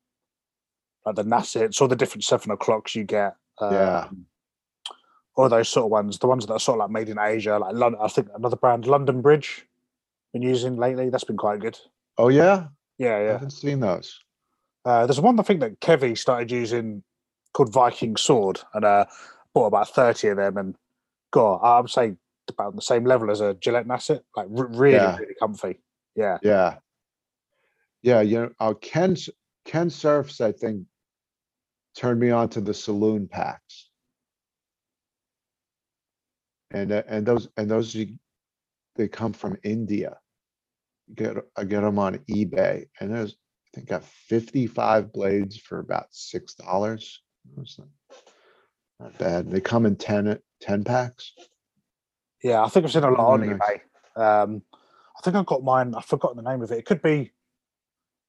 like 1.04 1.16
the 1.16 1.24
Nacets 1.24 1.80
or 1.80 1.88
the 1.88 1.96
different 1.96 2.24
seven 2.24 2.50
o'clocks 2.52 2.94
you 2.94 3.04
get. 3.04 3.36
Um, 3.60 3.72
Yeah. 3.72 4.08
Or 5.36 5.48
those 5.48 5.68
sort 5.68 5.84
of 5.84 5.90
ones, 5.90 6.18
the 6.18 6.26
ones 6.26 6.46
that 6.46 6.52
are 6.54 6.58
sort 6.60 6.76
of 6.80 6.84
like 6.84 6.90
made 6.90 7.08
in 7.10 7.18
Asia, 7.18 7.58
like 7.58 7.74
London. 7.74 8.00
I 8.02 8.08
think 8.08 8.28
another 8.34 8.56
brand, 8.56 8.86
London 8.86 9.20
Bridge, 9.20 9.66
been 10.32 10.42
using 10.42 10.76
lately. 10.76 11.10
That's 11.10 11.24
been 11.24 11.36
quite 11.36 11.60
good. 11.60 11.78
Oh, 12.16 12.28
yeah? 12.28 12.68
Yeah, 12.98 13.20
yeah. 13.22 13.28
I 13.28 13.32
haven't 13.32 13.50
seen 13.50 13.80
those. 13.80 14.18
Uh, 14.84 15.04
there's 15.06 15.20
one 15.20 15.38
I 15.38 15.42
think 15.42 15.60
that 15.60 15.78
Kevy 15.80 16.16
started 16.16 16.50
using 16.50 17.02
called 17.52 17.72
Viking 17.72 18.16
Sword, 18.16 18.60
and 18.74 18.84
uh, 18.84 19.04
bought 19.52 19.66
about 19.66 19.88
thirty 19.88 20.28
of 20.28 20.36
them, 20.36 20.56
and 20.58 20.74
God, 21.32 21.56
I 21.62 21.80
would 21.80 21.90
say 21.90 22.14
about 22.48 22.76
the 22.76 22.82
same 22.82 23.04
level 23.04 23.30
as 23.30 23.40
a 23.40 23.54
Gillette 23.54 23.86
Nacet, 23.86 24.20
like 24.36 24.46
r- 24.56 24.66
really, 24.68 24.96
Yeah. 24.96 25.16
really 25.18 25.34
comfy. 25.40 25.80
Yeah, 26.14 26.38
Yeah. 26.42 26.76
Yeah, 28.02 28.20
you 28.20 28.38
know, 28.40 28.50
uh, 28.60 28.74
Ken, 28.74 29.16
Ken 29.64 29.90
Surfs, 29.90 30.40
I 30.40 30.52
think, 30.52 30.86
turned 31.96 32.20
me 32.20 32.30
on 32.30 32.48
to 32.50 32.60
the 32.60 32.72
saloon 32.72 33.26
packs. 33.26 33.85
And, 36.70 36.92
uh, 36.92 37.02
and 37.08 37.24
those, 37.26 37.48
and 37.56 37.70
those, 37.70 37.94
you- 37.94 38.18
they 38.96 39.08
come 39.08 39.32
from 39.34 39.58
India. 39.62 40.16
You 41.08 41.14
Get, 41.14 41.36
I 41.56 41.64
get 41.64 41.82
them 41.82 41.98
on 41.98 42.18
eBay 42.30 42.86
and 43.00 43.14
there's, 43.14 43.32
I 43.32 43.68
think 43.74 43.88
got 43.88 44.04
fifty-five 44.04 45.12
blades 45.12 45.58
for 45.58 45.78
about 45.80 46.06
six 46.10 46.54
dollars. 46.54 47.20
Not 48.98 49.18
bad. 49.18 49.50
They 49.50 49.60
come 49.60 49.84
in 49.84 49.96
10 49.96 50.38
10 50.62 50.84
packs. 50.84 51.32
yeah. 52.42 52.64
I 52.64 52.68
think 52.70 52.86
I've 52.86 52.92
seen 52.92 53.04
a 53.04 53.10
lot 53.10 53.20
on 53.34 53.40
Really 53.42 53.54
eBay. 53.54 53.80
Um, 54.16 54.62
I 55.18 55.20
think 55.22 55.36
I've 55.36 55.44
got 55.46 55.62
mine. 55.62 55.94
I've 55.94 56.06
forgotten 56.06 56.42
the 56.42 56.50
name 56.50 56.62
of 56.62 56.70
it. 56.72 56.78
It 56.78 56.86
could 56.86 57.02
be. 57.02 57.32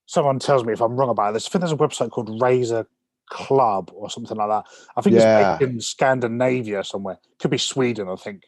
Someone 0.05 0.39
tells 0.39 0.65
me 0.65 0.73
if 0.73 0.81
I'm 0.81 0.95
wrong 0.97 1.09
about 1.09 1.33
this. 1.33 1.47
I 1.47 1.49
think 1.49 1.61
there's 1.61 1.71
a 1.71 1.77
website 1.77 2.11
called 2.11 2.41
Razor 2.41 2.85
Club 3.29 3.91
or 3.93 4.09
something 4.09 4.37
like 4.37 4.49
that. 4.49 4.65
I 4.95 5.01
think 5.01 5.15
Yeah. 5.15 5.53
it's 5.53 5.63
in 5.63 5.79
Scandinavia 5.81 6.83
somewhere. 6.83 7.17
Could 7.39 7.51
be 7.51 7.57
Sweden, 7.57 8.07
I 8.09 8.15
think. 8.15 8.43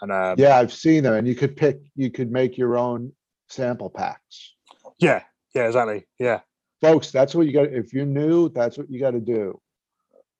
And 0.00 0.10
um, 0.12 0.34
Yeah, 0.38 0.56
I've 0.58 0.72
seen 0.72 1.04
them 1.04 1.14
and 1.14 1.26
you 1.28 1.34
could 1.34 1.56
pick, 1.56 1.80
you 1.94 2.10
could 2.10 2.30
make 2.30 2.58
your 2.58 2.76
own 2.76 3.12
sample 3.48 3.90
packs. 3.90 4.54
yeah, 4.98 5.22
yeah, 5.54 5.66
exactly. 5.66 6.06
Yeah, 6.18 6.40
Folks, 6.80 7.10
that's 7.10 7.34
what 7.34 7.46
you 7.46 7.52
got, 7.52 7.72
if 7.72 7.92
you're 7.92 8.04
new, 8.06 8.48
that's 8.50 8.76
what 8.76 8.90
you 8.90 8.98
gotta 9.00 9.20
do. 9.20 9.60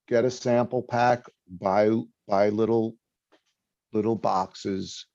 Get 0.08 0.24
a 0.24 0.30
sample 0.30 0.82
pack, 0.82 1.24
buy, 1.48 1.90
buy 2.28 2.48
little, 2.50 2.96
little 3.92 4.16
boxes. 4.16 5.06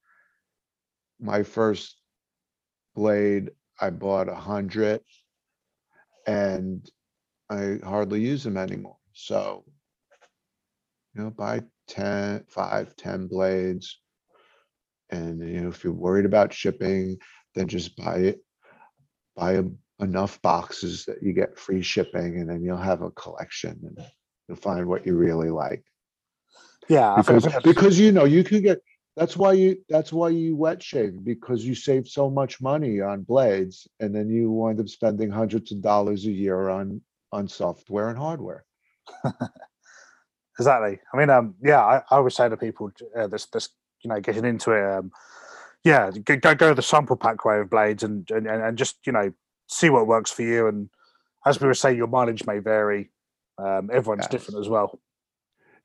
My 1.20 1.44
first 1.44 1.98
blade, 2.96 3.52
I 3.80 3.90
bought 3.92 4.30
a 4.30 4.36
hundred. 4.36 5.02
And 6.26 6.90
I 7.50 7.80
hardly 7.84 8.22
use 8.22 8.44
them 8.44 8.58
anymore, 8.58 8.98
so. 9.14 9.66
You 11.16 11.24
know, 11.24 11.30
buy 11.32 11.64
10, 11.88 12.46
5, 12.48 12.96
10 12.96 13.28
blades. 13.28 14.00
And 15.10 15.40
you 15.40 15.62
know, 15.62 15.70
if 15.70 15.84
you're 15.84 15.94
worried 15.94 16.26
about 16.26 16.54
shipping, 16.54 17.18
then 17.56 17.68
just 17.68 17.96
buy 17.98 18.18
it. 18.18 18.44
Buy 19.36 19.54
a- 19.54 19.64
enough 20.04 20.42
boxes 20.42 21.06
that 21.06 21.22
you 21.22 21.34
get 21.34 21.58
free 21.58 21.82
shipping 21.82 22.38
and 22.40 22.50
then 22.50 22.64
you'll 22.64 22.78
have 22.78 23.02
a 23.02 23.12
collection 23.12 23.78
and 23.84 24.00
you'll 24.48 24.58
find 24.58 24.86
what 24.88 25.06
you 25.06 25.16
really 25.16 25.50
like. 25.50 25.84
yeah. 26.88 27.16
I 27.16 27.22
think, 27.22 27.46
I 27.46 27.50
Because, 27.50 27.64
because 27.64 28.00
you 28.00 28.12
know, 28.12 28.26
you 28.26 28.44
can 28.44 28.62
get, 28.62 28.82
that's 29.18 29.36
why 29.36 29.54
you, 29.54 29.78
that's 29.90 30.14
why 30.14 30.30
you 30.30 30.56
wet 30.56 30.82
shave, 30.82 31.24
because 31.26 31.66
you 31.66 31.76
save 31.76 32.08
so 32.08 32.30
much 32.30 32.62
money 32.62 33.02
on 33.02 33.24
blades. 33.24 33.88
And 34.00 34.16
then 34.16 34.30
you 34.30 34.52
wind 34.52 34.80
up 34.80 34.88
spending 34.88 35.30
hundreds 35.32 35.72
of 35.72 35.82
dollars 35.82 36.26
a 36.26 36.32
year 36.32 36.70
on, 36.70 37.02
on 37.32 37.48
software 37.48 38.10
and 38.10 38.18
hardware. 38.18 38.66
Exactly. 40.60 41.00
I 41.14 41.18
mean, 41.18 41.30
um, 41.30 41.56
yeah, 41.64 41.80
I, 41.80 41.98
I 42.12 42.18
always 42.18 42.36
say 42.36 42.50
to 42.50 42.58
people 42.58 42.92
uh, 43.16 43.28
this, 43.28 43.46
this, 43.46 43.70
you 44.04 44.10
know, 44.10 44.20
getting 44.20 44.44
into 44.44 44.72
it, 44.72 44.84
um, 44.84 45.12
yeah, 45.86 46.12
go, 46.12 46.36
go 46.36 46.54
go 46.54 46.74
the 46.74 46.82
sample 46.82 47.16
pack 47.16 47.46
way 47.46 47.60
of 47.60 47.70
blades 47.70 48.04
and, 48.04 48.30
and 48.30 48.46
and 48.46 48.78
just 48.78 48.98
you 49.06 49.14
know 49.14 49.32
see 49.68 49.90
what 49.90 50.08
works 50.08 50.32
for 50.32 50.42
you. 50.42 50.68
And 50.68 50.90
as 51.46 51.62
we 51.62 51.68
were 51.68 51.74
saying, 51.74 51.96
your 51.96 52.08
mileage 52.08 52.46
may 52.46 52.60
vary. 52.60 53.10
Um, 53.58 53.90
everyone's 53.94 54.26
Yes. 54.26 54.32
different 54.32 54.60
as 54.60 54.68
well. 54.68 55.00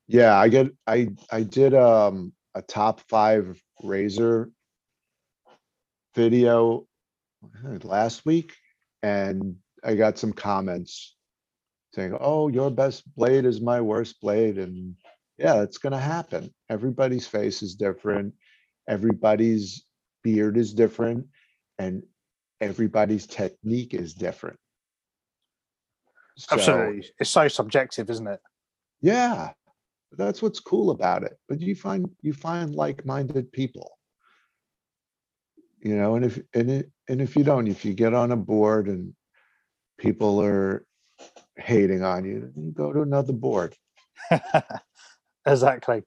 Yeah, 0.07 0.37
I 0.37 0.49
get, 0.49 0.67
I, 0.85 1.09
I 1.31 1.43
did, 1.43 1.73
um, 1.73 2.33
a 2.53 2.61
top 2.61 3.01
five 3.09 3.61
razor 3.83 4.49
video 6.13 6.87
last 7.83 8.25
week 8.25 8.55
and 9.03 9.57
I 9.83 9.95
got 9.95 10.17
some 10.17 10.31
comments 10.33 11.14
saying, 11.95 12.15
oh, 12.19 12.49
your 12.49 12.69
best 12.69 13.03
blade 13.15 13.45
is 13.45 13.61
my 13.61 13.79
worst 13.79 14.19
blade. 14.21 14.57
And 14.57 14.95
yeah, 15.37 15.61
it's 15.63 15.77
gonna 15.77 15.99
happen. 15.99 16.53
Everybody's 16.69 17.25
face 17.25 17.63
is 17.63 17.75
different. 17.75 18.33
Everybody's 18.87 19.85
beard 20.23 20.57
is 20.57 20.73
different 20.73 21.27
and 21.79 22.03
everybody's 22.59 23.25
technique 23.25 23.93
is 23.93 24.13
different. 24.13 24.57
So- 26.37 26.55
Absolutely, 26.55 27.09
it's 27.19 27.29
so 27.29 27.47
subjective, 27.47 28.09
isn't 28.09 28.27
it? 28.27 28.39
yeah, 29.01 29.51
that's 30.17 30.41
what's 30.41 30.59
cool 30.59 30.91
about 30.91 31.23
it. 31.23 31.37
But 31.47 31.61
you 31.61 31.75
find 31.75 32.09
you 32.21 32.33
find 32.33 32.75
like-minded 32.75 33.51
people. 33.51 33.91
You 35.79 35.95
know, 35.95 36.15
and 36.15 36.25
if 36.25 36.39
and 36.53 36.69
it, 36.69 36.91
and 37.07 37.21
if 37.21 37.35
you 37.35 37.43
don't, 37.43 37.67
if 37.67 37.85
you 37.85 37.93
get 37.93 38.13
on 38.13 38.31
a 38.31 38.37
board 38.37 38.87
and 38.87 39.13
people 39.97 40.41
are 40.41 40.85
hating 41.57 42.03
on 42.03 42.25
you, 42.25 42.51
you 42.55 42.71
go 42.71 42.91
to 42.91 43.01
another 43.01 43.33
board. 43.33 43.75
exactly. 45.45 46.03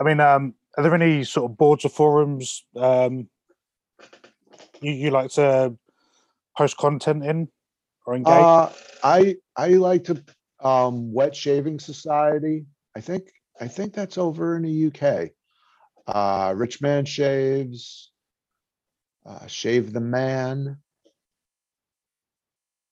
I 0.00 0.04
mean, 0.04 0.20
um, 0.20 0.54
are 0.76 0.82
there 0.82 0.94
any 0.94 1.24
sort 1.24 1.50
of 1.50 1.56
boards 1.56 1.84
or 1.84 1.88
forums 1.88 2.64
um, 2.76 3.28
you, 4.80 4.92
you 4.92 5.10
like 5.10 5.30
to 5.32 5.76
post 6.56 6.76
content 6.76 7.24
in 7.24 7.48
or 8.06 8.14
engage? 8.14 8.32
Uh, 8.32 8.70
I 9.02 9.36
I 9.56 9.68
like 9.70 10.04
to 10.04 10.22
um 10.60 11.12
Wet 11.12 11.34
Shaving 11.34 11.80
Society. 11.80 12.66
I 12.96 13.00
think 13.00 13.30
I 13.60 13.68
think 13.68 13.92
that's 13.92 14.18
over 14.18 14.56
in 14.56 14.62
the 14.62 14.86
UK. 14.86 15.30
Uh, 16.06 16.54
Rich 16.56 16.80
Man 16.80 17.04
Shaves. 17.04 18.12
Uh, 19.26 19.46
Shave 19.46 19.92
the 19.92 20.00
Man 20.00 20.78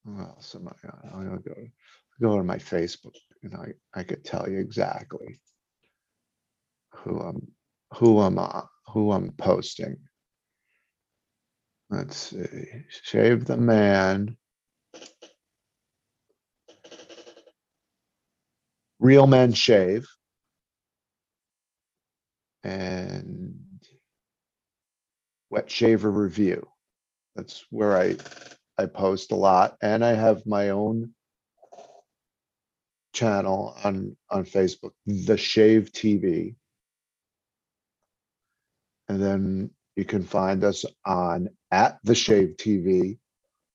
well, 0.06 0.36
so 0.40 0.60
my, 0.60 0.72
I'll 1.12 1.38
go, 1.38 1.54
go 2.20 2.38
on 2.38 2.46
my 2.46 2.58
Facebook 2.58 3.14
and 3.42 3.54
I, 3.54 3.74
I 3.98 4.04
could 4.04 4.24
tell 4.24 4.48
you 4.48 4.60
exactly 4.60 5.40
who 6.92 7.20
I'm, 7.20 7.48
who 7.94 8.20
I'm, 8.20 8.38
who 8.88 9.12
I'm 9.12 9.32
posting. 9.32 9.96
Let's 11.90 12.16
see, 12.16 12.46
shave 13.04 13.44
the 13.44 13.56
man. 13.56 14.36
Real 18.98 19.26
men 19.26 19.52
shave. 19.52 20.06
And 22.64 23.60
wet 25.50 25.70
shaver 25.70 26.10
review. 26.10 26.66
That's 27.36 27.64
where 27.70 27.96
I 27.96 28.16
I 28.78 28.86
post 28.86 29.32
a 29.32 29.36
lot 29.36 29.76
and 29.80 30.04
I 30.04 30.14
have 30.14 30.46
my 30.46 30.70
own 30.70 31.14
channel 33.12 33.76
on, 33.82 34.16
on 34.30 34.44
Facebook, 34.44 34.92
The 35.06 35.36
Shave 35.36 35.92
TV. 35.92 36.54
And 39.08 39.22
then 39.22 39.70
you 39.94 40.04
can 40.04 40.22
find 40.22 40.62
us 40.62 40.84
on 41.04 41.48
at 41.70 41.98
The 42.04 42.14
Shave 42.14 42.56
TV 42.58 43.18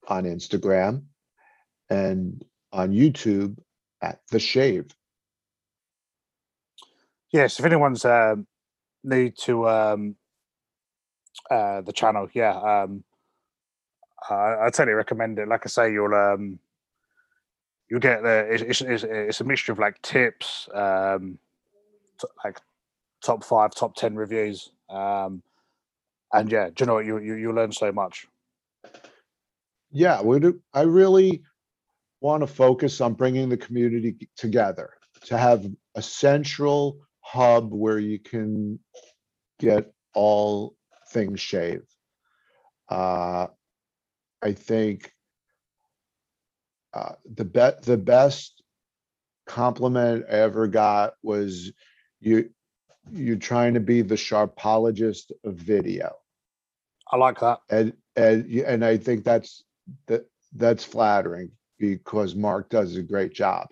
on 0.07 0.25
Instagram 0.25 1.03
and 1.89 2.43
on 2.71 2.91
YouTube 2.91 3.57
at 4.01 4.19
The 4.29 4.39
Shave. 4.39 4.91
Yes, 7.31 7.59
if 7.59 7.65
anyone's 7.65 8.05
um, 8.05 8.45
new 9.03 9.29
to 9.31 9.67
um, 9.67 10.15
uh, 11.49 11.81
the 11.81 11.93
channel, 11.93 12.27
yeah, 12.33 12.51
um, 12.51 13.03
I, 14.30 14.65
I 14.65 14.69
totally 14.69 14.93
recommend 14.93 15.39
it. 15.39 15.47
Like 15.47 15.61
I 15.65 15.69
say, 15.69 15.91
you'll 15.91 16.13
um, 16.13 16.59
you'll 17.89 17.99
get 17.99 18.24
the 18.24 18.47
it's, 18.49 18.82
it's, 18.82 19.03
it's, 19.03 19.41
a 19.41 19.43
mixture 19.43 19.72
of 19.72 19.80
like 19.80 20.01
tips, 20.01 20.69
um, 20.74 21.38
t- 22.19 22.28
like 22.43 22.59
top 23.24 23.43
five, 23.43 23.74
top 23.76 23.95
ten 23.95 24.15
reviews, 24.15 24.72
um, 24.89 25.41
and 26.34 26.51
yeah, 26.51 26.67
do 26.67 26.74
you 26.80 26.86
know 26.86 26.93
what 26.95 27.05
you 27.05 27.19
you 27.19 27.36
you 27.36 27.53
learn 27.53 27.72
so 27.72 27.91
much. 27.91 28.28
Yeah, 29.91 30.22
we 30.22 30.39
do, 30.39 30.61
I 30.74 30.84
really 30.84 31.43
want 32.22 32.41
to 32.41 32.47
focus 32.47 33.01
on 33.01 33.13
bringing 33.13 33.49
the 33.49 33.57
community 33.57 34.30
together 34.38 34.91
to 35.26 35.38
have 35.38 35.65
a 35.95 36.01
central 36.01 36.99
hub 37.19 37.74
where 37.74 37.99
you 37.99 38.19
can 38.19 38.80
get 39.59 39.91
all 40.13 40.76
things 41.09 41.39
shave. 41.39 41.84
Uh, 42.89 43.47
I 44.41 44.53
think 44.53 45.13
uh, 46.93 47.13
the 47.35 47.45
bet, 47.45 47.83
the 47.83 47.97
best 47.97 48.63
compliment 49.45 50.25
I 50.29 50.33
ever 50.33 50.67
got 50.67 51.13
was 51.21 51.71
you, 52.19 52.49
you're 53.11 53.37
trying 53.37 53.73
to 53.75 53.79
be 53.79 54.01
the 54.01 54.17
sharpologist 54.17 55.31
of 55.43 55.55
video. 55.55 56.15
I 57.11 57.17
like 57.17 57.39
that. 57.39 57.59
And, 57.69 57.93
and, 58.15 58.45
and 58.45 58.85
I 58.85 58.97
think 58.97 59.23
that's, 59.23 59.63
that, 60.07 60.25
that's 60.55 60.83
flattering 60.83 61.51
because 61.79 62.35
Mark 62.35 62.69
does 62.69 62.95
a 62.95 63.01
great 63.01 63.33
job. 63.33 63.67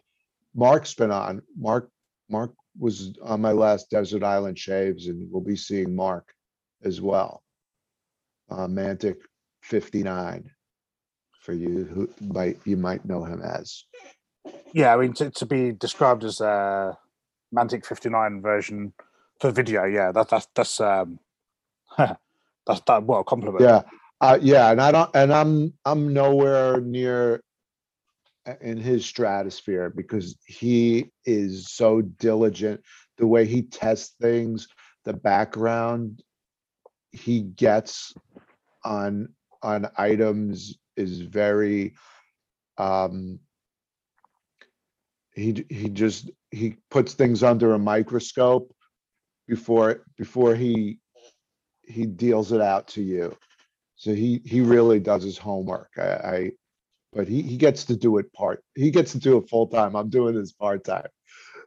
Mark's 0.56 0.94
been 0.94 1.12
on, 1.12 1.42
Mark, 1.58 1.90
Mark 2.30 2.54
was 2.78 3.18
on 3.22 3.42
my 3.42 3.52
last 3.52 3.90
Desert 3.90 4.24
Island 4.24 4.58
Shaves 4.58 5.08
and 5.08 5.28
we'll 5.32 5.42
be 5.42 5.56
seeing 5.56 5.96
Mark 5.96 6.34
as 6.84 7.02
well. 7.02 7.44
Uh, 8.50 8.68
Mantic 8.68 9.18
fifty-nine 9.62 10.50
for 11.40 11.54
you 11.54 11.86
who 11.86 12.10
might, 12.22 12.58
you 12.66 12.78
might 12.78 13.06
know 13.06 13.24
him 13.24 13.42
as. 13.42 13.86
Yeah, 14.74 14.94
I 14.94 14.98
mean 14.98 15.14
to, 15.14 15.32
to 15.32 15.46
be 15.46 15.72
described 15.72 16.24
as 16.24 16.42
a 16.42 16.98
Mantic 17.54 17.86
fifty 17.86 18.10
nine 18.10 18.42
version 18.42 18.94
for 19.40 19.52
video, 19.52 19.86
yeah, 19.86 20.12
that 20.12 20.30
that's 20.30 20.48
that's 20.54 20.80
um, 20.80 21.20
that's 21.98 22.82
that 22.86 23.04
what 23.04 23.20
a 23.20 23.24
compliment. 23.24 23.62
Yeah, 23.62 23.82
uh, 24.22 24.38
yeah, 24.42 24.72
and 24.72 24.82
I 24.82 24.92
don't, 24.92 25.10
and 25.16 25.34
I'm, 25.34 25.74
I'm 25.86 26.14
nowhere 26.14 26.82
near 26.82 27.42
uh, 28.46 28.56
in 28.62 28.78
his 28.78 29.06
stratosphere 29.06 29.90
because 29.90 30.38
he 30.46 31.10
is 31.26 31.70
so 31.70 32.02
diligent. 32.02 32.82
The 33.18 33.28
way 33.28 33.46
he 33.46 33.62
tests 33.62 34.16
things, 34.22 34.68
the 35.06 35.14
background 35.14 36.22
he 37.12 37.42
gets 37.42 38.14
on, 38.84 39.30
on 39.64 39.90
items 39.98 40.78
is 41.00 41.22
very, 41.22 41.94
um, 42.78 43.40
he, 45.34 45.66
he 45.70 45.90
just, 45.90 46.30
he 46.52 46.76
puts 46.92 47.14
things 47.14 47.44
under 47.44 47.74
a 47.74 47.80
microscope 47.80 48.74
before, 49.48 50.04
before 50.18 50.56
he, 50.56 51.00
he 51.84 52.06
deals 52.06 52.52
it 52.52 52.62
out 52.62 52.88
to 52.90 53.02
you. 53.02 53.36
So 53.96 54.14
he, 54.14 54.42
he 54.46 54.62
really 54.62 55.00
does 55.00 55.24
his 55.24 55.38
homework. 55.38 55.90
I, 55.98 56.02
I, 56.04 56.52
but 57.14 57.28
he, 57.28 57.42
he 57.42 57.58
gets 57.58 57.86
to 57.86 57.96
do 57.96 58.18
it 58.18 58.32
part, 58.34 58.64
he 58.76 58.92
gets 58.92 59.14
to 59.14 59.20
do 59.20 59.38
it 59.38 59.50
full 59.50 59.68
time. 59.68 59.96
I'm 59.96 60.10
doing 60.10 60.36
this 60.36 60.52
part 60.52 60.84
time. 60.84 61.08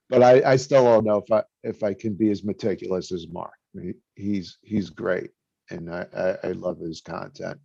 But 0.09 0.23
I, 0.23 0.53
I 0.53 0.57
still 0.57 0.85
don't 0.85 1.05
know 1.05 1.19
if 1.19 1.33
I, 1.33 1.43
if 1.63 1.83
I 1.83 1.95
can 1.95 2.15
be 2.15 2.31
as 2.31 2.45
meticulous 2.45 3.13
as 3.13 3.27
Mark. 3.29 3.53
He, 3.81 3.95
he's, 4.15 4.59
he's 4.63 4.91
great 4.91 5.31
and 5.71 5.91
I, 5.91 6.07
I, 6.17 6.49
I 6.49 6.53
love 6.53 6.79
his 6.79 7.01
content. 7.01 7.59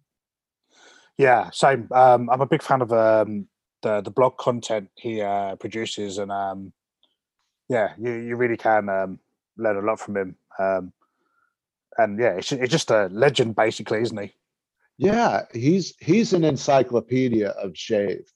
Yeah, 1.17 1.49
same. 1.51 1.87
Um, 1.91 2.29
I'm 2.29 2.41
a 2.41 2.45
big 2.45 2.61
fan 2.61 2.81
of 2.81 2.93
um, 2.93 3.47
the 3.81 4.01
the 4.01 4.11
blog 4.11 4.37
content 4.37 4.89
he 4.95 5.21
uh, 5.21 5.55
produces, 5.55 6.17
and 6.19 6.31
um, 6.31 6.73
yeah, 7.69 7.93
you 7.97 8.11
you 8.11 8.35
really 8.35 8.57
can 8.57 8.89
um, 8.89 9.19
learn 9.57 9.77
a 9.77 9.81
lot 9.81 9.99
from 9.99 10.17
him. 10.17 10.35
Um, 10.59 10.93
and 11.97 12.19
yeah, 12.19 12.33
it's, 12.33 12.51
it's 12.51 12.71
just 12.71 12.91
a 12.91 13.07
legend, 13.11 13.55
basically, 13.55 14.01
isn't 14.01 14.17
he? 14.17 14.33
Yeah, 14.97 15.43
he's, 15.53 15.95
he's 15.99 16.33
an 16.33 16.43
encyclopedia 16.43 17.49
of 17.49 17.77
shave. 17.77 18.31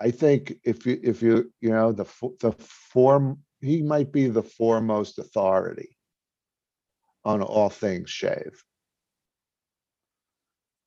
I 0.00 0.10
think 0.10 0.54
if 0.64 0.84
you, 0.84 0.98
if 1.02 1.22
you, 1.22 1.52
you 1.60 1.70
know, 1.70 1.92
the, 1.92 2.06
the 2.40 2.52
form, 2.52 3.38
he 3.60 3.82
might 3.82 4.12
be 4.12 4.28
the 4.28 4.42
foremost 4.42 5.18
authority 5.18 5.96
on 7.24 7.40
all 7.42 7.70
things 7.70 8.10
shave. 8.10 8.64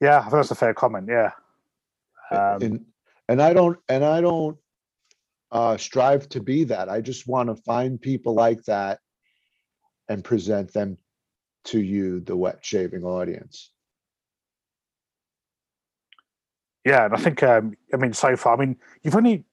Yeah, 0.06 0.20
I 0.20 0.22
think 0.22 0.34
that's 0.34 0.52
a 0.52 0.56
fair 0.56 0.76
comment. 0.76 1.08
Yeah, 1.10 1.32
um, 2.30 2.62
And, 2.62 2.86
and 3.28 3.42
I 3.42 3.54
don't, 3.54 3.80
and 3.90 4.06
I 4.06 4.22
don't 4.22 4.56
uh, 5.52 5.78
strive 5.78 6.30
to 6.30 6.40
be 6.40 6.64
that. 6.66 6.90
I 6.90 7.02
just 7.02 7.28
want 7.28 7.50
to 7.50 7.56
find 7.64 8.00
people 8.00 8.36
like 8.36 8.64
that 8.66 9.00
and 10.08 10.24
present 10.24 10.72
them 10.74 11.00
to 11.72 11.80
you, 11.80 12.20
the 12.20 12.36
wet 12.36 12.60
shaving 12.62 13.04
audience. 13.04 13.72
yeah, 16.86 17.06
and 17.06 17.16
I 17.16 17.18
think 17.18 17.42
um, 17.42 17.76
I 17.92 17.98
mean 17.98 18.14
so 18.14 18.36
far. 18.38 18.54
I 18.56 18.60
mean, 18.64 18.78
you've 19.02 19.16
only, 19.16 19.44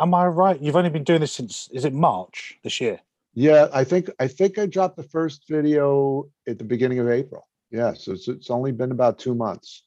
am 0.00 0.12
I 0.12 0.26
right? 0.26 0.60
You've 0.60 0.74
only 0.74 0.90
been 0.90 1.04
doing 1.04 1.20
this 1.20 1.32
since 1.32 1.68
is 1.72 1.84
it 1.84 1.94
March 1.94 2.58
this 2.64 2.80
year? 2.80 2.98
Yeah, 3.34 3.68
I 3.72 3.84
think, 3.84 4.10
I 4.18 4.26
think 4.26 4.58
I 4.58 4.66
dropped 4.66 4.96
the 4.96 5.04
first 5.04 5.44
video 5.48 6.28
at 6.48 6.58
the 6.58 6.64
beginning 6.64 6.98
of 6.98 7.08
April. 7.08 7.46
Yeah, 7.70 7.94
so 7.94 8.10
it's, 8.10 8.26
it's 8.26 8.50
only 8.50 8.72
been 8.72 8.90
about 8.90 9.20
two 9.20 9.36
months. 9.36 9.84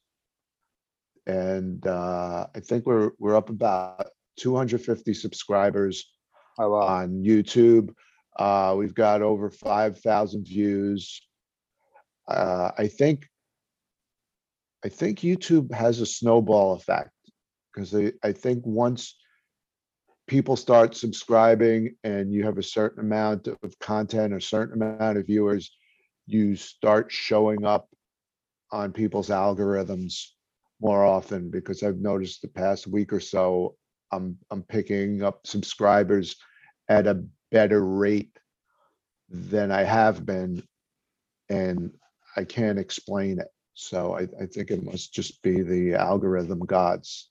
And 1.25 1.85
uh, 1.87 2.47
I 2.55 2.59
think 2.59 2.85
we're, 2.85 3.11
we're 3.19 3.35
up 3.35 3.49
about 3.49 4.07
two 4.37 4.55
hundred 4.55 4.81
fifty 4.81 5.13
subscribers 5.13 6.05
Oh 6.59 6.69
wow. 6.69 6.81
on 6.81 7.23
YouTube. 7.23 7.93
Uh, 8.37 8.75
we've 8.77 8.95
got 8.95 9.21
over 9.21 9.49
five 9.49 9.99
thousand 9.99 10.45
views. 10.45 11.21
Uh, 12.27 12.71
I 12.77 12.87
think, 12.87 13.27
I 14.83 14.89
think 14.89 15.19
YouTube 15.19 15.73
has 15.73 15.99
a 15.99 16.05
snowball 16.05 16.73
effect 16.73 17.11
because 17.73 17.93
I, 17.93 18.11
I 18.23 18.31
think 18.31 18.65
once 18.65 19.15
people 20.27 20.55
start 20.55 20.95
subscribing 20.95 21.95
and 22.03 22.33
you 22.33 22.45
have 22.45 22.57
a 22.57 22.63
certain 22.63 23.03
amount 23.03 23.47
of 23.47 23.79
content, 23.79 24.33
a 24.33 24.41
certain 24.41 24.81
amount 24.81 25.17
of 25.17 25.25
viewers, 25.25 25.75
you 26.27 26.55
start 26.55 27.11
showing 27.11 27.65
up 27.65 27.89
on 28.71 28.93
people's 28.93 29.29
algorithms 29.29 30.27
more 30.83 31.05
often 31.05 31.49
because 31.49 31.81
I've 31.81 31.99
noticed 31.99 32.41
the 32.41 32.49
past 32.49 32.87
week 32.87 33.13
or 33.13 33.21
so, 33.21 33.75
I'm, 34.11 34.37
I'm 34.51 34.61
picking 34.63 35.23
up 35.23 35.47
subscribers 35.47 36.35
at 36.89 37.07
a 37.07 37.23
better 37.51 37.85
rate 37.85 38.37
than 39.29 39.71
I 39.71 39.83
have 39.83 40.25
been. 40.25 40.61
And 41.49 41.91
I 42.35 42.43
can't 42.43 42.77
explain 42.77 43.39
it. 43.39 43.47
So 43.73 44.13
I, 44.15 44.27
I 44.41 44.45
think 44.45 44.69
it 44.69 44.83
must 44.83 45.13
just 45.13 45.41
be 45.41 45.61
the 45.61 45.95
algorithm 45.95 46.59
gods 46.59 47.29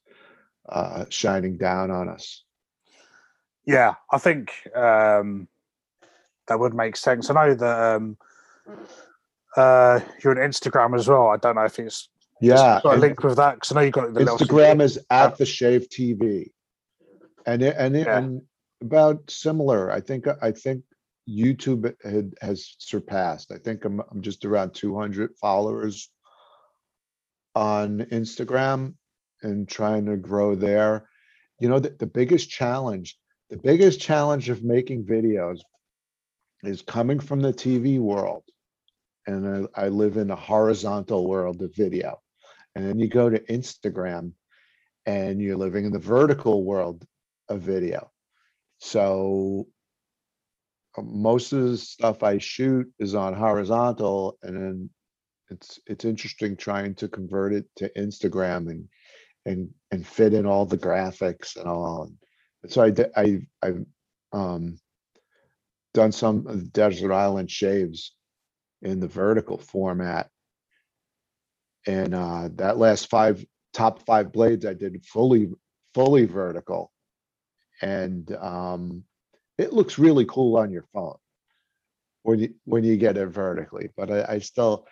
uh, 0.68 1.04
shining 1.10 1.58
down 1.58 1.90
on 1.90 2.08
us. 2.08 2.44
Yeah, 3.66 3.94
I 4.10 4.18
think 4.18 4.52
um, 4.74 5.46
that 6.48 6.58
would 6.58 6.74
make 6.74 6.96
sense. 6.96 7.30
I 7.30 7.34
know 7.34 7.54
that 7.54 7.96
um, 7.96 8.16
uh, 9.56 10.00
you're 10.22 10.32
on 10.40 10.50
Instagram 10.50 10.96
as 10.96 11.06
well. 11.06 11.28
I 11.28 11.36
don't 11.36 11.56
know 11.56 11.64
if 11.64 11.78
it's 11.78 12.08
Yeah. 12.42 12.80
a 12.84 12.96
link 12.96 13.22
with 13.22 13.36
that 13.36 13.54
because 13.54 13.72
I 13.72 13.74
know 13.74 13.80
you 13.82 13.90
got 13.90 14.14
the 14.14 14.20
Instagram 14.20 14.82
is 14.82 14.98
at 15.10 15.36
the 15.38 15.46
shave 15.46 15.88
TV. 15.88 16.50
And 17.46 17.62
it, 17.62 17.74
and 17.78 17.96
it, 17.96 18.06
Yeah. 18.06 18.18
and 18.18 18.42
about 18.80 19.30
similar, 19.30 19.90
I 19.90 20.00
think, 20.00 20.26
I 20.40 20.52
think 20.52 20.84
YouTube 21.28 21.94
had, 22.04 22.34
has 22.40 22.74
surpassed. 22.78 23.52
I 23.52 23.58
think 23.58 23.84
I'm, 23.84 24.00
I'm 24.10 24.22
just 24.22 24.44
around 24.44 24.74
two 24.74 24.96
hundred 24.96 25.36
followers 25.40 26.10
on 27.54 28.00
Instagram 28.10 28.94
and 29.42 29.68
trying 29.68 30.06
to 30.06 30.16
grow 30.16 30.54
there. 30.54 31.08
You 31.60 31.68
know, 31.68 31.78
the, 31.78 31.90
the 31.90 32.06
biggest 32.06 32.50
challenge 32.50 33.16
the 33.52 33.58
biggest 33.58 34.00
challenge 34.00 34.48
of 34.48 34.64
making 34.64 35.04
videos 35.04 35.60
is 36.62 36.80
coming 36.80 37.20
from 37.20 37.40
the 37.42 37.52
TV 37.52 37.98
world. 37.98 38.44
And 39.26 39.68
I, 39.76 39.84
I 39.84 39.88
live 39.88 40.16
in 40.16 40.30
a 40.30 40.36
horizontal 40.36 41.28
world 41.28 41.60
of 41.60 41.76
video. 41.76 42.21
And 42.74 42.86
then 42.86 42.98
you 42.98 43.08
go 43.08 43.28
to 43.28 43.38
Instagram 43.38 44.32
and 45.06 45.40
you're 45.40 45.56
living 45.56 45.84
in 45.84 45.92
the 45.92 45.98
vertical 45.98 46.64
world 46.64 47.04
of 47.48 47.60
video. 47.60 48.10
So 48.78 49.66
uh, 50.96 51.02
most 51.02 51.52
of 51.52 51.62
the 51.62 51.76
stuff 51.76 52.22
I 52.22 52.38
shoot 52.38 52.90
is 52.98 53.14
on 53.14 53.34
horizontal 53.34 54.38
and 54.42 54.56
then 54.56 54.90
it's, 55.50 55.78
it's 55.86 56.04
interesting 56.04 56.56
trying 56.56 56.94
to 56.96 57.08
convert 57.08 57.52
it 57.52 57.66
to 57.76 57.92
Instagram 57.96 58.70
and, 58.70 58.88
and, 59.44 59.70
and 59.90 60.06
fit 60.06 60.32
in 60.32 60.46
all 60.46 60.64
the 60.64 60.78
graphics 60.78 61.56
and 61.56 61.66
all. 61.66 62.04
And 62.62 62.72
So 62.72 62.82
I 62.82 63.20
I 63.20 63.40
I've 63.60 63.84
um, 64.32 64.78
done 65.94 66.12
some 66.12 66.68
desert 66.72 67.12
island 67.12 67.50
shaves 67.50 68.14
in 68.82 69.00
the 69.00 69.08
vertical 69.08 69.58
format. 69.58 70.30
And, 71.86 72.14
uh, 72.14 72.48
that 72.56 72.78
last 72.78 73.10
five, 73.10 73.44
top 73.72 74.04
five 74.06 74.32
blades 74.32 74.64
I 74.64 74.74
did 74.74 75.04
fully, 75.04 75.50
fully 75.94 76.26
vertical. 76.26 76.92
And, 77.80 78.30
um, 78.36 79.04
it 79.58 79.72
looks 79.72 79.98
really 79.98 80.24
cool 80.24 80.56
on 80.56 80.70
your 80.70 80.84
phone 80.92 81.16
when 82.22 82.38
you, 82.38 82.54
when 82.64 82.84
you 82.84 82.96
get 82.96 83.16
it 83.16 83.26
vertically, 83.26 83.90
but 83.96 84.10
I, 84.10 84.34
I 84.34 84.38
still, 84.38 84.86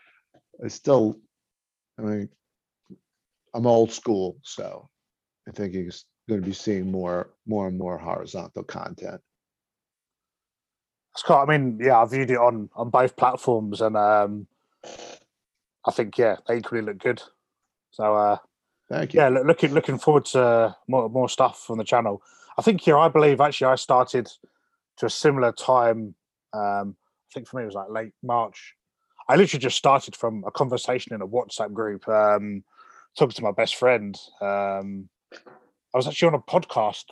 I 0.62 0.68
still, 0.68 1.16
I 1.98 2.02
mean, 2.02 2.28
I'm 3.54 3.66
old 3.66 3.92
school, 3.92 4.36
so 4.42 4.88
I 5.48 5.52
think 5.52 5.74
you're 5.74 5.90
gonna 6.28 6.42
be 6.42 6.52
seeing 6.52 6.90
more, 6.90 7.30
more 7.46 7.68
and 7.68 7.78
more 7.78 7.98
horizontal 7.98 8.64
content. 8.64 9.20
Scott, 11.16 11.48
I 11.48 11.58
mean, 11.58 11.78
yeah, 11.82 12.00
I 12.00 12.04
viewed 12.04 12.30
it 12.30 12.36
on 12.36 12.70
on 12.74 12.90
both 12.90 13.16
platforms, 13.16 13.80
and 13.80 13.96
um, 13.96 14.46
I 15.86 15.92
think 15.92 16.18
yeah, 16.18 16.36
they 16.46 16.58
equally 16.58 16.82
look 16.82 16.98
good. 16.98 17.22
So 17.90 18.14
uh, 18.14 18.36
Thank 18.88 19.14
you. 19.14 19.20
yeah, 19.20 19.28
look, 19.28 19.46
looking 19.46 19.72
looking 19.72 19.98
forward 19.98 20.24
to 20.26 20.76
more 20.88 21.08
more 21.08 21.28
stuff 21.28 21.62
from 21.66 21.78
the 21.78 21.84
channel. 21.84 22.22
I 22.58 22.62
think 22.62 22.80
here, 22.82 22.98
I 22.98 23.08
believe 23.08 23.40
actually, 23.40 23.68
I 23.68 23.76
started 23.76 24.30
to 24.98 25.06
a 25.06 25.10
similar 25.10 25.52
time. 25.52 26.14
Um, 26.52 26.96
I 27.30 27.34
think 27.34 27.46
for 27.46 27.56
me 27.56 27.62
it 27.62 27.66
was 27.66 27.74
like 27.74 27.90
late 27.90 28.12
March. 28.22 28.74
I 29.28 29.36
literally 29.36 29.62
just 29.62 29.76
started 29.76 30.16
from 30.16 30.42
a 30.46 30.50
conversation 30.50 31.14
in 31.14 31.22
a 31.22 31.26
WhatsApp 31.26 31.72
group, 31.72 32.08
um, 32.08 32.64
talking 33.16 33.34
to 33.34 33.42
my 33.42 33.52
best 33.52 33.76
friend. 33.76 34.18
Um, 34.40 35.08
I 35.32 35.96
was 35.96 36.08
actually 36.08 36.28
on 36.28 36.34
a 36.34 36.38
podcast. 36.40 37.04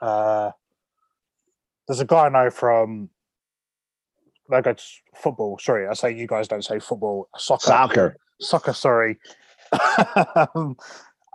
Uh, 0.00 0.52
there's 1.86 2.00
a 2.00 2.06
guy 2.06 2.26
I 2.26 2.28
know 2.30 2.50
from. 2.50 3.10
I 4.52 4.60
go 4.60 4.72
to 4.72 4.84
football. 5.14 5.58
Sorry, 5.58 5.88
I 5.88 5.94
say 5.94 6.14
you 6.14 6.26
guys 6.26 6.48
don't 6.48 6.64
say 6.64 6.78
football. 6.78 7.28
Soccer 7.36 7.66
Soccer. 7.66 8.16
soccer 8.40 8.72
sorry 8.72 9.18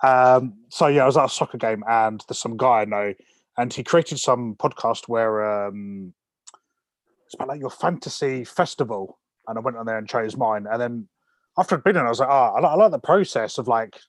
um, 0.04 0.54
so 0.70 0.88
yeah 0.88 1.04
i 1.04 1.06
was 1.06 1.18
at 1.18 1.26
a 1.26 1.30
soccer 1.30 1.58
game 1.58 1.84
and 1.88 2.24
there's 2.28 2.40
some 2.40 2.58
guy 2.58 2.82
i 2.82 2.86
know 2.86 3.14
and 3.58 3.74
he 3.74 3.84
created 3.84 4.20
some 4.20 4.56
podcast 4.56 5.08
where 5.08 5.68
um 5.68 6.14
it's 7.26 7.36
about 7.36 7.50
like 7.50 7.60
your 7.60 7.70
fantasy 7.70 8.44
festival 8.44 9.20
and 9.48 9.58
i 9.58 9.62
went 9.62 9.78
on 9.78 9.86
there 9.86 9.98
and 9.98 10.08
chose 10.08 10.38
mine 10.38 10.66
and 10.72 10.82
then 10.82 11.08
after 11.58 11.76
i'd 11.76 11.84
been 11.84 11.98
in 11.98 12.06
i 12.06 12.10
was 12.10 12.20
like 12.20 12.30
oh 12.30 12.54
i 12.56 12.60
like, 12.60 12.72
I 12.72 12.76
like 12.76 12.92
the 12.92 13.00
process 13.00 13.58
of 13.58 13.68
like 13.68 14.00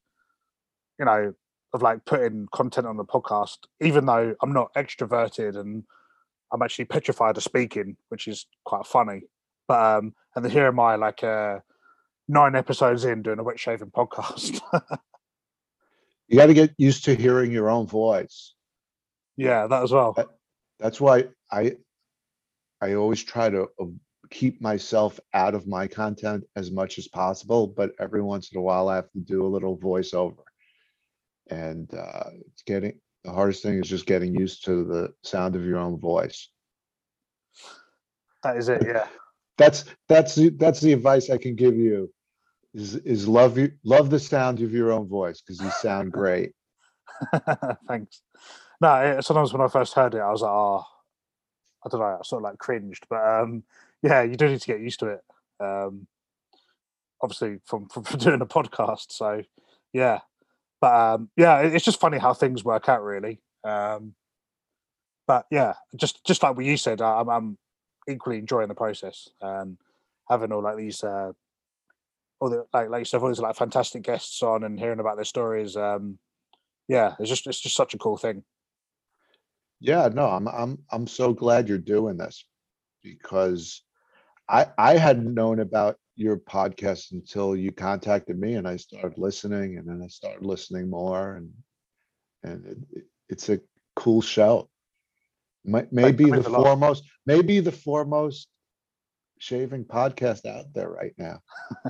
you 0.99 1.05
know 1.05 1.35
of 1.75 1.83
like 1.83 2.05
putting 2.05 2.47
content 2.53 2.87
on 2.87 2.99
the 2.99 3.05
podcast 3.05 3.57
even 3.81 4.07
though 4.07 4.35
i'm 4.43 4.53
not 4.53 4.73
extroverted 4.75 5.59
and 5.59 5.85
i'm 6.53 6.63
actually 6.63 6.85
petrified 6.85 7.37
of 7.37 7.43
speaking 7.43 7.97
which 8.09 8.29
is 8.29 8.47
quite 8.65 8.87
funny 8.87 9.23
but 9.69 9.81
um 9.81 10.15
and 10.37 10.45
then 10.45 10.53
here 10.53 10.67
am 10.67 10.81
i 10.81 10.95
like 10.95 11.23
uh 11.25 11.59
nine 12.29 12.55
episodes 12.55 13.05
in 13.05 13.23
doing 13.23 13.39
a 13.39 13.43
wet 13.43 13.59
shaving 13.59 13.91
podcast. 13.91 14.61
You 16.29 16.39
gotta 16.39 16.55
get 16.55 16.73
used 16.79 17.05
to 17.05 17.15
hearing 17.15 17.53
your 17.53 17.69
own 17.69 17.87
voice. 17.87 18.55
yeah, 19.37 19.67
that 19.67 19.83
as 19.83 19.93
well. 19.93 20.15
Uh, 20.17 20.25
That's 20.81 20.99
why 20.99 21.25
I, 21.51 21.77
I 22.81 22.95
always 22.95 23.23
try 23.23 23.51
to 23.51 23.69
uh, 23.79 23.85
keep 24.31 24.63
myself 24.63 25.21
out 25.35 25.55
of 25.55 25.67
my 25.67 25.87
content 25.87 26.45
as 26.57 26.71
much 26.71 26.97
as 26.97 27.07
possible, 27.07 27.67
but 27.67 27.91
every 28.01 28.23
once 28.23 28.51
in 28.51 28.59
a 28.59 28.63
while 28.63 28.89
I 28.89 28.97
have 28.97 29.11
to 29.13 29.19
do 29.19 29.45
a 29.45 29.53
little 29.55 29.77
voiceover. 29.77 30.45
And, 31.51 31.93
uh, 31.93 32.31
it's 32.47 32.63
getting, 32.63 32.99
the 33.25 33.33
hardest 33.33 33.63
thing 33.63 33.79
is 33.79 33.89
just 33.89 34.07
getting 34.07 34.35
used 34.35 34.65
to 34.65 34.85
the 34.85 35.13
sound 35.23 35.57
of 35.57 35.65
your 35.65 35.79
own 35.79 35.99
voice. 35.99 36.49
That 38.43 38.57
is 38.57 38.69
it. 38.69 38.83
Yeah. 38.85 39.07
That's, 39.59 39.85
that's, 40.09 40.35
the 40.35 40.51
that's 40.51 40.81
the 40.81 40.93
advice 40.93 41.31
I 41.31 41.39
can 41.39 41.55
give 41.55 41.77
you. 41.77 42.13
Is, 42.75 42.97
is 42.97 43.29
love 43.29 43.59
you, 43.59 43.71
love 43.85 44.09
the 44.09 44.19
sound 44.19 44.61
of 44.63 44.73
your 44.73 44.93
own 44.93 45.07
voice, 45.07 45.43
because 45.43 45.61
you 45.61 45.71
sound 45.71 46.11
great. 46.11 46.53
Thanks. 47.87 48.23
No, 48.81 48.95
it, 48.95 49.25
sometimes 49.25 49.53
when 49.53 49.63
I 49.63 49.69
first 49.69 49.95
heard 49.95 50.15
it, 50.15 50.21
I 50.21 50.31
was 50.31 50.41
like, 50.41 50.51
oh, 50.51 50.85
I 51.85 51.89
don't 51.89 52.01
know, 52.01 52.19
I 52.19 52.23
sort 52.25 52.41
of 52.41 52.45
like 52.45 52.59
cringed. 52.59 53.05
But 53.11 53.23
um, 53.23 53.63
yeah, 54.03 54.23
you 54.23 54.37
do 54.37 54.49
need 54.49 54.61
to 54.61 54.67
get 54.67 54.81
used 54.81 55.01
to 55.01 55.09
it. 55.09 55.21
Um, 55.61 56.07
obviously, 57.21 57.59
from, 57.65 57.89
from 57.89 58.03
from 58.05 58.19
doing 58.19 58.41
a 58.41 58.47
podcast. 58.47 59.13
So 59.13 59.43
yeah, 59.93 60.21
but 60.83 60.93
um, 60.93 61.31
yeah, 61.37 61.61
it's 61.61 61.85
just 61.85 62.01
funny 62.01 62.19
how 62.19 62.35
things 62.35 62.65
work 62.65 62.89
out, 62.89 63.05
really. 63.05 63.41
Um, 63.63 64.15
but 65.29 65.47
yeah, 65.49 65.75
just 65.97 66.25
just 66.27 66.43
like 66.43 66.57
what 66.57 66.65
you 66.65 66.77
said, 66.77 67.01
I'm, 67.01 67.31
I'm 67.31 67.59
equally 68.09 68.39
enjoying 68.39 68.67
the 68.67 68.75
process 68.75 69.29
and 69.41 69.79
having 70.29 70.51
all 70.51 70.61
like 70.61 70.77
these. 70.77 71.05
Uh, 71.05 71.33
all 72.41 72.51
the 72.51 72.67
like 72.75 72.91
like 72.91 73.07
said, 73.07 73.23
all 73.23 73.29
these 73.29 73.39
like 73.39 73.55
fantastic 73.55 74.03
guests 74.03 74.43
on 74.43 74.65
and 74.65 74.79
hearing 74.79 74.99
about 74.99 75.15
their 75.15 75.25
stories. 75.25 75.77
Um, 75.77 76.19
yeah, 76.89 77.15
it's 77.21 77.31
just 77.31 77.47
it's 77.47 77.61
just 77.61 77.77
such 77.77 77.95
a 77.95 77.99
cool 77.99 78.17
thing. 78.17 78.43
Yeah, 79.79 80.09
no, 80.13 80.27
I'm, 80.27 80.47
I'm, 80.49 80.79
I'm 80.91 81.07
so 81.09 81.33
glad 81.33 81.69
you're 81.69 81.79
doing 81.79 82.17
this 82.17 82.45
because 83.03 83.83
I, 84.53 84.67
I 84.77 84.97
hadn't 84.99 85.33
known 85.35 85.61
about 85.61 85.97
your 86.15 86.37
podcast 86.37 87.13
until 87.13 87.57
you 87.57 87.73
contacted 87.73 88.39
me 88.39 88.55
and 88.55 88.69
I 88.69 88.77
started 88.77 89.17
listening 89.17 89.79
and 89.79 89.89
then 89.89 90.03
I 90.05 90.09
started 90.09 90.45
listening 90.45 90.91
more 90.91 91.37
and, 91.37 91.51
and 92.45 92.67
it, 92.67 92.79
it- 92.99 93.05
it's 93.31 93.49
a 93.49 93.61
cool 93.97 94.21
show. 94.21 94.69
Maybe 95.65 96.25
the 96.25 96.31
means 96.33 96.47
a 96.47 96.51
lot. 96.51 96.65
foremost, 96.65 97.05
maybe 97.25 97.61
the 97.61 97.73
foremost 97.73 98.47
shaving 99.39 99.85
podcast 99.87 100.45
out 100.45 100.67
there 100.75 100.91
right 100.91 101.15
now. 101.17 101.41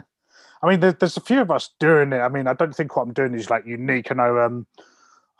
I 0.62 0.68
mean, 0.68 0.78
there, 0.78 0.92
there's 0.92 1.16
a 1.16 1.20
few 1.20 1.40
of 1.40 1.50
us 1.50 1.70
doing 1.80 2.12
it. 2.12 2.18
I 2.20 2.28
mean, 2.28 2.46
I 2.46 2.52
don't 2.52 2.74
think 2.76 2.94
what 2.94 3.02
I'm 3.02 3.12
doing 3.12 3.34
is 3.34 3.50
like 3.50 3.66
unique. 3.66 4.12
I 4.12 4.14
know. 4.14 4.38
Um, 4.38 4.66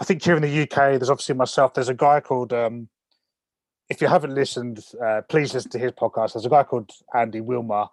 I 0.01 0.05
think 0.05 0.25
here 0.25 0.35
in 0.35 0.43
the 0.43 0.63
UK, 0.63 0.99
there's 0.99 1.11
obviously 1.11 1.37
myself. 1.37 1.75
There's 1.75 1.89
a 1.89 1.95
guy 1.95 2.19
called. 2.19 2.53
Um, 2.53 2.89
if 3.89 4.01
you 4.01 4.09
haven't 4.09 4.35
listened, 4.35 4.85
uh, 5.05 5.23
please 5.29 5.55
listen 5.55 5.71
to 5.73 5.79
his 5.79 5.93
podcast. 5.93 6.33
There's 6.33 6.47
a 6.47 6.51
guy 6.51 6.63
called 6.63 6.91
Andy 7.15 7.41
Wilmer, 7.41 7.87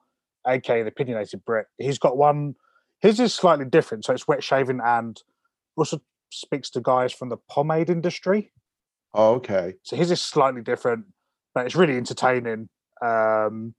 aka 0.48 0.82
the 0.84 0.90
Opinionated 0.90 1.44
Brit. 1.46 1.68
He's 1.78 2.00
got 2.00 2.18
one. 2.18 2.56
His 3.02 3.20
is 3.20 3.34
slightly 3.34 3.66
different, 3.66 4.06
so 4.06 4.14
it's 4.14 4.28
wet 4.28 4.44
shaving 4.44 4.80
and 4.84 5.22
also 5.78 6.02
speaks 6.32 6.70
to 6.72 6.82
guys 6.82 7.14
from 7.14 7.30
the 7.30 7.38
pomade 7.50 7.90
industry. 7.90 8.52
Oh, 9.14 9.36
Okay, 9.36 9.74
So 9.84 9.96
his 9.96 10.12
is 10.12 10.22
slightly 10.22 10.62
different, 10.62 11.06
but 11.56 11.66
it's 11.66 11.76
really 11.76 11.98
entertaining. 11.98 12.70
Um, 13.02 13.74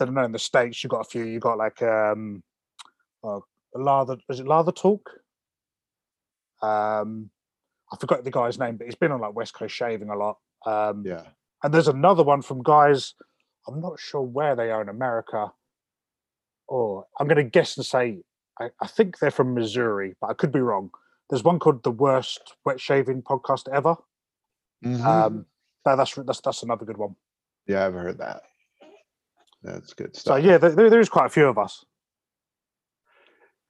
I 0.00 0.06
don't 0.06 0.14
know 0.14 0.24
in 0.24 0.32
the 0.32 0.38
states 0.38 0.82
you've 0.82 0.90
got 0.90 1.06
a 1.06 1.08
few. 1.08 1.24
You 1.24 1.38
got 1.38 1.58
like 1.58 1.80
um, 1.82 2.42
uh, 3.22 3.40
Lather. 3.74 4.16
Is 4.28 4.40
it 4.40 4.48
Lather 4.48 4.72
Talk? 4.72 5.08
Um, 6.62 7.30
I 7.92 7.96
forgot 7.96 8.24
the 8.24 8.30
guy's 8.30 8.58
name, 8.58 8.76
but 8.76 8.86
he's 8.86 8.94
been 8.94 9.12
on 9.12 9.20
like 9.20 9.34
West 9.34 9.54
Coast 9.54 9.74
Shaving 9.74 10.08
a 10.08 10.16
lot. 10.16 10.38
Um, 10.66 11.04
yeah. 11.06 11.22
And 11.62 11.72
there's 11.72 11.88
another 11.88 12.22
one 12.22 12.42
from 12.42 12.62
guys. 12.62 13.14
I'm 13.68 13.80
not 13.80 14.00
sure 14.00 14.22
where 14.22 14.56
they 14.56 14.70
are 14.70 14.82
in 14.82 14.88
America. 14.88 15.52
Or 16.68 17.06
I'm 17.18 17.26
going 17.28 17.36
to 17.44 17.50
guess 17.50 17.76
and 17.76 17.84
say 17.84 18.22
I, 18.58 18.70
I 18.80 18.86
think 18.86 19.18
they're 19.18 19.30
from 19.30 19.54
Missouri, 19.54 20.14
but 20.20 20.30
I 20.30 20.34
could 20.34 20.52
be 20.52 20.60
wrong. 20.60 20.90
There's 21.28 21.44
one 21.44 21.58
called 21.58 21.82
the 21.82 21.90
Worst 21.90 22.54
Wet 22.64 22.80
Shaving 22.80 23.22
Podcast 23.22 23.68
Ever. 23.72 23.96
Mhm. 24.84 25.04
Um, 25.04 25.46
that, 25.84 25.96
that's 25.96 26.14
that's 26.14 26.40
that's 26.40 26.62
another 26.62 26.84
good 26.84 26.96
one. 26.96 27.14
Yeah, 27.66 27.86
I've 27.86 27.94
heard 27.94 28.18
that. 28.18 28.42
That's 29.62 29.92
good 29.94 30.16
stuff. 30.16 30.34
So 30.34 30.36
yeah, 30.36 30.58
there, 30.58 30.70
there- 30.70 30.90
there's 30.90 31.08
quite 31.08 31.26
a 31.26 31.30
few 31.30 31.46
of 31.46 31.58
us. 31.58 31.84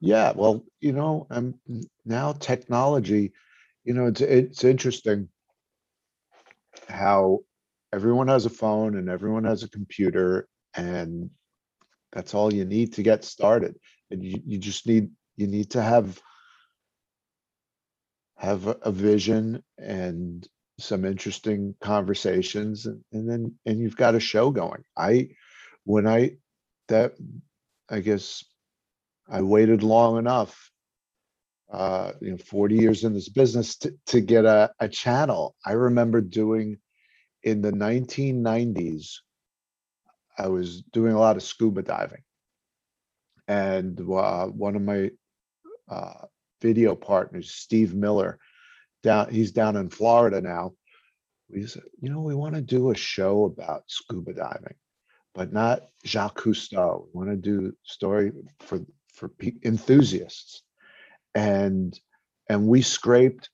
Yeah, 0.01 0.33
well, 0.35 0.65
you 0.81 0.93
know, 0.93 1.27
um, 1.31 1.55
now 2.05 2.33
technology, 2.33 3.33
you 3.85 3.95
know, 3.95 4.07
it's 4.07 4.21
it's 4.21 4.65
interesting 4.65 5.29
how 6.89 7.41
everyone 7.93 8.29
has 8.29 8.47
a 8.47 8.51
phone 8.51 8.97
and 8.97 9.09
everyone 9.09 9.45
has 9.45 9.63
a 9.63 9.71
computer 9.71 10.49
and 10.75 11.31
that's 12.13 12.35
all 12.35 12.53
you 12.53 12.65
need 12.65 12.93
to 12.95 13.03
get 13.03 13.25
started. 13.25 13.77
And 14.11 14.23
you, 14.23 14.41
you 14.45 14.59
just 14.59 14.87
need 14.87 15.11
you 15.37 15.47
need 15.47 15.71
to 15.71 15.83
have 15.83 16.21
have 18.43 18.67
a, 18.83 18.91
vision 18.91 19.63
and 19.79 20.47
some 20.79 21.05
interesting 21.05 21.77
conversations 21.81 22.87
and, 22.87 23.01
and 23.13 23.31
then, 23.31 23.55
and 23.67 23.79
you've 23.79 23.97
got 23.97 24.17
a 24.17 24.21
show 24.21 24.51
going. 24.51 24.83
I, 24.97 25.29
when 25.85 26.09
I, 26.09 26.33
that, 26.89 27.13
I 27.89 28.01
guess 28.01 28.45
I 29.31 29.43
waited 29.43 29.85
long 29.85 30.19
enough. 30.19 30.71
Uh, 31.73 32.13
you 32.21 32.33
know, 32.33 32.37
forty 32.37 32.75
years 32.77 33.03
in 33.05 33.15
this 33.15 33.31
business 33.31 33.77
to, 33.79 33.95
to 34.05 34.21
get 34.21 34.45
a, 34.45 34.71
a 34.79 34.87
channel. 34.87 35.55
I 35.65 35.73
remember 35.73 36.21
doing 36.21 36.77
in 37.43 37.63
the 37.63 37.73
nineteen 37.73 38.43
nineties. 38.43 39.23
I 40.39 40.49
was 40.49 40.83
doing 40.93 41.13
a 41.13 41.19
lot 41.19 41.37
of 41.37 41.43
scuba 41.43 41.83
diving. 41.83 42.23
And, 43.49 44.01
uh, 44.01 44.47
one 44.47 44.77
of 44.77 44.83
my, 44.83 45.11
uh, 45.89 46.27
video 46.63 46.95
partners, 46.95 47.51
Steve 47.51 47.95
Miller, 47.95 48.39
down, 49.03 49.31
he's 49.31 49.53
down 49.53 49.77
in 49.77 49.91
Florida 49.91 50.41
now. 50.41 50.73
We 51.51 51.67
said, 51.67 51.83
you 52.01 52.09
know, 52.09 52.21
we 52.21 52.35
want 52.35 52.55
to 52.55 52.63
do 52.63 52.91
a 52.91 52.95
show 52.97 53.45
about 53.45 53.83
scuba 53.89 54.33
diving, 54.33 54.77
but 55.35 55.53
not 55.53 55.83
Jacques 56.07 56.41
Cousteau. 56.41 57.07
We 57.13 57.19
want 57.19 57.31
to 57.31 57.37
do 57.37 57.77
story 57.83 58.33
for 58.61 58.81
for 59.13 59.31
enthusiasts. 59.65 60.63
And 61.35 61.99
and 62.49 62.67
we 62.67 62.81
scraped 62.81 63.51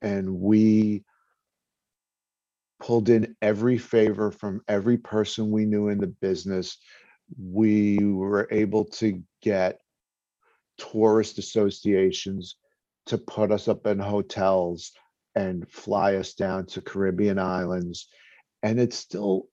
and 0.00 0.40
we 0.40 1.04
pulled 2.80 3.08
in 3.10 3.36
every 3.42 3.78
favor 3.78 4.30
from 4.30 4.62
every 4.66 4.96
person 4.96 5.50
we 5.50 5.66
knew 5.66 5.88
in 5.88 5.98
the 5.98 6.06
business. 6.06 6.78
We 7.38 7.98
were 7.98 8.48
able 8.50 8.86
to 8.86 9.22
get 9.42 9.80
tourist 10.78 11.38
associations 11.38 12.56
to 13.06 13.18
put 13.18 13.52
us 13.52 13.68
up 13.68 13.86
in 13.86 13.98
hotels 13.98 14.92
and 15.34 15.70
fly 15.70 16.16
us 16.16 16.34
down 16.34 16.66
to 16.66 16.80
Caribbean 16.80 17.38
islands. 17.38 18.08
And 18.62 18.80
it 18.80 18.92
still 18.92 19.46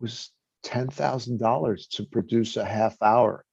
was 0.00 0.30
ten 0.62 0.88
thousand 0.88 1.38
dollars 1.38 1.88
to 1.88 2.04
produce 2.04 2.56
a 2.56 2.64
half 2.64 2.96
hour 3.02 3.44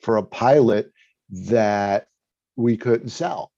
for 0.00 0.16
a 0.16 0.22
pilot 0.22 0.92
that 1.30 2.08
we 2.56 2.76
couldn't 2.76 3.08
sell. 3.08 3.52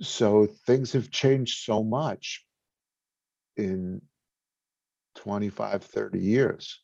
So 0.00 0.46
things 0.66 0.92
have 0.92 1.10
changed 1.10 1.64
so 1.64 1.82
much 1.82 2.45
in 3.56 4.02
25, 5.16 5.82
30 5.82 6.18
years. 6.18 6.80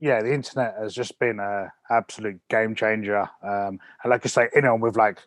yeah, 0.00 0.22
the 0.22 0.32
internet 0.32 0.76
has 0.80 0.94
just 0.94 1.18
been 1.18 1.40
a 1.40 1.72
absolute 1.90 2.40
game 2.48 2.74
changer. 2.74 3.22
Um, 3.42 3.80
and 4.02 4.10
like 4.10 4.24
I 4.24 4.28
say, 4.28 4.48
anyone 4.54 4.80
with 4.80 4.96
like, 4.96 5.18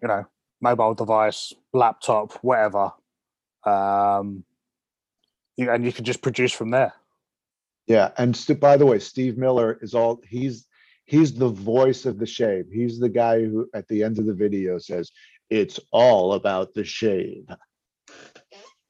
you 0.00 0.08
know, 0.08 0.26
mobile 0.60 0.94
device, 0.94 1.52
laptop, 1.72 2.32
whatever, 2.42 2.92
um, 3.64 4.44
you, 5.56 5.70
and 5.70 5.84
you 5.84 5.92
can 5.92 6.04
just 6.04 6.22
produce 6.22 6.52
from 6.52 6.70
there. 6.70 6.92
Yeah, 7.86 8.10
and 8.18 8.36
st- 8.36 8.60
by 8.60 8.76
the 8.76 8.86
way, 8.86 8.98
Steve 8.98 9.38
Miller 9.38 9.78
is 9.82 9.94
all 9.94 10.20
he's 10.28 10.66
he's 11.04 11.34
the 11.34 11.48
voice 11.48 12.06
of 12.06 12.18
the 12.18 12.26
shave. 12.26 12.66
He's 12.72 12.98
the 12.98 13.08
guy 13.08 13.40
who 13.40 13.68
at 13.74 13.86
the 13.88 14.02
end 14.02 14.18
of 14.18 14.26
the 14.26 14.34
video 14.34 14.78
says, 14.78 15.10
"It's 15.50 15.78
all 15.90 16.34
about 16.34 16.74
the 16.74 16.84
shave." 16.84 17.46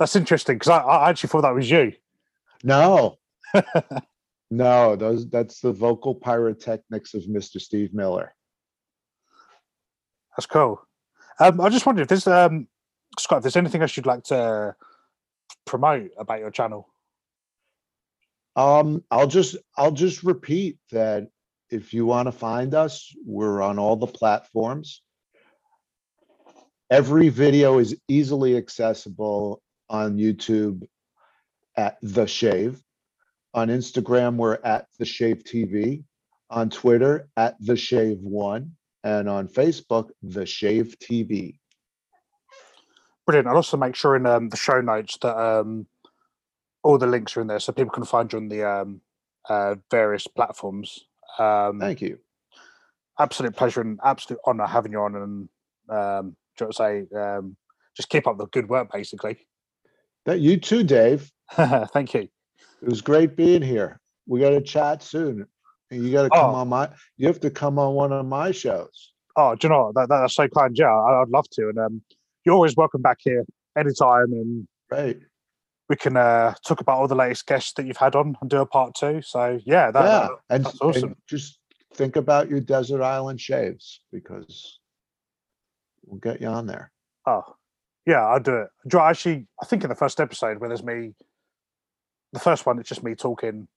That's 0.03 0.17
interesting 0.17 0.57
because 0.57 0.71
I, 0.71 0.79
I 0.79 1.11
actually 1.11 1.29
thought 1.29 1.43
that 1.43 1.55
was 1.55 1.71
you. 1.71 1.93
No. 2.65 3.19
no, 4.51 4.97
those 4.97 5.31
that's 5.31 5.61
the 5.61 5.71
vocal 5.73 6.13
pyrotechnics 6.13 7.15
of 7.15 7.23
Mr. 7.23 7.61
Steve 7.61 7.95
Miller. 7.95 8.35
That's 10.37 10.47
cool. 10.47 10.85
Um, 11.39 11.61
I 11.61 11.69
just 11.69 11.87
wondered 11.87 12.03
if 12.03 12.09
there's 12.09 12.27
um, 12.27 12.67
Scott, 13.17 13.37
if 13.37 13.43
there's 13.45 13.55
anything 13.55 13.81
else 13.81 13.97
you'd 13.97 14.07
like 14.07 14.25
to 14.25 14.75
promote 15.67 16.11
about 16.19 16.41
your 16.41 16.51
channel. 16.51 16.89
Um, 18.57 19.05
I'll 19.09 19.29
just 19.29 19.55
I'll 19.77 19.93
just 19.93 20.25
repeat 20.25 20.79
that 20.91 21.29
if 21.71 21.95
you 21.95 22.07
want 22.07 22.27
to 22.27 22.33
find 22.33 22.75
us, 22.75 23.15
we're 23.25 23.63
on 23.63 23.79
all 23.79 23.95
the 23.95 24.09
platforms. 24.09 25.01
Every 26.91 27.29
video 27.29 27.79
is 27.79 27.97
easily 28.09 28.57
accessible 28.57 29.62
on 29.93 30.17
YouTube 30.17 30.83
at 31.77 31.99
The 32.03 32.27
Shave. 32.27 32.83
On 33.55 33.69
Instagram, 33.69 34.37
we're 34.37 34.59
at 34.65 34.87
The 34.99 35.05
Shave 35.05 35.45
TV. 35.45 36.03
On 36.51 36.69
Twitter, 36.69 37.29
at 37.37 37.55
The 37.61 37.77
Shave 37.77 38.19
One. 38.21 38.73
And 39.05 39.29
on 39.29 39.47
Facebook, 39.47 40.11
The 40.23 40.47
Shave 40.47 40.97
TV. 40.99 41.59
Brilliant. 43.27 43.47
I'll 43.47 43.57
also 43.57 43.77
make 43.77 43.95
sure 43.95 44.17
in 44.17 44.27
um, 44.27 44.49
the 44.49 44.57
show 44.57 44.81
notes 44.81 45.19
that 45.19 45.37
um, 45.37 45.87
all 46.83 46.99
the 46.99 47.07
links 47.07 47.37
are 47.37 47.43
in 47.43 47.47
there 47.47 47.61
so 47.61 47.73
people 47.73 47.93
can 47.93 48.05
find 48.05 48.33
you 48.33 48.39
on 48.39 48.49
the 48.49 48.69
um, 48.69 49.01
uh, 49.49 49.77
various 49.91 50.27
platforms. 50.27 51.05
Um, 51.39 51.79
Thank 51.79 52.01
you. 52.01 52.19
absolute 53.19 53.55
pleasure 53.55 53.81
and 53.81 54.01
absolute 54.05 54.41
honor 54.47 54.67
having 54.67 54.93
you 54.93 55.01
on 55.01 55.15
and 55.15 55.49
um, 55.89 56.37
do 56.57 56.65
you 56.65 56.67
want 56.67 56.75
say 56.75 57.07
um, 57.17 57.57
just 57.97 58.09
keep 58.09 58.27
up 58.27 58.39
the 58.39 58.47
good 58.47 58.69
work 58.69 58.91
basically. 58.93 59.47
That 60.27 60.41
you 60.41 60.57
too, 60.59 60.85
Dave. 60.85 61.31
Thank 61.53 62.15
you. 62.15 62.29
It 62.83 62.89
was 62.89 63.01
great 63.01 63.37
being 63.37 63.63
here. 63.63 64.01
We 64.27 64.41
got 64.41 64.51
to 64.51 64.61
chat 64.61 65.03
soon. 65.03 65.47
And 65.91 66.05
you 66.05 66.13
got 66.13 66.23
to 66.23 66.31
come 66.31 66.51
Oh. 66.51 66.55
on 66.59 66.69
my, 66.69 66.89
you 67.17 67.27
have 67.27 67.41
to 67.41 67.51
come 67.51 67.79
on 67.79 67.95
one 67.95 68.13
of 68.13 68.25
my 68.25 68.51
shows. 68.51 69.13
Oh, 69.37 69.55
do 69.55 69.67
you 69.67 69.73
know 69.73 69.93
that, 69.95 70.09
that's 70.09 70.35
so 70.35 70.49
kind. 70.49 70.77
Yeah, 70.77 70.87
I, 70.93 71.23
I'd 71.23 71.29
love 71.29 71.47
to. 71.53 71.69
And 71.69 71.79
um, 71.79 72.03
you're 72.45 72.55
always 72.55 72.77
welcome 72.77 73.03
back 73.03 73.19
here 73.21 73.45
anytime, 73.77 74.33
and 74.33 74.67
Right. 74.91 75.19
we 75.89 75.97
can 75.97 76.17
uh, 76.17 76.55
talk 76.67 76.81
about 76.81 76.99
all 76.99 77.09
the 77.09 77.15
latest 77.15 77.47
guests 77.47 77.73
that 77.75 77.87
you've 77.87 77.97
had 77.97 78.15
on 78.15 78.37
and 78.41 78.51
do 78.51 78.59
a 78.61 78.67
part 78.67 78.95
two. 78.95 79.21
So 79.23 79.59
yeah, 79.65 79.91
that, 79.91 80.03
Yeah. 80.05 80.29
that- 80.29 80.31
And, 80.51 80.65
that's 80.65 80.81
awesome. 80.81 81.05
and 81.11 81.17
just 81.29 81.59
think 81.95 82.17
about 82.17 82.49
your 82.49 82.61
desert 82.61 83.03
island 83.03 83.41
shaves 83.41 84.01
because 84.13 84.79
we'll 86.05 86.21
get 86.21 86.41
you 86.41 86.49
on 86.49 86.67
there. 86.67 86.91
oh, 87.27 87.43
yeah, 88.07 88.25
I'll 88.27 88.41
do 88.41 88.57
it. 88.57 88.69
Do 88.89 88.99
know, 88.99 89.05
actually, 89.05 89.47
I 89.63 89.67
think 89.67 89.83
in 89.85 89.89
the 89.89 89.95
first 89.95 90.21
episode 90.21 90.59
where 90.59 90.69
there's 90.69 90.83
me, 90.83 91.15
the 92.33 92.41
first 92.41 92.67
one, 92.67 92.79
it's 92.79 92.89
just 92.89 93.03
me 93.03 93.15
talking. 93.15 93.69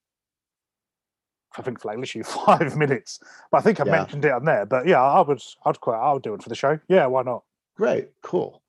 I 1.58 1.62
think 1.62 1.80
for 1.82 1.88
like 1.90 1.98
literally 2.00 2.24
five 2.46 2.76
minutes, 2.76 3.20
but 3.52 3.60
I 3.60 3.62
think 3.62 3.80
I 3.80 3.86
Yeah. 3.86 3.92
mentioned 3.92 4.26
it 4.26 4.32
on 4.32 4.44
there. 4.46 4.66
But 4.66 4.88
yeah, 4.88 5.02
I 5.02 5.22
would, 5.22 5.42
I'd 5.66 5.80
quite, 5.80 5.98
I'll 5.98 6.20
do 6.20 6.34
it 6.34 6.44
for 6.44 6.50
the 6.50 6.56
show. 6.56 6.80
Yeah, 6.90 7.06
why 7.06 7.24
not? 7.24 7.44
Great. 7.78 8.10
Cool. 8.24 8.62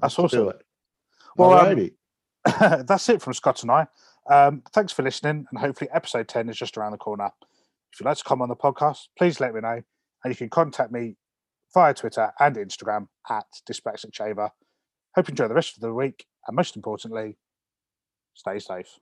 That's 0.00 0.18
Let's 0.18 0.32
do 0.32 0.44
awesome. 0.46 0.60
it. 0.60 0.66
Well, 1.36 1.52
um, 1.54 1.90
that's 2.86 3.08
it 3.08 3.20
from 3.22 3.34
Scott 3.34 3.62
and 3.62 3.70
I. 3.70 3.86
Um, 4.28 4.62
thanks 4.72 4.92
for 4.92 5.02
listening, 5.02 5.46
and 5.50 5.58
hopefully, 5.60 5.90
episode 5.92 6.28
10 6.28 6.48
is 6.48 6.56
just 6.56 6.76
around 6.76 6.92
the 6.92 6.98
corner. 6.98 7.30
If 7.92 7.98
you'd 8.00 8.06
like 8.06 8.16
to 8.18 8.24
come 8.24 8.42
on 8.42 8.48
the 8.48 8.56
podcast, 8.56 9.08
please 9.18 9.40
let 9.40 9.52
me 9.54 9.60
know. 9.60 9.82
And 10.22 10.32
you 10.32 10.36
can 10.36 10.48
contact 10.50 10.92
me 10.92 11.16
via 11.74 11.94
Twitter 11.94 12.30
and 12.38 12.54
Instagram 12.56 13.08
at 13.28 13.46
Dyspraxic 13.68 14.14
Shaver. 14.14 14.50
Hope 15.14 15.28
you 15.28 15.32
enjoy 15.32 15.48
the 15.48 15.54
rest 15.54 15.76
of 15.76 15.80
the 15.82 15.92
week, 15.94 16.26
and 16.46 16.56
most 16.56 16.76
importantly, 16.76 17.36
stay 18.34 18.58
safe. 18.58 18.98